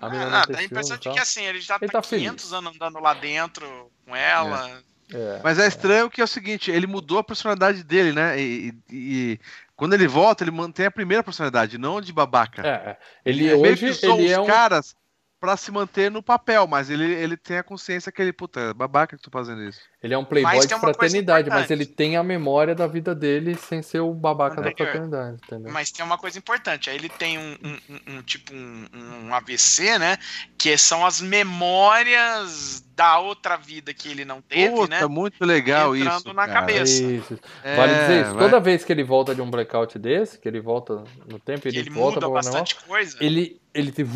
[0.00, 2.08] A Ah, não, dá a impressão e de que assim, ele já Ele tá tá
[2.08, 4.82] 500 anos andando lá dentro com ela.
[5.12, 5.40] É.
[5.42, 8.40] Mas é estranho que é o seguinte, ele mudou a personalidade dele, né?
[8.40, 9.40] E, e- e
[9.74, 12.62] quando ele volta, ele mantém a primeira personalidade, não de babaca.
[12.64, 12.96] É, é.
[13.24, 14.94] Ele é meio hoje ele os é um caras
[15.40, 18.74] pra se manter no papel, mas ele, ele tem a consciência que ele, puta, é
[18.74, 19.80] babaca que tô fazendo isso.
[20.02, 23.54] Ele é um playboy Mas de fraternidade, mas ele tem a memória da vida dele
[23.56, 25.72] sem ser o babaca da fraternidade, entendeu?
[25.72, 28.86] Mas tem uma coisa importante, aí ele tem um, um- um- tipo um,
[29.26, 30.18] um AVC, né?
[30.58, 35.06] Que são as memórias da outra vida que ele não teve, Puta, né?
[35.06, 36.32] muito legal Entrando isso.
[36.34, 36.52] na cara.
[36.60, 37.02] cabeça.
[37.02, 37.38] Isso.
[37.64, 38.34] É, Vale dizer isso.
[38.34, 41.66] vai- Toda vez que ele volta de um blackout desse, que ele volta no tempo,
[41.66, 43.16] ele, ele volta muda bastante coisa.
[43.20, 44.06] ele, ele tem...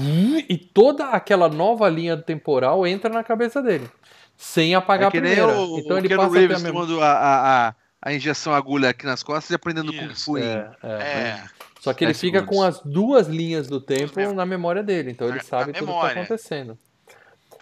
[0.48, 3.88] E toda aquela nova linha temporal entra na cabeça dele.
[4.36, 5.58] Sem apagar É que a nem primeira.
[5.60, 8.12] o, então o ele Keanu passa a ter a Reeves tomando a, a, a, a
[8.12, 10.38] injeção agulha aqui nas costas e aprendendo Kung Isso, Fu.
[10.38, 10.88] em- É, é.
[10.88, 11.44] É,
[11.80, 12.76] Só que ele 10 fica com segundos.
[12.78, 15.12] as duas linhas do tempo na memória dele.
[15.12, 16.14] Então ele sabe tudo o que memória.
[16.14, 16.76] tá acontecendo.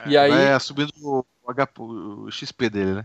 [0.06, 0.08] É.
[0.08, 3.04] E aí Vai subindo o, H- o XP dele, né?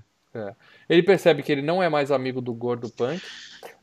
[0.87, 3.19] ele percebe que ele não é mais amigo do gordo punk,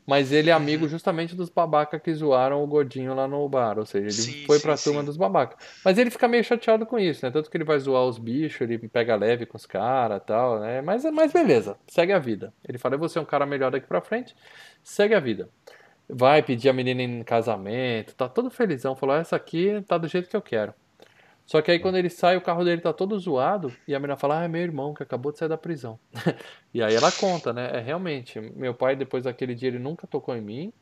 [0.05, 0.55] mas ele é Uhum.
[0.55, 3.79] amigo justamente dos babacas que zoaram o gordinho lá no bar.
[3.79, 5.05] Ou seja, ele Sim, foi sim, pra turma sim.
[5.05, 5.57] dos babacas.
[5.83, 7.31] Mas ele fica meio chateado com isso, né?
[7.31, 10.59] Tanto que ele vai zoar os bichos, ele pega leve com os caras e tal,
[10.59, 10.81] né?
[10.81, 12.53] Mas, mas beleza, segue a vida.
[12.67, 14.35] Ele fala: eu vou ser um cara melhor daqui pra frente,
[14.83, 15.49] segue a vida.
[16.09, 18.95] Vai pedir a menina em casamento, tá todo felizão.
[18.95, 20.73] Falou: essa aqui tá do jeito que eu quero.
[21.45, 24.17] Só que aí quando ele sai, o carro dele tá todo zoado e a menina
[24.17, 25.99] fala: Ah, é meu irmão que acabou de sair da prisão.
[26.73, 27.69] e aí ela conta, né?
[27.71, 30.73] É realmente, meu pai depois daquele dia ele nunca tocou em mim,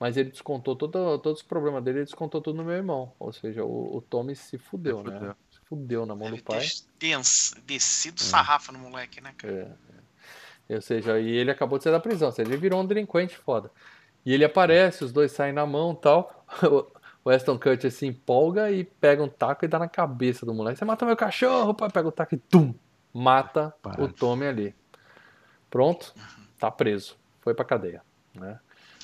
[0.00, 3.12] mas ele descontou todo, todos os problemas dele, ele descontou tudo no meu irmão.
[3.18, 5.12] Ou seja, o, o Tommy se fudeu, né?
[5.12, 5.36] fudeu.
[5.50, 6.60] Se fudeu na mão deve do pai.
[6.98, 9.78] ter des- descido sarrafa no moleque, né, cara?
[10.68, 10.74] É.
[10.74, 13.36] Ou seja, e ele acabou de sair da prisão, ou seja, ele virou um delinquente
[13.36, 13.70] foda.
[14.24, 16.46] E ele aparece, os dois saem na mão e tal.
[17.28, 20.78] O Aston Kutcher se empolga e pega um taco e dá na cabeça do moleque.
[20.78, 21.90] Você matou meu cachorro, pai.
[21.90, 22.74] Pega o taco e tum!
[23.12, 24.02] Mata Para.
[24.02, 24.74] o Tommy ali.
[25.68, 26.14] Pronto,
[26.58, 27.18] tá preso.
[27.42, 28.00] Foi pra cadeia,
[28.34, 28.58] né?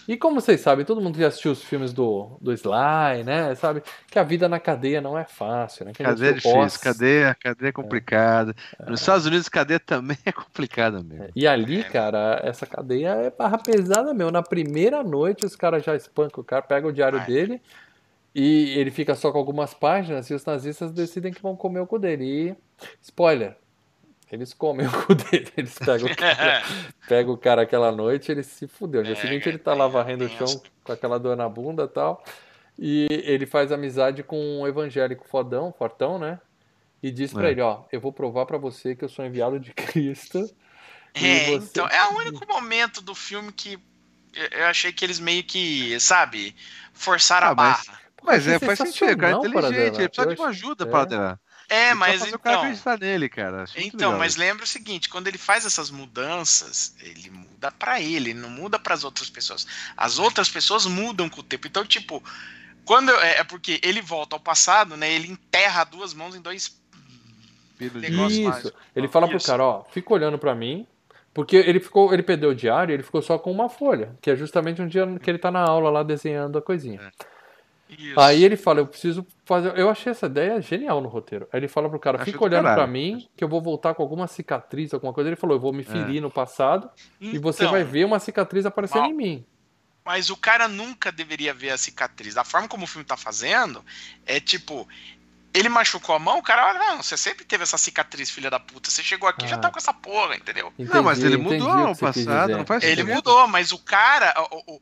[0.08, 3.54] E como vocês sabem, todo mundo já assistiu os filmes do, do Sly, né?
[3.56, 5.92] Sabe que a vida na cadeia não é fácil, né?
[5.92, 6.76] Que Cadeia é difícil, Oz.
[6.78, 8.54] cadeia, cadeia é complicada.
[8.86, 11.28] Nos Estados Unidos, cadeia também é complicada mesmo.
[11.36, 14.30] E ali, cara, essa cadeia é barra pesada mesmo.
[14.30, 17.26] Na primeira noite, os caras já espancam o cara, pega o diário Vai.
[17.26, 17.62] dele
[18.34, 21.86] e ele fica só com algumas páginas e os nazistas decidem que vão comer o
[21.86, 22.24] cu dele.
[22.50, 23.56] E, spoiler,
[24.32, 25.48] eles comem o cu dele.
[25.56, 26.62] Eles pegam o cara,
[27.08, 29.00] pegam o cara aquela noite ele se fudeu.
[29.02, 31.84] No dia Pega, seguinte, ele tá lá varrendo o chão com aquela dor na bunda
[31.84, 32.24] e tal.
[32.76, 36.40] E ele faz amizade com um evangélico fodão, fortão, né?
[37.00, 37.50] E diz pra É.
[37.52, 40.50] ele, ó, eu vou provar pra você que eu sou enviado de Cristo.
[41.14, 43.78] E É, você- então, é o único momento do filme que
[44.50, 46.56] eu- achei que eles meio que, sabe,
[46.92, 48.00] forçaram a Ah, mas- barra.
[48.24, 49.86] Mas é, faz sentido, o cara é inteligente, Paradela.
[49.98, 50.86] ele precisa de uma ajuda é.
[50.86, 51.40] para dela.
[51.68, 52.64] É, mas fazer o cara então.
[52.64, 53.64] acreditar nele, cara.
[53.76, 58.40] Então, mas lembra o seguinte, quando ele faz essas mudanças, ele muda pra ele, ele
[58.40, 59.66] não muda pras outras pessoas.
[59.96, 61.66] As outras pessoas mudam com o tempo.
[61.66, 62.22] Então, tipo,
[62.84, 65.10] quando eu- é, é porque ele volta ao passado, né?
[65.10, 66.78] Ele enterra duas mãos em dois
[67.76, 68.58] Filho de- negócio lá.
[68.58, 68.72] Isso.
[68.94, 69.46] Ele fala pro Isso.
[69.46, 70.86] cara, ó, fica olhando pra mim,
[71.32, 74.30] porque ele ficou, ele perdeu o diário, e ele ficou só com uma folha, que
[74.30, 77.10] é justamente um dia que ele tá na aula lá desenhando a coisinha.
[77.88, 78.18] Isso.
[78.18, 81.46] Aí ele fala, eu preciso fazer, eu achei essa ideia genial no roteiro.
[81.52, 82.90] Aí ele fala pro cara, fica do olhando pra caralho.
[82.92, 85.28] mim, que eu vou voltar com alguma cicatriz, alguma coisa.
[85.28, 85.84] Ele falou, eu vou me É.
[85.84, 86.88] ferir no passado
[87.20, 89.10] e você Então, vai ver uma cicatriz aparecendo mal.
[89.10, 89.46] em mim.
[90.04, 92.34] Mas o cara nunca deveria ver a cicatriz.
[92.34, 93.84] Da forma como o filme tá fazendo,
[94.26, 94.88] é tipo.
[95.56, 98.58] Ele machucou a mão, o cara, olha, não, você sempre teve essa cicatriz, filha da
[98.58, 98.90] puta.
[98.90, 99.60] Você chegou aqui e já Ah.
[99.60, 100.72] tá com essa porra, entendeu?
[100.76, 103.14] Não, mas Entendi, ele entendi mudou o passado, não faz Ele sentido.
[103.14, 104.80] mudou, mas o cara, o- o-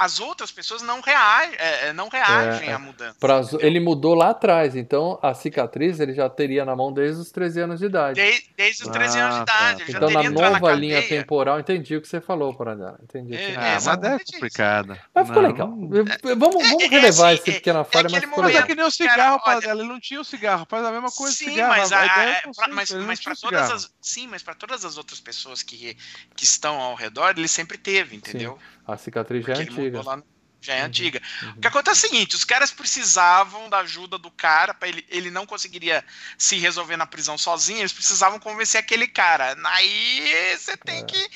[0.00, 3.16] as outras pessoas não reagem, é, é, não reagem É, à mudança.
[3.20, 7.30] Pra- ele mudou lá atrás, então a cicatriz ele já teria na mão desde os
[7.30, 8.14] 13 anos de idade.
[8.20, 9.54] Desde, desde os 13 anos de Ah, tá.
[9.60, 9.82] idade.
[9.82, 12.54] Ele já Então, na teria entrado na nova linha temporal, entendi o que você falou,
[12.54, 12.98] Paradela.
[13.02, 13.34] Entendi.
[13.34, 14.98] É, Ah, mas é exatamente complicada.
[15.14, 15.68] Mas ficou Não, legal.
[15.68, 18.50] Vamos, vamos é relevar assim, essa é- pequena é falha, mas aquele ficou momento- Mas
[18.50, 18.66] é legal.
[18.68, 21.50] que nem o cigarro, Paradela, ele não tinha o cigarro, faz a mesma coisa Sim,
[21.50, 21.68] cigarro.
[21.76, 25.20] mas, a- é é, mas, mas para todas as sim, mas para todas as outras
[25.20, 25.96] pessoas que,
[26.34, 28.58] que estão ao redor, ele sempre teve, entendeu?
[28.92, 30.02] A cicatriz já é antiga.
[30.02, 30.22] lá,
[30.60, 31.20] já é Uhum, antiga.
[31.42, 31.50] uhum.
[31.52, 35.04] O que acontece é o seguinte, os caras precisavam da ajuda do cara para ele,
[35.08, 36.04] ele não conseguiria
[36.36, 39.56] se resolver na prisão sozinho, eles precisavam convencer aquele cara.
[39.64, 41.02] Aí você tem É.
[41.04, 41.30] que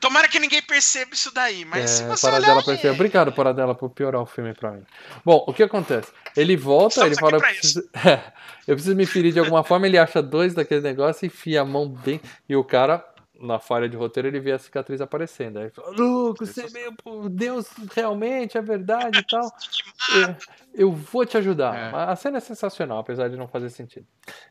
[0.00, 2.64] Tomara que ninguém perceba isso daí, mas se É, você Paradela olhar.
[2.64, 2.92] percebeu.
[2.92, 4.84] Obrigado, Paradela, por piorar o filme pra mim.
[5.24, 6.12] Bom, o que acontece?
[6.36, 7.88] Ele volta, Estamos ele fala, eu preciso...
[8.68, 11.64] eu preciso me ferir de alguma forma, ele acha dois daquele negócio e enfia a
[11.64, 12.20] mão bem.
[12.46, 13.02] E o cara,
[13.44, 15.58] na falha de roteiro, ele vê a cicatriz aparecendo.
[15.58, 19.46] Aí ele fala, Luco, você veio por Deus realmente, é verdade e tal.
[19.46, 20.36] É,
[20.74, 21.76] eu vou te ajudar.
[21.76, 22.10] É.
[22.10, 24.06] A cena é sensacional, apesar de não fazer sentido.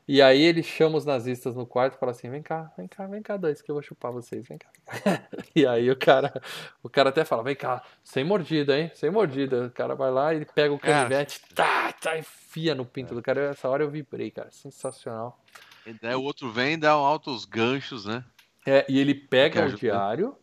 [0.08, 3.08] E aí ele chama os nazistas no quarto e fala assim: vem cá, vem cá,
[3.08, 4.70] vem cá, dois, que eu vou chupar vocês, vem cá.
[5.56, 6.42] E aí o cara,
[6.82, 8.92] o cara até fala, vem cá, sem mordida, hein?
[8.96, 9.68] Sem mordida.
[9.68, 13.52] O cara vai lá, ele pega o canivete, tá, tá, enfia no pinto do cara.
[13.52, 14.50] Essa hora eu vibrei, cara.
[14.50, 15.40] Sensacional.
[15.86, 18.24] E daí o outro vem e dá um altos ganchos, né?
[18.66, 20.36] É, e ele pega o diário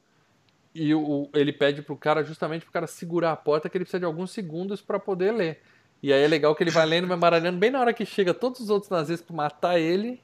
[0.75, 3.99] e o, ele pede pro cara justamente pro cara segurar a porta que ele precisa
[4.01, 5.63] de alguns segundos pra poder ler.
[6.03, 8.61] E aí é legal que ele vai lendo, embaralhando, bem na hora que chega todos
[8.61, 10.23] os outros nazistas pra matar ele,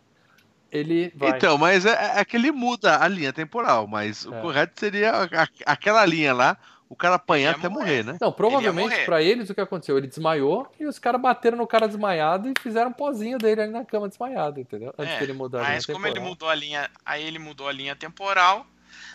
[0.71, 1.31] ele vai.
[1.37, 4.41] Então, mas é, é que ele muda a linha temporal, mas o É.
[4.41, 6.57] correto seria a- a- aquela linha lá,
[6.89, 8.03] o cara apanhar até morrer.
[8.03, 8.19] morrer, né?
[8.21, 9.99] Não, provavelmente pra eles o que aconteceu?
[9.99, 13.73] Ele desmaiou e os caras bateram no cara desmaiado e fizeram um pozinho dele ali
[13.73, 14.95] na cama desmaiado, entendeu?
[14.99, 17.67] Antes É, dele mudar a linha Mas como ele mudou a linha, aí ele mudou
[17.69, 18.67] a linha temporal,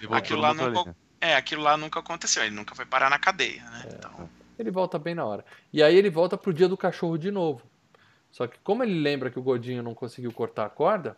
[0.02, 0.96] voltou aquilo lá nunca, linha.
[1.22, 3.86] é, aquilo lá nunca aconteceu, ele nunca foi parar na cadeia, né?
[3.90, 3.94] É.
[3.96, 4.30] Então,
[4.60, 5.44] Ele volta bem na hora.
[5.74, 7.64] E aí ele volta pro dia do cachorro de novo.
[8.30, 11.18] Só que como ele lembra que o Godinho não conseguiu cortar a corda,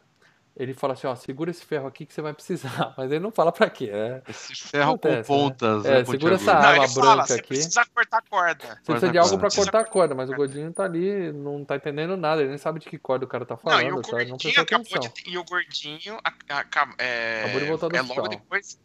[0.55, 2.93] ele fala assim, ó, segura esse ferro aqui que você vai precisar.
[2.97, 4.21] Mas ele não fala pra quê, né?
[4.27, 5.41] Esse ferro Acontece, com né?
[5.49, 5.85] pontas.
[5.85, 7.47] É, né, segura essa não, ele branca fala, você aqui.
[7.47, 8.65] precisa cortar a corda.
[8.67, 9.55] Você precisa de algo pra corda.
[9.55, 12.79] cortar a corda, mas o Godinho tá ali, não tá entendendo nada, ele nem sabe
[12.79, 14.23] de que corda o cara tá Não, falando, e o sabe?
[14.25, 15.13] Não gordinho acabou atenção.
[15.25, 15.29] de.
[15.31, 18.29] E o gordinho a- a- é, Acabou de voltar do é logo hospital.
[18.29, 18.79] depois.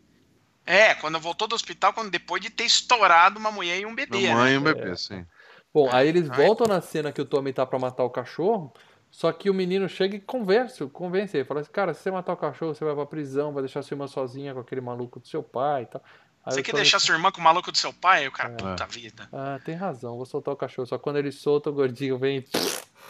[0.65, 4.28] É, quando voltou do hospital, quando depois de ter estourado uma mulher e um bebê.
[4.28, 4.55] Mamãe né?
[4.55, 5.24] e um bebê, sim.
[5.73, 8.73] Bom, aí eles voltam na cena que o Tommy tá pra matar o cachorro,
[9.10, 12.32] só que o menino chega e conversa, convence ele, fala assim, cara, se você matar
[12.32, 15.26] o cachorro, você vai pra prisão, vai deixar sua irmã sozinha com aquele maluco do
[15.26, 16.02] seu pai e tal.
[16.44, 18.20] Aí Você quer deixar sua irmã com o maluco do seu pai?
[18.20, 18.56] Aí o cara, É.
[18.56, 19.28] puta vida.
[19.32, 20.86] Ah, tem razão, vou soltar o cachorro.
[20.86, 22.39] Só que quando ele solta, o gordinho vem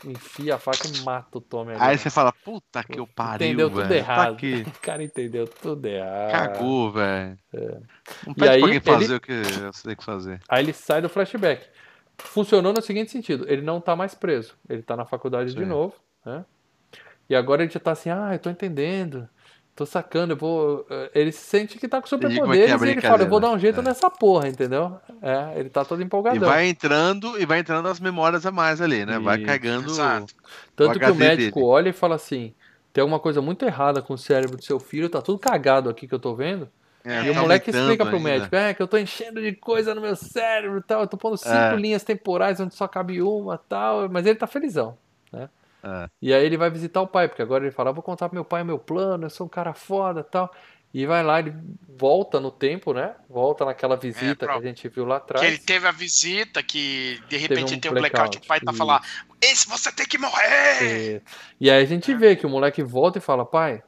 [0.05, 1.75] e enfia a faca e mata o Tommy.
[1.79, 3.95] Aí você fala, puta que eu pariu, Entendeu tudo velho.
[3.95, 4.27] errado.
[4.27, 4.63] Tá aqui.
[4.77, 6.31] O cara entendeu tudo errado.
[6.33, 7.39] Cagou, velho.
[7.53, 9.43] Não E pede aí, pra alguém fazer ele- o que
[9.73, 10.41] você tem que fazer.
[10.49, 11.65] Aí ele sai do flashback.
[12.19, 14.57] Funcionou no seguinte sentido: ele não tá mais preso.
[14.69, 15.67] Ele tá na faculdade de Sim.
[15.67, 16.45] novo, né?
[17.29, 19.29] E agora ele já tá assim, ah, eu tô entendendo.
[19.77, 20.87] Tô sacando, eu vou.
[20.91, 23.41] eh, Ele se sente que tá com é é superpoderes e ele fala, eu vou
[23.41, 23.83] dar um jeito brincadeira.
[23.83, 25.01] nessa porra, entendeu?
[25.23, 26.39] É, ele tá todo E empolgadão.
[26.39, 29.19] vai entrando e vai entrando as memórias a mais ali, né?
[29.19, 29.45] Vai Isso.
[29.47, 29.91] carregando.
[29.91, 30.35] Exato.
[30.77, 31.69] Tanto o que o médico dele.
[31.69, 32.55] olha e fala assim:
[32.93, 36.07] tem alguma coisa muito errada com o cérebro do seu filho, tá tudo cagado aqui
[36.09, 36.69] que eu tô vendo.
[37.09, 38.29] É, E o tá moleque explica pro ainda.
[38.29, 41.17] médico, é, que eu tô enchendo de coisa no meu cérebro e tal, eu tô
[41.17, 41.77] pondo cinco É.
[41.77, 44.97] linhas temporais onde só cabe uma tal, mas ele tá felizão,
[45.33, 45.49] né?
[45.83, 46.09] É.
[46.21, 48.35] E aí ele vai visitar o pai, porque agora ele fala, "Eu vou contar pro
[48.37, 50.53] meu pai o meu plano, eu sou um cara foda e tal.
[50.93, 51.55] E vai lá, ele
[51.87, 53.15] volta no tempo, né?
[53.29, 55.41] Volta naquela visita pro- que a gente viu lá atrás.
[55.43, 58.59] Que ele teve a visita, que de repente um tem um blackout, blackout, o pai
[58.61, 59.03] tá falando,
[59.41, 61.23] esse você tem que morrer!
[61.61, 63.83] E, e aí a gente vê que o moleque volta e fala, pai,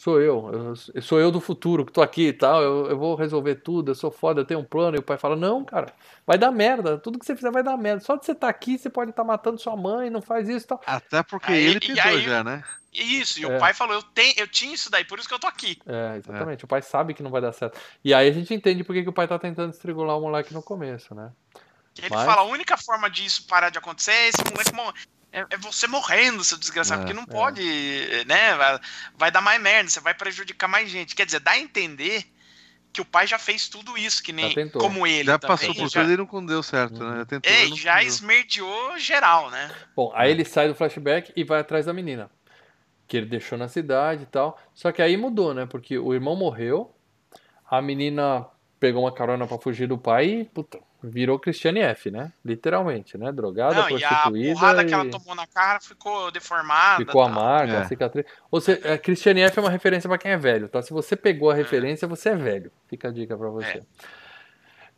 [0.00, 3.14] sou eu, eu, sou eu do futuro que tô aqui e tal, eu, eu vou
[3.14, 4.96] resolver tudo, eu sou foda, eu tenho um plano.
[4.96, 5.92] E o pai fala, não, cara,
[6.26, 8.00] vai dar merda, tudo que você fizer vai dar merda.
[8.02, 10.68] Só de você estar aqui, você pode estar matando sua mãe, não faz isso e
[10.68, 10.80] tal.
[10.86, 12.64] Até porque Aí- ele aí- já, né?
[12.92, 13.56] Isso, e É.
[13.56, 15.78] o pai falou, eu, tenho, eu tinha isso daí, por isso que eu tô aqui.
[15.86, 17.78] É, exatamente, o pai sabe que não vai dar certo.
[18.02, 20.62] E aí a gente entende por que, o pai tá tentando estrangular o moleque no
[20.62, 21.30] começo, né?
[21.98, 24.72] Ele Mas- fala, a única forma disso parar de acontecer é esse moleque
[25.32, 27.26] é, é você morrendo, seu desgraçado, É, porque não é.
[27.26, 27.62] pode,
[28.26, 28.54] né?
[28.56, 28.80] Vai,
[29.16, 31.14] vai dar mais merda, você vai prejudicar mais gente.
[31.14, 32.24] Quer dizer, dá a entender
[32.92, 35.24] que o pai já fez tudo isso, que nem como ele.
[35.24, 37.18] Já também, passou por já, tudo e não deu certo, né?
[37.18, 37.52] Já tentou.
[37.52, 38.08] é, não já deu.
[38.08, 39.70] esmerdeou geral, né?
[39.94, 42.30] Bom, aí ele sai do flashback e vai atrás da menina.
[43.06, 44.58] Que ele deixou na cidade e tal.
[44.74, 45.66] Só que aí mudou, né?
[45.66, 46.94] Porque o irmão morreu,
[47.68, 48.46] a menina
[48.78, 52.32] pegou uma carona pra fugir do pai e, puta, virou Christiane F, né?
[52.44, 53.32] Literalmente, né?
[53.32, 56.96] Drogada, Não, e a prostituída porrada que ela e tomou na cara ficou deformada.
[57.04, 57.84] ficou amarga, É.
[57.84, 58.26] cicatriz.
[58.50, 60.82] Ou seja, a Christiane F é uma referência pra quem é velho, tá?
[60.82, 62.70] Se você pegou a referência, você é velho.
[62.88, 63.78] Fica a dica pra você.
[63.78, 63.82] É.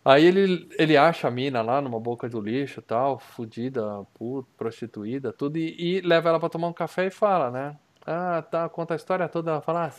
[0.04, 4.48] Aí ele, ele acha a mina lá numa boca do lixo e tal, fudida, puta,
[4.58, 7.76] prostituída, tudo, e, e leva ela pra tomar um café e fala, né?
[8.04, 9.92] Ah, tá, conta a história toda, ela fala, ah,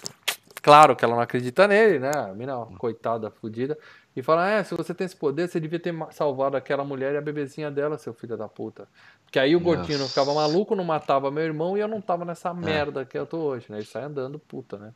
[0.62, 2.12] claro que ela não acredita nele, né?
[2.14, 3.78] A mina, ó, coitada, fudida,
[4.16, 7.18] e fala, é, se você tem esse poder, você devia ter salvado aquela mulher e
[7.18, 8.88] a bebezinha dela, seu filho da puta.
[9.26, 10.10] Porque aí o gordinho não Nossa.
[10.10, 13.38] ficava maluco, não matava meu irmão e eu não tava nessa merda que eu tô
[13.40, 13.78] hoje, né?
[13.78, 14.94] Ele sai andando puta, né?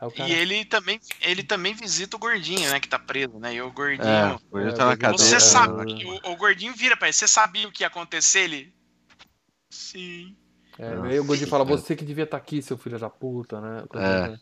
[0.00, 3.38] Aí o cara, E ele também, ele também visita o gordinho, né, que tá preso,
[3.38, 3.54] né?
[3.54, 4.08] E o gordinho.
[4.08, 4.38] É,
[4.68, 6.06] É, tá na você É, sabe, é.
[6.06, 8.40] o, o gordinho vira pra ele, você sabia o que ia acontecer?
[8.40, 8.72] Ele.
[9.70, 10.36] Sim.
[10.78, 13.84] É, aí o Gordinho fala, você que devia estar aqui, seu filho da puta, né?
[13.94, 14.38] É.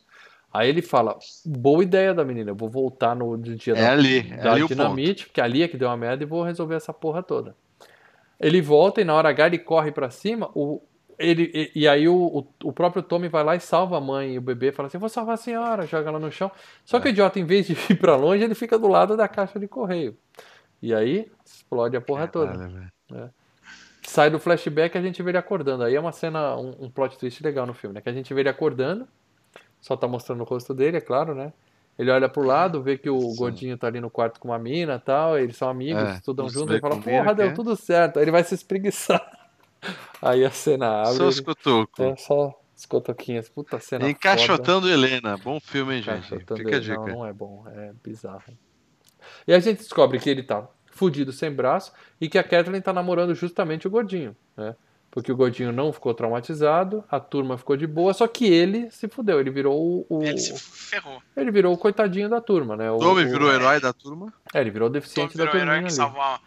[0.57, 4.19] Aí ele fala: boa ideia da menina, eu vou voltar no dia É da, ali,
[4.33, 4.77] é da ali o ponto.
[4.77, 7.55] dinamite, porque ali é que deu uma merda e vou resolver essa porra toda.
[8.39, 10.83] Ele volta e na hora H ele corre pra cima, o,
[11.19, 14.35] ele, e, e aí o, o, o próprio Tommy vai lá e salva a mãe
[14.35, 16.51] e o bebê, fala assim: vou salvar a senhora, joga ela no chão.
[16.85, 17.01] Só É.
[17.01, 19.59] que o idiota, em vez de ir pra longe, ele fica do lado da caixa
[19.59, 20.17] de correio.
[20.83, 22.53] E aí explode a porra toda.
[22.53, 23.31] Caralho, velho.
[24.03, 25.83] Sai do flashback e a gente vê ele acordando.
[25.83, 28.01] Aí é uma cena, um, um plot twist legal no filme, né?
[28.01, 29.09] Que a gente vê ele acordando,
[29.81, 31.53] só tá mostrando o rosto dele, é claro, né?
[31.99, 33.37] Ele olha pro lado, vê que o Sim.
[33.37, 36.49] gordinho tá ali no quarto com uma mina e tal, eles são amigos, É, estudam
[36.49, 37.53] juntos, ele fala, porra, deu é.
[37.53, 38.19] tudo certo.
[38.19, 39.25] Aí ele vai se espreguiçar.
[40.21, 42.03] Aí a cena abre, Só os cotoco.
[42.03, 43.49] é só as cotoquinhas.
[43.49, 44.11] Puta cena foda.
[44.11, 45.37] Encaixotando Helena.
[45.39, 46.29] Bom filme, hein, gente?
[46.29, 46.97] Fica a dica.
[46.97, 48.43] Não, não é bom, é bizarro.
[49.47, 52.93] E a gente descobre que ele tá fudido sem braço e que a Kathleen tá
[52.93, 54.75] namorando justamente o gordinho, né?
[55.17, 59.09] Porque o gordinho não ficou traumatizado, a turma ficou de boa, só que ele se
[59.09, 61.23] fudeu, ele virou o, o- Ele se ferrou.
[61.35, 62.91] ele virou o coitadinho da turma, né?
[62.91, 64.31] O, Tommy o- virou herói da turma.
[64.53, 65.91] É, ele virou o Tommy deficiente da virou o herói que ali.
[65.95, 66.39] salvou a,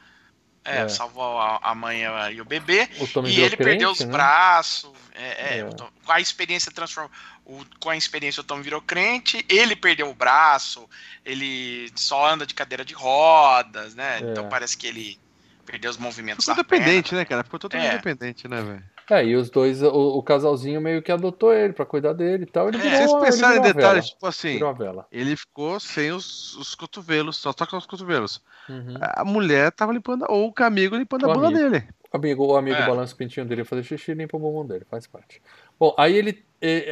[0.63, 0.87] é, É.
[0.87, 2.87] salvou a, a mãe e o bebê.
[3.01, 4.17] O Tommy e ele perdeu os crente, né?
[4.17, 4.91] braços.
[5.15, 5.65] É, é, É.
[5.65, 7.09] o Tom- com a experiência transformou.
[7.45, 10.87] o- com a experiência o Tom virou crente, ele perdeu o braço,
[11.25, 14.19] ele só anda de cadeira de rodas, né?
[14.21, 14.29] É.
[14.29, 15.17] Então parece que ele
[15.69, 16.85] perdeu os movimentos Ficou da perna.
[16.85, 17.43] dependente, né, cara?
[17.43, 17.97] Ficou totalmente É.
[17.97, 18.83] dependente, né, velho?
[19.11, 22.45] É, e os dois, o, o casalzinho meio que adotou ele pra cuidar dele e
[22.45, 22.67] tal.
[22.69, 22.81] Ele É.
[22.81, 24.13] virou, Vocês pensaram em detalhes, vela.
[24.13, 25.07] tipo assim, Virou a vela.
[25.11, 28.41] ele ficou sem os, os cotovelos, só toca os cotovelos.
[28.69, 28.95] Uhum.
[29.01, 31.87] A mulher tava limpando, ou o amigo limpando O a bunda dele.
[32.13, 32.85] O amigo, o amigo É.
[32.87, 35.41] balança o pintinho dele fazer xixi e limpa o bumbum dele, faz parte.
[35.79, 36.43] Bom, aí ele,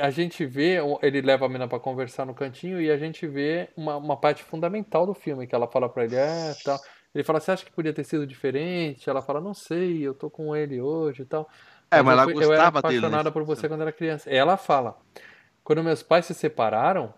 [0.02, 3.68] a gente vê, ele leva a menina pra conversar no cantinho e a gente vê
[3.78, 6.80] uma, uma parte fundamental do filme, que ela fala pra ele, é, tal.
[7.14, 9.10] Ele fala, você acha que podia ter sido diferente?
[9.10, 11.50] Ela fala, não sei, eu tô com ele hoje e tal.
[11.90, 13.08] É, mas eu ela fui- eu era gostava dele, né?
[13.08, 14.30] apaixonada por você quando era criança.
[14.30, 14.98] Ela fala,
[15.64, 17.14] quando meus pais se separaram,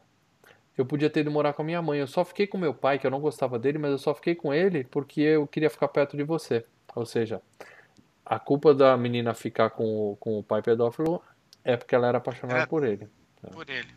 [0.78, 2.00] eu podia ter ido morar com a minha mãe.
[2.00, 4.36] Eu só fiquei com meu pai, que eu não gostava dele, mas eu só fiquei
[4.36, 6.66] com ele porque eu queria ficar perto de você.
[6.96, 7.42] Ou seja,
[8.26, 11.22] a culpa da menina ficar com o, com o pai pedófilo
[11.64, 13.08] é porque ela era apaixonada Era- por ele.
[13.52, 13.88] Por ele.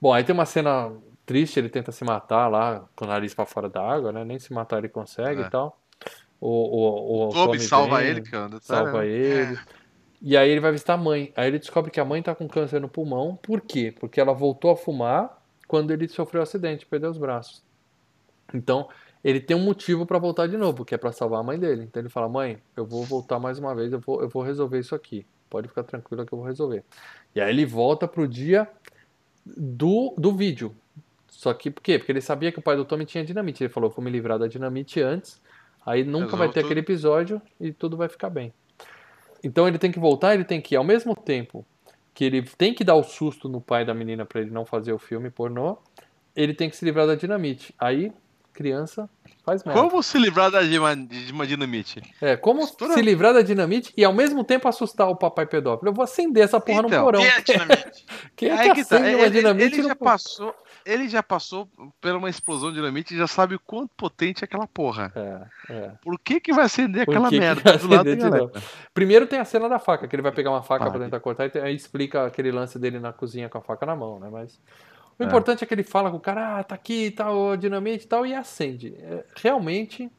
[0.00, 0.92] Bom, aí tem uma cena
[1.30, 4.24] triste, ele tenta se matar lá com o nariz pra fora da água, né?
[4.24, 5.46] Nem se matar ele consegue É.
[5.46, 5.78] e tal.
[6.40, 9.56] O, o, o Tommy salva ele, é um detalhe, salva ele.
[10.20, 11.32] E aí ele vai visitar a mãe.
[11.36, 13.38] Aí ele descobre que a mãe tá com câncer no pulmão.
[13.40, 13.94] Por quê?
[14.00, 17.62] Porque ela voltou a fumar quando ele sofreu um acidente, perdeu os braços.
[18.52, 18.88] Então,
[19.22, 21.84] ele tem um motivo pra voltar de novo, que é pra salvar a mãe dele.
[21.84, 24.80] Então ele fala: "Mãe, eu vou voltar mais uma vez, eu vou, eu vou resolver
[24.80, 25.24] isso aqui.
[25.48, 26.82] Pode ficar tranquila que eu vou resolver".
[27.36, 28.68] E aí ele volta pro dia
[29.46, 30.74] do, do vídeo.
[31.40, 31.98] Só que por quê?
[31.98, 33.64] Porque ele sabia que o pai do Tommy tinha dinamite.
[33.64, 35.40] Ele falou: "Vou me livrar da dinamite antes".
[35.86, 36.64] Aí nunca Resolve vai ter tudo.
[36.66, 38.52] aquele episódio e tudo vai ficar bem.
[39.42, 41.64] Então ele tem que voltar, ele tem que, ao mesmo tempo
[42.12, 44.92] que ele tem que dar o susto no pai da menina pra ele não fazer
[44.92, 45.78] o filme pornô,
[46.36, 47.74] ele tem que se livrar da dinamite.
[47.78, 48.12] Aí,
[48.52, 49.08] criança
[49.44, 49.80] faz merda.
[49.80, 52.02] Como se livrar da, de, uma, de uma dinamite?
[52.20, 55.88] É, como Estoura- se livrar da dinamite e ao mesmo tempo assustar o papai pedófilo.
[55.90, 57.20] Eu vou acender essa porra Então, no porão.
[57.20, 58.06] E a dinamite?
[58.36, 60.54] Quem é que que tá, uma ele, dinamite ele já passou,
[60.86, 61.68] ele já passou
[62.00, 65.12] por uma explosão de dinamite e já sabe o quanto potente é aquela porra.
[65.14, 65.92] É, é.
[66.02, 68.52] Por que que vai acender Por aquela que que merda vai do lado de novo?
[68.94, 70.92] Primeiro tem a cena da faca, que ele vai pegar uma faca Vai.
[70.92, 73.94] pra tentar cortar e aí explica aquele lance dele na cozinha com a faca na
[73.96, 74.28] mão, né?
[74.30, 74.58] Mas
[75.20, 75.26] o É.
[75.26, 78.08] importante é que ele fala com o cara, ah, tá aqui, tá o dinamite e
[78.08, 78.94] tal, e acende.
[78.98, 80.10] É, realmente,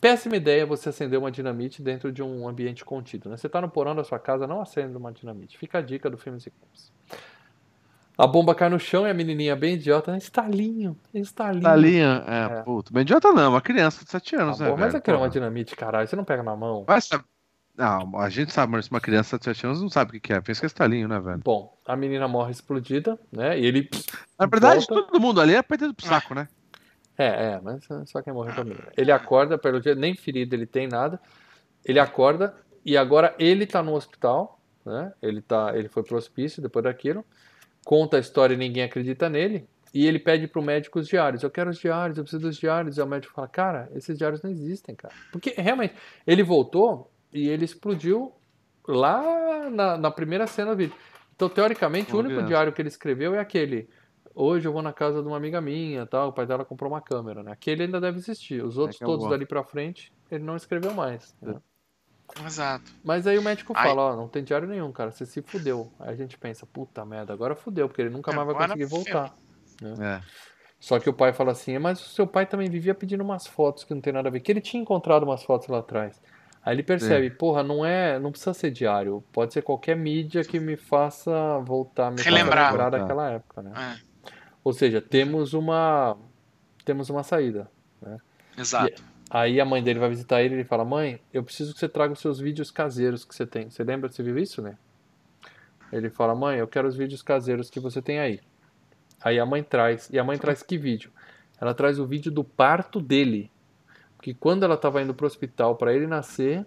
[0.00, 3.36] péssima ideia você acender uma dinamite dentro de um ambiente contido, né?
[3.36, 5.58] Você tá no porão da sua casa, não acenda uma dinamite.
[5.58, 6.92] Fica a dica do filme Sequência.
[8.16, 10.18] A bomba cai no chão e a menininha bem idiota, né?
[10.18, 11.62] estalinho, estalinho.
[11.62, 12.62] Tá ali, é, É.
[12.64, 12.92] puto.
[12.92, 15.28] Bem idiota não, uma criança de 7 Tá anos, né, bom, mas aquilo é uma
[15.30, 16.84] dinamite, caralho, você não pega na mão.
[17.00, 17.24] Saber.
[17.78, 20.40] Não, a gente sabe, mas uma criança de 7 anos não sabe o que é.
[20.40, 21.40] Pensa que é estalinho, né, velho?
[21.44, 23.56] Bom, a menina morre explodida, né?
[23.56, 23.88] E ele
[24.36, 25.06] Na verdade, volta.
[25.06, 26.48] todo mundo ali é perdido pro saco, né?
[27.16, 28.82] É, é, mas só quem morreu comigo.
[28.96, 31.20] Ele acorda, pelo dia, nem ferido ele tem nada.
[31.84, 32.52] Ele acorda
[32.84, 35.12] e agora ele tá no hospital, né?
[35.22, 37.24] Ele tá, ele foi pro hospício depois daquilo.
[37.84, 39.68] Conta a história e ninguém acredita nele.
[39.94, 41.44] E ele pede pro médico os diários.
[41.44, 42.98] Eu quero os diários, eu preciso dos diários.
[42.98, 45.14] E o médico fala: "Cara, esses diários não existem, cara".
[45.30, 45.94] Porque realmente
[46.26, 48.32] ele voltou e ele explodiu
[48.86, 50.96] lá na, na primeira cena do vídeo.
[51.34, 53.88] Então, teoricamente, o único diário que ele escreveu é aquele.
[54.34, 56.28] Hoje eu vou na casa de uma amiga minha, tal.
[56.28, 57.52] O pai dela comprou uma câmera, né?
[57.52, 58.64] Aquele ainda deve existir.
[58.64, 59.16] Os outros acabou.
[59.16, 61.34] todos dali pra frente, ele não escreveu mais.
[61.40, 61.56] né?
[62.44, 62.92] Exato.
[63.04, 63.88] Mas aí o médico Ai.
[63.88, 65.10] fala, ó, não tem diário nenhum, cara.
[65.10, 65.92] Você se fudeu.
[65.98, 68.84] Aí a gente pensa, puta merda, agora fudeu, porque ele nunca mais vai Agora conseguir
[68.84, 69.34] voltar.
[70.00, 70.20] É.
[70.78, 73.82] Só que o pai fala assim, mas o seu pai também vivia pedindo umas fotos
[73.84, 74.40] que não tem nada a ver.
[74.40, 76.20] Que ele tinha encontrado umas fotos lá atrás.
[76.64, 79.24] Aí ele percebe, porra, não é, não precisa ser diário.
[79.32, 83.72] Pode ser qualquer mídia que me faça voltar, me faça lembrar daquela época, né?
[83.74, 84.30] É.
[84.62, 86.16] Ou seja, temos uma
[86.84, 87.70] temos uma saída.
[88.56, 89.02] Exato.
[89.30, 91.88] Aí a mãe dele vai visitar ele e ele fala: Mãe, eu preciso que você
[91.88, 93.70] traga os seus vídeos caseiros que você tem.
[93.70, 94.10] Você lembra?
[94.10, 94.76] Você viu isso, né?
[95.92, 98.40] Ele fala: Mãe, eu quero os vídeos caseiros que você tem aí.
[99.20, 100.08] Aí a mãe traz.
[100.10, 101.10] E a mãe traz que vídeo?
[101.60, 103.50] Ela traz o vídeo do parto dele.
[104.18, 106.66] Porque quando ela estava indo pro hospital para ele nascer,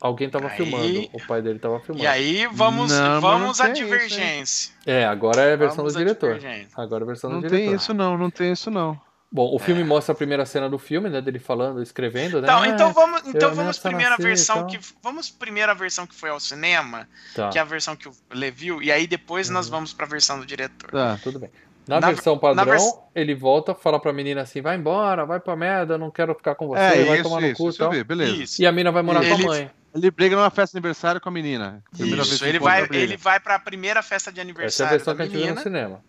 [0.00, 1.08] alguém estava Aí- filmando.
[1.12, 2.04] O pai dele estava filmando.
[2.04, 4.74] E aí vamos, Não, vamos não à tem isso, divergência.
[4.84, 6.34] É, agora é a versão Vamos do diretor.
[6.34, 6.70] divergência.
[6.76, 7.76] Agora é a versão Não do tem diretor.
[7.76, 9.00] isso não, não tem isso não.
[9.30, 11.20] Bom, o filme mostra a primeira cena do filme, né?
[11.20, 12.46] Dele falando, escrevendo, né?
[12.46, 14.66] Então, Ah, então vamos, então vamos primeira nascer versão tal.
[14.68, 18.12] que vamos primeira versão que foi ao cinema, tá, que é a versão que o
[18.32, 19.72] Lê viu, e aí depois nós Uhum.
[19.72, 20.90] vamos pra versão do diretor.
[20.92, 21.18] Tá.
[21.22, 21.50] tudo bem.
[21.88, 25.38] Na, Na- versão padrão, na vers- ele volta, fala pra menina assim, vai embora, vai
[25.38, 27.70] pra merda, não quero ficar com você, É, vai isso, tomar no isso, cu e
[27.70, 28.04] isso tal.
[28.04, 28.42] beleza.
[28.42, 28.62] Isso.
[28.62, 29.70] E a mina vai morar com Ele- a mãe.
[29.94, 31.82] Ele briga numa festa de aniversário com a menina.
[31.92, 34.90] Primeira vez Isso, ele vai, ele vai pra primeira festa de Essa é a aniversário
[34.90, 36.00] versão da que a gente viu no cinema.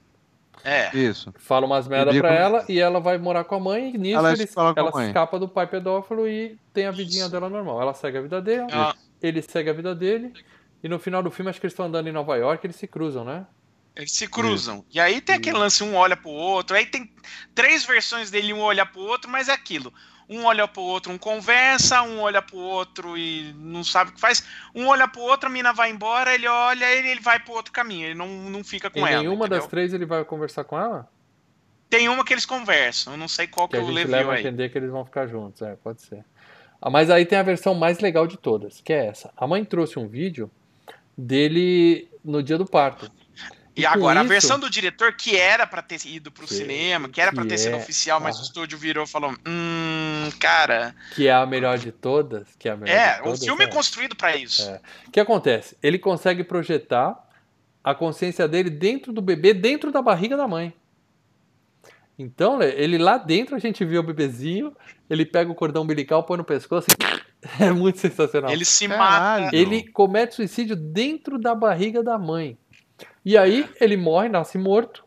[0.64, 0.98] É.
[0.98, 1.32] Isso.
[1.38, 4.18] Fala umas merda pra com- ela e ela vai morar com a mãe e nisso
[4.18, 5.08] Ela ele, ela mãe.
[5.08, 7.82] escapa do pai pedófilo e tem a vidinha dela normal.
[7.82, 10.34] Ela segue a vida dele, Ah, ele segue a vida dele
[10.84, 12.88] e no final do filme acho que eles estão andando em Nova York eles se
[12.88, 13.46] cruzam, né?
[13.98, 14.86] Eles se cruzam.
[14.94, 16.78] E aí tem aquele lance, um olha pro outro.
[16.78, 17.12] Aí tem
[17.56, 19.92] três versões dele, um olha pro outro, mas é aquilo.
[20.30, 24.20] Um olha pro outro, um conversa, um olha pro outro e não sabe o que
[24.20, 24.44] faz.
[24.76, 27.72] Um olha pro outro, a mina vai embora, ele olha, ele, ele vai pro outro
[27.72, 28.06] caminho.
[28.08, 29.22] Ele não, não fica com em ela.
[29.22, 29.60] nenhuma entendeu?
[29.60, 31.10] das três ele vai conversar com ela?
[31.90, 33.14] Tem uma que eles conversam.
[33.14, 34.42] Eu não sei qual Que que, a o gente Levi leva a aí.
[34.42, 36.24] entender que eles vão ficar juntos, é, pode ser.
[36.82, 39.32] Ah, Mas aí tem a versão mais legal de todas, que é essa.
[39.36, 40.52] A mãe trouxe um vídeo
[41.18, 43.10] dele no dia do parto.
[43.78, 47.22] E agora, a versão do diretor, que era pra ter ido pro Que- cinema, que
[47.22, 48.40] era pra que ter sido é- oficial, mas ah.
[48.40, 50.96] o estúdio virou e falou: Hum, cara.
[51.16, 52.48] Que é a melhor de todas.
[52.58, 53.72] Que é, a melhor É, de o todas, filme é é.
[53.72, 54.64] construído pra isso.
[54.64, 54.82] É.
[55.08, 55.78] O que acontece?
[55.84, 57.16] Ele consegue projetar
[57.84, 60.74] a consciência dele dentro do bebê, dentro da barriga da mãe.
[62.20, 64.76] Então, ele lá dentro a gente vê o bebezinho,
[65.08, 67.28] ele pega o cordão umbilical, põe no pescoço e...
[67.64, 68.52] É muito sensacional.
[68.52, 69.44] Ele se Caralho.
[69.46, 69.56] mata.
[69.56, 72.58] Ele comete suicídio dentro da barriga da mãe.
[73.26, 75.04] E aí ele morre, nasce morto.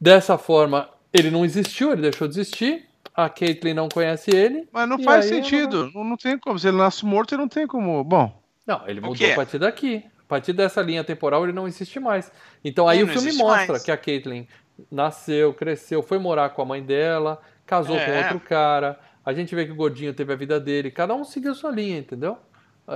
[0.00, 2.88] Dessa forma, ele não existiu, ele deixou de existir.
[3.14, 4.68] A Caitlyn não conhece ele.
[4.72, 5.90] Mas não faz sentido.
[5.94, 6.58] Não, não tem como.
[6.58, 8.02] Se ele nasce morto, ele não tem como.
[8.02, 8.42] Bom.
[8.66, 10.02] Não, ele mudou a partir daqui.
[10.20, 12.32] A partir dessa linha temporal, ele não existe mais.
[12.64, 13.82] Então aí Ele o filme mostra mais.
[13.82, 14.46] que a Caitlyn
[14.90, 18.04] nasceu, cresceu, foi morar com a mãe dela, casou É.
[18.06, 18.98] com outro cara.
[19.24, 20.90] A gente vê que o gordinho teve a vida dele.
[20.90, 22.38] Cada um seguiu sua linha, entendeu?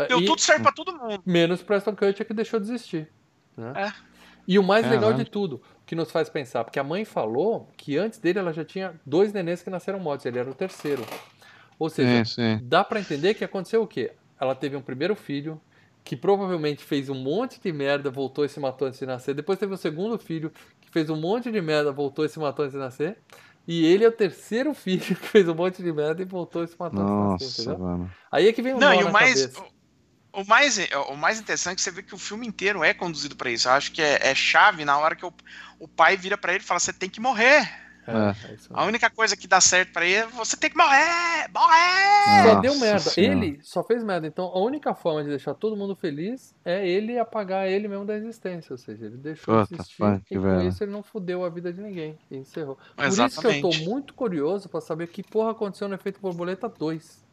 [0.09, 1.23] Deu e- tudo certo pra todo mundo.
[1.27, 3.09] Menos Preston Kutcher que deixou de existir.
[3.57, 3.73] Né?
[3.77, 3.93] É.
[4.49, 5.17] E o mais É, legal né?
[5.17, 8.65] de tudo, que nos faz pensar, porque a mãe falou que antes dele ela já
[8.65, 11.05] tinha dois nenês que nasceram mortos, ele era o terceiro.
[11.79, 12.61] Ou seja, Sim, sim.
[12.63, 14.13] dá pra entender que aconteceu o quê?
[14.41, 15.61] Ela teve um primeiro filho,
[16.05, 19.35] que provavelmente fez um monte de merda, voltou e se matou antes de nascer.
[19.35, 22.65] Depois teve o segundo filho, que fez um monte de merda, voltou e se matou
[22.65, 23.19] antes de nascer.
[23.67, 26.69] E ele é o terceiro filho que fez um monte de merda e voltou e
[26.69, 27.79] se matou antes de nascer, Nossa, entendeu?
[27.79, 28.11] mano.
[28.31, 29.65] Aí é que vem um Não, nó e na o mais, cabeça.
[30.37, 33.35] O, mais, o mais interessante é que você vê que o filme inteiro é conduzido
[33.35, 33.69] pra isso.
[33.69, 35.33] Eu acho que é, é chave na hora que o,
[35.81, 37.87] o pai vira pra ele e fala: você tem que morrer.
[38.07, 40.77] É, é isso A única coisa que dá certo pra ele é você tem que
[40.77, 41.51] morrer!
[41.53, 42.43] Morrer!
[42.43, 42.99] Só Nossa deu merda.
[43.01, 43.45] Senhora.
[43.45, 44.27] Ele só fez merda.
[44.29, 48.17] Então a única forma de deixar todo mundo feliz é ele apagar ele mesmo da
[48.17, 48.73] existência.
[48.73, 51.73] Ou seja, ele deixou de Puta existir e com isso ele não fudeu a vida
[51.73, 52.17] de ninguém.
[52.31, 52.79] E encerrou.
[52.95, 53.61] Por isso Exatamente.
[53.61, 57.26] que eu tô muito curioso pra saber que porra aconteceu no Efeito Borboleta 2.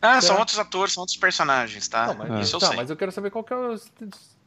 [0.00, 0.38] Ah, são Será?
[0.40, 2.06] outros atores, são outros personagens, tá?
[2.08, 2.76] Não, mas, Isso eu tá, sei.
[2.76, 3.74] mas eu quero saber qual que é o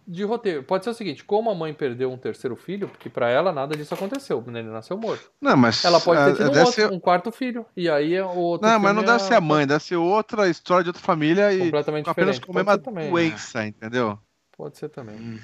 [0.08, 0.64] de roteiro.
[0.64, 3.76] Pode ser o seguinte, como a mãe perdeu um terceiro filho, porque pra ela nada
[3.76, 4.60] disso aconteceu, né?
[4.60, 5.30] ele nasceu morto.
[5.40, 5.86] Não, mas.
[5.86, 7.66] Ela pode é, ter tido um, outro, ser- um quarto filho.
[7.78, 9.96] E aí o outro Não, mas não filme deve é ser a mãe, deve ser
[9.98, 12.46] outra história de outra família e completamente apenas diferente.
[12.48, 13.10] com a mesma também.
[13.12, 14.18] doença, entendeu?
[14.58, 15.16] Pode ser também.
[15.16, 15.40] Hum.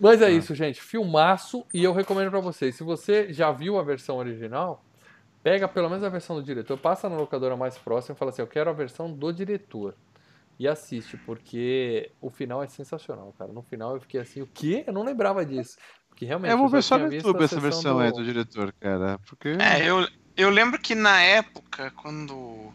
[0.00, 0.30] Mas é Ah.
[0.30, 0.80] isso, gente.
[0.82, 2.74] Filmaço e eu recomendo pra vocês.
[2.76, 4.84] Se você já viu a versão original,
[5.44, 8.42] pega pelo menos a versão do diretor, passa na locadora mais próxima e fala assim:
[8.42, 9.94] Eu quero a versão do diretor.
[10.58, 13.52] E assiste, porque o final é sensacional, cara.
[13.52, 14.82] No final eu fiquei assim: O quê?
[14.86, 15.76] Eu não lembrava disso.
[16.08, 16.50] Porque realmente.
[16.50, 19.20] eu vou ver só no YouTube essa versão aí do diretor, cara.
[19.26, 19.50] Porque.
[19.60, 22.72] É, eu, eu lembro que na época, quando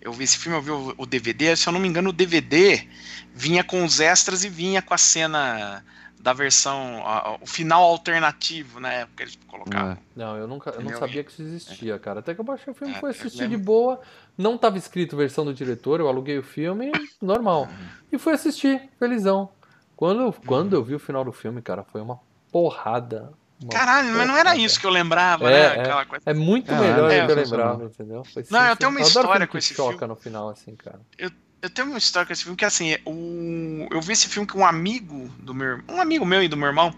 [0.00, 2.12] eu vi esse filme, eu vi o, o DVD, se eu não me engano, o
[2.12, 2.86] DVD
[3.34, 5.84] vinha com os extras e vinha com a cena
[6.24, 9.92] da versão, a- o final alternativo na época eles colocavam.
[9.92, 9.96] É.
[10.16, 12.20] Não, eu nunca, eu não sabia que isso existia, cara.
[12.20, 14.00] Até que eu baixei o filme, É, fui eu assistir de boa.
[14.36, 16.90] Não tava escrito versão do diretor, eu aluguei o filme,
[17.20, 17.68] normal.
[18.10, 19.50] E fui assistir, felizão.
[19.94, 22.18] Quando, quando eu vi o final do filme, cara, foi uma
[22.50, 23.32] porrada.
[23.62, 24.58] uma Caralho, mas não era porrada.
[24.60, 25.88] isso que eu lembrava, É, né?
[26.00, 26.04] é.
[26.06, 26.22] Coisa.
[26.24, 27.68] É muito É, melhor é, do que eu sensacional.
[27.72, 28.24] lembrava, entendeu?
[28.24, 30.06] Foi Não, eu tenho uma adoro história filme com que esse choca filme.
[30.08, 31.00] no final, assim, cara.
[31.18, 31.30] Eu
[31.70, 33.88] tenho uma história com esse filme que assim, o...
[33.90, 36.68] eu vi esse filme com um amigo do meu um amigo meu e do meu
[36.68, 36.94] irmão.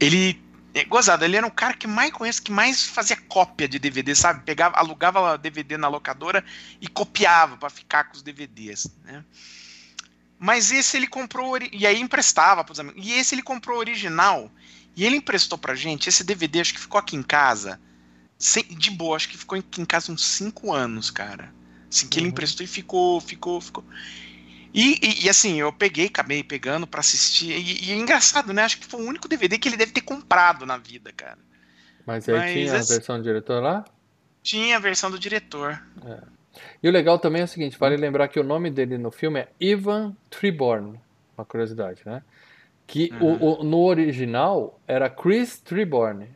[0.00, 0.40] Ele
[0.74, 4.14] É, gozado, ele era um cara que mais conheço, que mais fazia cópia de DVD,
[4.14, 4.42] sabe?
[4.44, 6.42] Pegava, alugava DVD na locadora
[6.80, 9.22] e copiava para ficar com os DVDs, né?
[10.38, 13.00] Mas esse ele comprou e aí emprestava pros amigos.
[13.06, 14.50] E esse ele comprou original
[14.96, 16.08] e ele emprestou pra gente.
[16.08, 17.78] Esse DVD acho que ficou aqui em casa
[18.36, 21.54] sem, de boa, acho que ficou aqui em casa uns 5 anos, cara.
[21.92, 22.24] Assim que uhum.
[22.24, 23.84] ele emprestou e ficou, ficou, ficou.
[24.72, 27.50] E, e, e, assim, eu peguei, acabei pegando para assistir.
[27.50, 28.62] E, e, é engraçado, né?
[28.62, 31.38] Acho que foi o único DVD que ele deve ter comprado na vida, cara.
[32.06, 32.92] Mas aí Mas tinha esse...
[32.92, 33.84] a versão do diretor lá?
[34.42, 35.80] Tinha a versão do diretor.
[36.06, 36.20] É.
[36.82, 39.40] E o legal também é o seguinte: vale lembrar que o nome dele no filme
[39.40, 40.98] é Ivan Treborn.
[41.36, 42.22] Uma curiosidade, né?
[42.86, 43.36] Que uhum.
[43.40, 46.28] o, o, no original era Chris Treborn.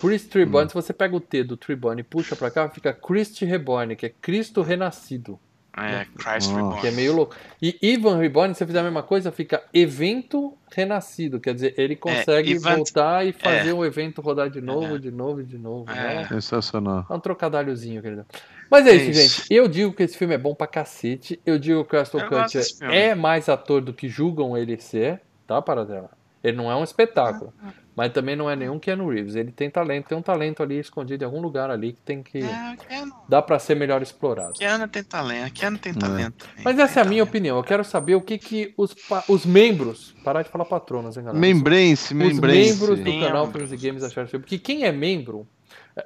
[0.00, 0.68] Chris Treborn, uhum.
[0.68, 4.06] se você pega o T do Treborn e puxa pra cá, fica Christ Reborn, que
[4.06, 5.38] é Cristo Renascido.
[5.76, 6.56] É, Christ oh.
[6.56, 6.80] Reborn.
[6.80, 7.34] Que é meio louco.
[7.60, 11.40] E Ivan Reborn, se você fizer a mesma coisa, fica evento renascido.
[11.40, 12.76] Quer dizer, ele é, consegue é, event...
[12.76, 13.74] voltar e fazer é.
[13.74, 14.98] o evento rodar de novo, é.
[14.98, 15.90] de novo, de novo.
[15.90, 16.14] É.
[16.22, 16.28] Né?
[16.28, 17.04] Sensacional.
[17.10, 18.24] É um trocadilhozinho, querido.
[18.70, 19.52] Mas é isso, isso, gente.
[19.52, 21.40] Eu digo que esse filme é bom pra cacete.
[21.44, 25.60] Eu digo que o Aston Kutcher é mais ator do que julgam ele ser, tá,
[25.60, 26.10] Paradela?
[26.42, 27.52] Ele não é um espetáculo.
[27.96, 29.36] Mas também não é nenhum Keanu Reeves.
[29.36, 32.38] Ele tem talento, tem um talento ali escondido em algum lugar ali que tem que.
[32.38, 33.12] É, Keanu...
[33.28, 34.54] Dá para ser melhor explorado.
[34.54, 35.94] Keanu tem talento, Keanu tem é.
[35.94, 36.48] talento.
[36.58, 36.62] É.
[36.64, 37.56] Mas essa é a minha opinião.
[37.56, 38.94] Eu quero saber o que, que os,
[39.28, 40.14] os membros.
[40.24, 41.40] Parar de falar patronas, hein, galera?
[41.40, 42.72] Membrense, membrense.
[42.72, 45.46] Os membros do canal Filmes e Games acharam Porque quem é membro.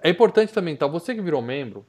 [0.02, 0.86] É importante também, tá?
[0.86, 1.86] Você que virou membro.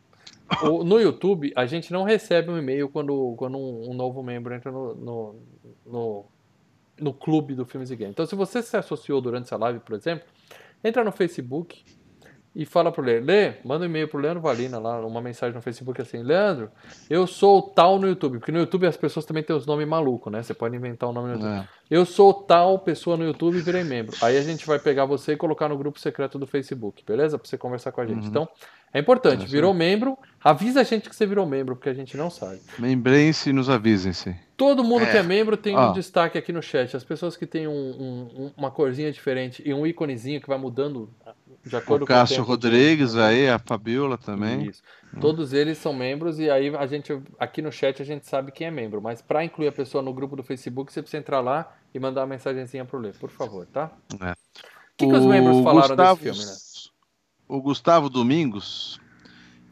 [0.63, 4.71] no YouTube, a gente não recebe um e-mail quando, quando um, um novo membro entra
[4.71, 5.35] no, no,
[5.85, 6.25] no
[7.01, 8.13] no clube do Filmes e Games.
[8.13, 10.27] Então, se você se associou durante essa live, por exemplo,
[10.83, 11.83] entra no Facebook
[12.55, 15.61] e fala pro Leandro, Lê, manda um e-mail pro Leandro Valina lá, uma mensagem no
[15.61, 16.71] Facebook assim, Leandro,
[17.09, 20.31] eu sou tal no YouTube, porque no YouTube as pessoas também têm os nomes malucos,
[20.31, 20.41] né?
[20.41, 21.51] Você pode inventar o um nome no YouTube.
[21.51, 21.78] É.
[21.89, 24.15] Eu sou tal pessoa no YouTube e virei membro.
[24.21, 27.39] Aí a gente vai pegar você e colocar no grupo secreto do Facebook, beleza?
[27.39, 28.21] Pra você conversar com a gente.
[28.21, 28.27] Uhum.
[28.27, 28.49] Então,
[28.93, 32.15] é importante, é virou membro, avisa a gente que você virou membro, porque a gente
[32.15, 32.59] não sabe.
[32.77, 34.35] Membrem-se e nos avisem-se.
[34.55, 35.11] Todo mundo é.
[35.11, 36.95] que é membro tem um destaque aqui no chat.
[36.95, 41.09] As pessoas que têm um, um, uma corzinha diferente e um íconezinho que vai mudando
[41.65, 44.67] de acordo o com Cássio o Rodrigues aí, a Fabiola também.
[44.67, 44.81] Isso.
[45.15, 45.19] Hum.
[45.19, 48.67] Todos eles são membros e aí a gente aqui no chat a gente sabe quem
[48.67, 51.75] é membro, mas para incluir a pessoa no grupo do Facebook, você precisa entrar lá
[51.93, 53.91] e mandar uma mensagenzinha pro Lê, por favor, tá?
[54.21, 54.31] É.
[54.31, 54.35] O
[54.97, 56.23] que, que os membros falaram Gustavo...
[56.23, 56.57] desse filme, né?
[57.49, 58.99] o Gustavo Domingos,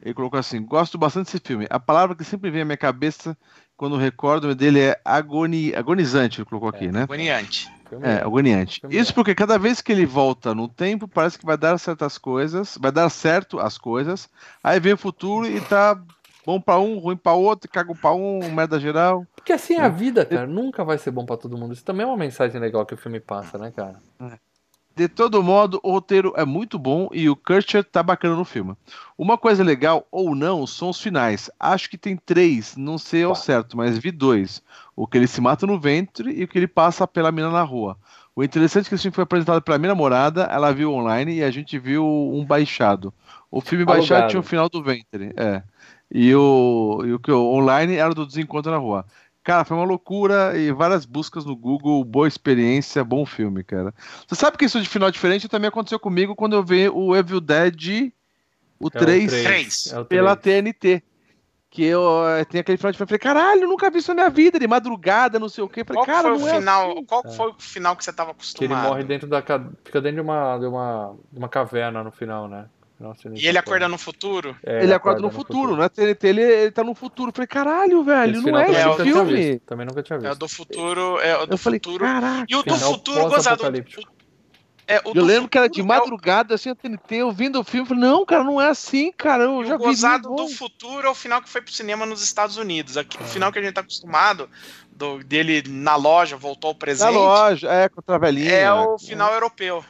[0.01, 1.67] ele colocou assim: Gosto bastante desse filme.
[1.69, 3.37] A palavra que sempre vem à minha cabeça
[3.77, 7.03] quando recordo dele é agoni, agonizante, ele colocou aqui, é, né?
[7.03, 7.71] Agoniante.
[8.01, 8.81] É, agoniante.
[8.89, 12.77] Isso porque cada vez que ele volta no tempo, parece que vai dar certas coisas,
[12.79, 14.29] vai dar certo as coisas.
[14.63, 15.99] Aí vem o futuro e tá
[16.45, 19.25] bom para um, ruim para outro, cago para um, merda geral.
[19.35, 20.47] Porque assim é a vida, cara.
[20.47, 21.73] Nunca vai ser bom para todo mundo.
[21.73, 23.95] Isso também é uma mensagem legal que o filme passa, né, cara?
[24.21, 24.37] É.
[24.97, 28.75] De todo modo, o roteiro é muito bom e o Kutcher tá bacana no filme.
[29.15, 31.51] Uma coisa legal, ou não, são os finais.
[31.59, 34.63] Acho que tem três, não sei ao certo, mas vi dois.
[34.97, 37.61] O que ele se mata no ventre e o que ele passa pela mina na
[37.61, 37.95] rua.
[38.35, 41.43] O interessante é que esse filme foi apresentado pela minha namorada, ela viu online e
[41.43, 43.13] a gente viu um baixado.
[43.49, 43.99] O filme Alugado.
[43.99, 45.63] baixado tinha o final do ventre, é.
[46.11, 49.05] E o, e o que online era do desencontro na rua.
[49.43, 53.93] Cara, foi uma loucura e várias buscas no Google, boa experiência, bom filme, cara.
[54.27, 57.39] Você sabe que isso de final diferente também aconteceu comigo quando eu vi o Evil
[57.39, 58.11] Dead,
[58.79, 61.01] o, é 3, o 3, é pela TNT.
[61.77, 64.57] Que eu eh, tem aquele final de falei, caralho, nunca vi isso na minha vida,
[64.57, 65.83] de madrugada, não sei o quê.
[65.83, 66.91] Falei, qual cara, foi o é final?
[66.91, 67.05] Assim.
[67.05, 67.29] Qual é.
[67.29, 68.67] foi o final que você tava acostumado?
[68.67, 72.09] Que ele morre dentro da fica dentro de uma, de uma, de uma caverna no
[72.11, 72.65] final, né?
[72.99, 74.57] Nossa, e ele acorda no futuro?
[74.63, 76.95] É, ele, acorda, acorda no, no futuro, futuro, não é TNT, ele, ele tá no
[76.95, 77.29] futuro.
[77.29, 79.59] Eu falei, caralho, velho, não é esse filme.
[79.59, 80.31] Também nunca tinha visto.
[80.31, 82.03] É o do futuro, é o do eu falei, futuro.
[82.03, 82.45] Caraca.
[82.49, 83.61] E o do futuro, gozado.
[84.87, 88.03] É, eu lembro que era de madrugada, assim, a TNT, eu vindo o filme, falei,
[88.03, 89.83] não, cara, não é assim, cara, eu já o vi.
[89.83, 92.95] O gozado do futuro é o final que foi pro cinema nos Estados Unidos.
[92.95, 93.27] Aqui, o é.
[93.27, 94.49] final que a gente tá acostumado,
[94.89, 97.11] do, dele na loja, voltou ao presente.
[97.11, 98.51] Na loja, é, contra a velhinha.
[98.51, 99.35] É o final é.
[99.35, 99.83] europeu.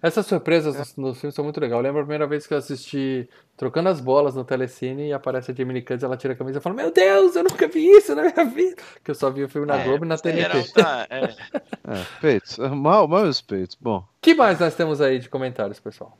[0.00, 1.00] Essas surpresas é.
[1.00, 1.78] nos filmes são muito legais.
[1.78, 5.52] Eu lembro a primeira vez que eu assisti Trocando as Bolas no Telecine e aparece
[5.52, 7.86] a Jamie Lee Curtis, ela tira a camisa e fala: Meu Deus, eu nunca vi
[7.86, 8.82] isso na minha vida.
[9.04, 10.72] Que eu só vi o filme na é, Globo e na TNT.
[10.72, 11.24] Tá, é.
[11.86, 12.58] é, peitos.
[12.58, 13.76] Mal, mal os peitos.
[13.80, 14.04] Bom.
[14.20, 16.18] que mais nós temos aí de comentários, pessoal?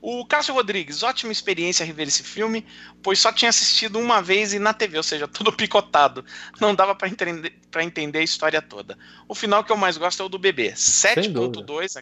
[0.00, 2.64] O Cássio Rodrigues, ótima experiência rever esse filme,
[3.02, 6.24] pois só tinha assistido uma vez e na TV, ou seja, tudo picotado.
[6.60, 8.96] Não dava para entender, entender a história toda.
[9.26, 10.72] O final que eu mais gosto é o do bebê.
[10.72, 11.96] 7.2,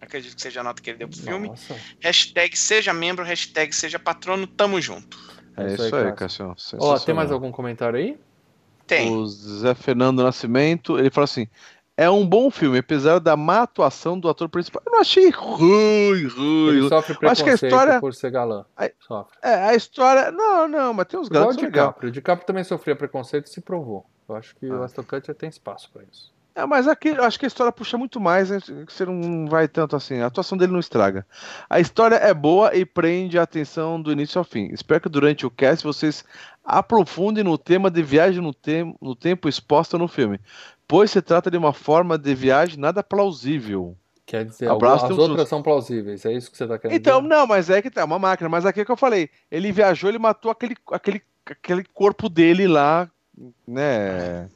[0.00, 1.48] acredito que seja a nota que ele deu pro filme.
[1.48, 1.76] Nossa.
[2.00, 5.18] Hashtag seja membro, hashtag seja patrono, tamo junto.
[5.56, 6.54] É isso aí, Cássio.
[6.78, 8.18] Ó, tem mais algum comentário aí?
[8.86, 9.12] Tem.
[9.12, 11.46] O Zé Fernando Nascimento, ele fala assim:
[11.96, 14.82] é um bom filme, apesar da má atuação do ator principal.
[14.86, 16.68] Eu não achei ruim, ruim.
[16.68, 18.64] Ele sofre Eu acho que a preconceito história- por ser galã.
[18.76, 19.36] Ai, Sofre.
[19.42, 20.30] É, a história.
[20.32, 21.56] Não, não, mas tem uns o legais.
[21.56, 22.08] DiCaprio.
[22.08, 24.06] O DiCaprio também sofria preconceito e se provou.
[24.28, 24.84] Eu acho que o Ah.
[24.86, 26.32] Aston Kutcher tem espaço pra isso.
[26.60, 29.66] É, mas aqui eu acho que a história puxa muito mais, né, você não vai
[29.66, 30.20] tanto assim.
[30.20, 31.26] A atuação dele não estraga.
[31.68, 34.68] A história é boa e prende a atenção do início ao fim.
[34.72, 36.22] Espero que durante o cast vocês
[36.62, 40.38] aprofundem no tema de viagem no, tem no tempo exposta no filme,
[40.86, 43.96] pois se trata de uma forma de viagem nada plausível.
[44.26, 46.24] Quer dizer, Abraço, as outras são plausíveis.
[46.24, 47.34] É isso que você tá querendo Então, dizer?
[47.34, 48.48] não, mas é que tá, uma máquina.
[48.48, 49.28] Mas aqui é que eu falei.
[49.50, 53.10] Ele viajou, ele matou aquele, aquele, aquele corpo dele lá,
[53.66, 54.48] né?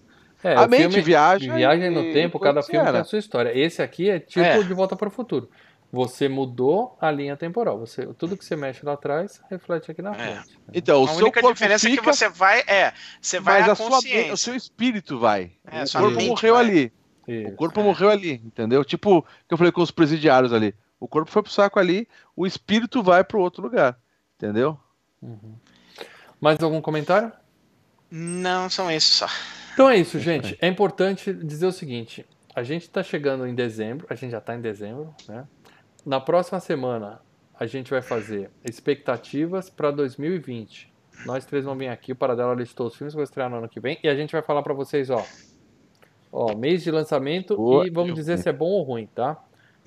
[0.45, 1.55] É, a o mente filme- viaja.
[1.55, 3.01] Viagem no e tempo, cada filme tem era.
[3.01, 3.51] a sua história.
[3.59, 4.63] Esse aqui é tipo É.
[4.63, 5.49] De Volta para o Futuro.
[5.91, 7.79] Você mudou a linha temporal.
[7.79, 10.15] Você, tudo que você mexe lá atrás reflete aqui na É.
[10.15, 10.59] frente.
[10.75, 12.61] Então, o a seu única corpo diferença é fica, que você vai.
[12.67, 15.53] É, você vai mas à a sua, mente- o seu espírito vai.
[15.67, 16.65] É, o corpo mente morreu vai.
[16.65, 16.93] ali.
[17.27, 17.53] O Isso.
[17.53, 18.85] corpo morreu ali, entendeu?
[18.85, 20.75] Tipo, que eu falei com os presidiários ali.
[21.01, 22.07] O corpo foi pro saco ali,
[22.37, 23.97] o espírito vai pro outro lugar.
[24.37, 24.79] Entendeu?
[25.23, 25.55] Uhum.
[26.41, 27.33] Mais algum comentário?
[28.11, 29.27] Não, são esses só.
[29.75, 30.57] Então é isso, gente.
[30.61, 32.25] É importante dizer o seguinte:
[32.55, 35.45] a gente está chegando em dezembro, a gente já está em dezembro, né?
[36.07, 37.21] Na próxima semana
[37.59, 40.93] a gente vai fazer expectativas para 2020.
[41.27, 43.69] Nós três vamos vir aqui, o Paradela listou os filmes que vão estrear no ano
[43.69, 45.25] que vem e a gente vai falar para vocês, ó,
[46.33, 49.43] ó, mês de lançamento Boa, e vamos dizer se é bom ou ruim, tá?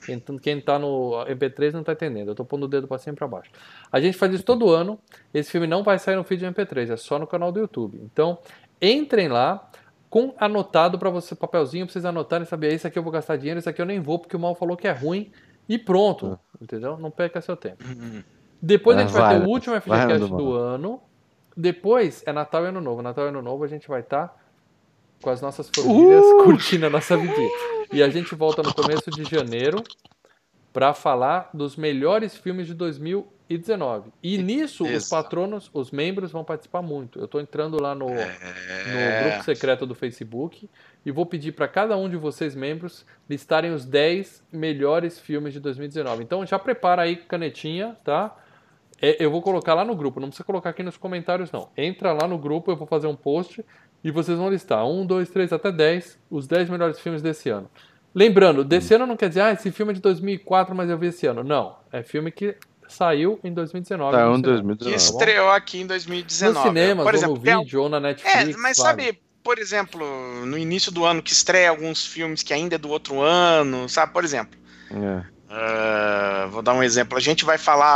[0.06, 2.30] Quem, quem tá no MP3 não tá entendendo.
[2.30, 3.52] Eu tô pondo o dedo para cima e para baixo.
[3.92, 5.00] A gente faz isso todo ano.
[5.34, 8.00] Esse filme não vai sair no feed MP3, é só no canal do YouTube.
[8.04, 8.38] Então,
[8.82, 9.70] entrem lá
[10.10, 13.60] com anotado para você, papelzinho, pra vocês anotarem, saber, esse aqui eu vou gastar dinheiro,
[13.60, 15.32] esse aqui eu nem vou, porque o mal falou que é ruim,
[15.68, 16.98] e pronto, entendeu?
[16.98, 17.84] Não perca seu tempo.
[18.62, 21.02] Depois a Ah, gente vai ter vai, o último FGCast do ano,
[21.56, 23.02] depois é Natal e Ano Novo.
[23.02, 24.36] Natal e Ano Novo a gente vai estar
[25.22, 27.50] com as nossas famílias curtindo a nossa vidinha.
[27.92, 29.84] E a gente volta no começo de janeiro
[30.72, 33.37] para falar dos melhores filmes de 2019.
[34.22, 35.24] E nisso os Exato.
[35.24, 37.18] patronos, os membros vão participar muito.
[37.20, 39.24] Eu estou entrando lá no, no É.
[39.30, 40.70] grupo secreto do Facebook
[41.06, 45.60] e vou pedir para cada um de vocês membros listarem os 10 melhores filmes de
[45.60, 46.24] 2019.
[46.24, 48.36] Então já prepara aí canetinha, tá?
[49.02, 51.70] É, eu vou colocar lá no grupo, não precisa colocar aqui nos comentários não.
[51.78, 53.64] Entra lá no grupo, eu vou fazer um post
[54.04, 57.70] e vocês vão listar 1, 2, 3 até 10, os 10 melhores filmes desse ano.
[58.16, 61.08] Lembrando, desse ano não quer dizer, ah, esse filme é de 2004, mas eu vi
[61.08, 61.44] esse ano.
[61.44, 62.56] Não, é filme que
[62.88, 64.12] saiu em 2019.
[64.18, 64.54] Tá, no cinema.
[64.54, 64.78] 2019.
[64.78, 65.18] Que Tá bom?
[65.20, 66.68] estreou aqui em Nos 2019.
[66.68, 68.56] cinemas, Por ou exemplo, no tem vídeo, ou na É, Netflix.
[68.58, 68.78] mas vários.
[68.78, 72.90] sabe, por exemplo, no início do ano que estreia alguns filmes que ainda é do
[72.90, 74.12] outro ano, sabe?
[74.14, 74.60] Por exemplo,
[74.92, 75.24] É.
[75.50, 77.18] ah, vou dar um exemplo.
[77.18, 77.88] A gente vai falar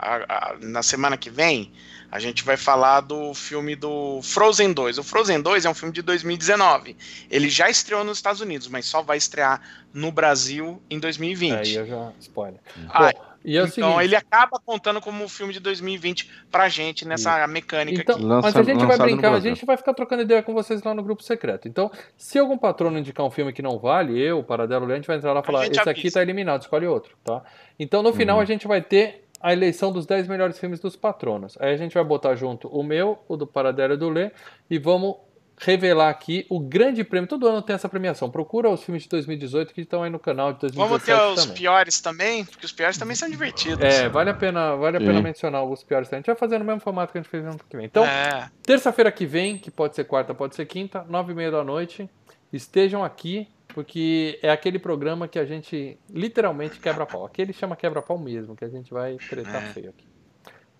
[0.00, 1.72] a- a- na semana que vem,
[2.10, 4.98] a gente vai falar do filme do Frozen 2.
[4.98, 6.96] O Frozen 2 é um filme de 2019.
[7.28, 9.60] Ele já estreou nos Estados Unidos, mas só vai estrear
[9.92, 11.54] no Brasil em 2020.
[11.56, 12.60] Aí eu já spoiler.
[12.88, 17.06] Ah, Bom, é então seguinte, ele acaba contando como um filme de 2020 pra gente
[17.06, 18.24] nessa mecânica Então, aqui.
[18.24, 20.94] Lança- mas a gente vai brincar, a gente vai ficar trocando ideia com vocês lá
[20.94, 21.68] no grupo secreto.
[21.68, 24.96] Então, se algum patrono indicar um filme que não vale, eu, o Paradelo Lê, a
[24.96, 26.14] gente vai entrar lá e falar, gente esse aqui avisa.
[26.14, 27.42] tá eliminado, escolhe outro, tá?
[27.78, 31.56] Então, no final, a gente vai ter a eleição dos 10 melhores filmes dos patronos.
[31.60, 34.30] Aí a gente vai botar junto o meu, o do Paradelo e do Lê,
[34.70, 35.16] e vamos
[35.64, 37.28] revelar aqui o grande prêmio.
[37.28, 38.30] Todo ano tem essa premiação.
[38.30, 41.42] Procura os filmes de 2018 que estão aí no canal de 2017 Vamos ter os
[41.46, 41.60] também.
[41.60, 43.82] piores também, porque os piores também são divertidos.
[43.84, 45.06] É, vale a pena, vale a Sim.
[45.06, 46.12] pena mencionar os piores.
[46.12, 47.86] A gente vai fazer no mesmo formato que a gente fez no ano que vem.
[47.86, 48.48] Então, É.
[48.62, 52.08] Terça-feira que vem, que pode ser quarta, pode ser quinta, nove e meia da noite,
[52.52, 57.24] estejam aqui, porque é aquele programa que a gente literalmente quebra pau.
[57.26, 59.66] Aquele chama quebra pau mesmo, que a gente vai tretar É.
[59.72, 60.06] feio aqui.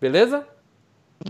[0.01, 0.47] Beleza?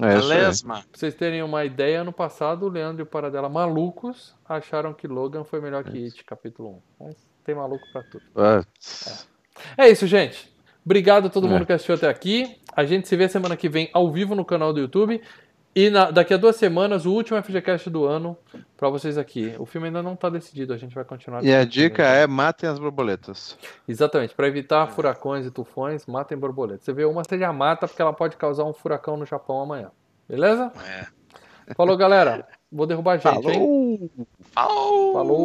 [0.00, 0.82] É mano.
[0.82, 5.06] Pra vocês terem uma ideia, ano passado o Leandro e o Paradela malucos acharam que
[5.06, 7.04] Logan foi melhor que It, capítulo 1.
[7.06, 8.24] Mas tem maluco pra tudo.
[8.34, 9.28] Putz.
[9.76, 10.52] É isso, gente.
[10.84, 11.50] Obrigado a todo É.
[11.50, 12.58] mundo que assistiu até aqui.
[12.76, 15.22] A gente se vê semana que vem ao vivo no canal do YouTube.
[15.76, 18.36] E na- daqui a duas semanas, o último FGCast do ano
[18.76, 19.54] pra vocês aqui.
[19.58, 21.42] O filme ainda não tá decidido, a gente vai continuar.
[21.44, 23.58] E a dica é matem as borboletas.
[23.88, 26.84] Exatamente, pra evitar furacões e tufões, matem borboletas.
[26.84, 29.90] Você vê uma, você já mata porque ela pode causar um furacão no Japão amanhã.
[30.28, 30.70] Beleza?
[30.86, 31.06] É.
[31.74, 32.46] Falou, galera.
[32.70, 34.10] Vou derrubar a gente, hein?
[34.52, 35.12] Falou!
[35.12, 35.12] Falou!
[35.12, 35.38] Falou!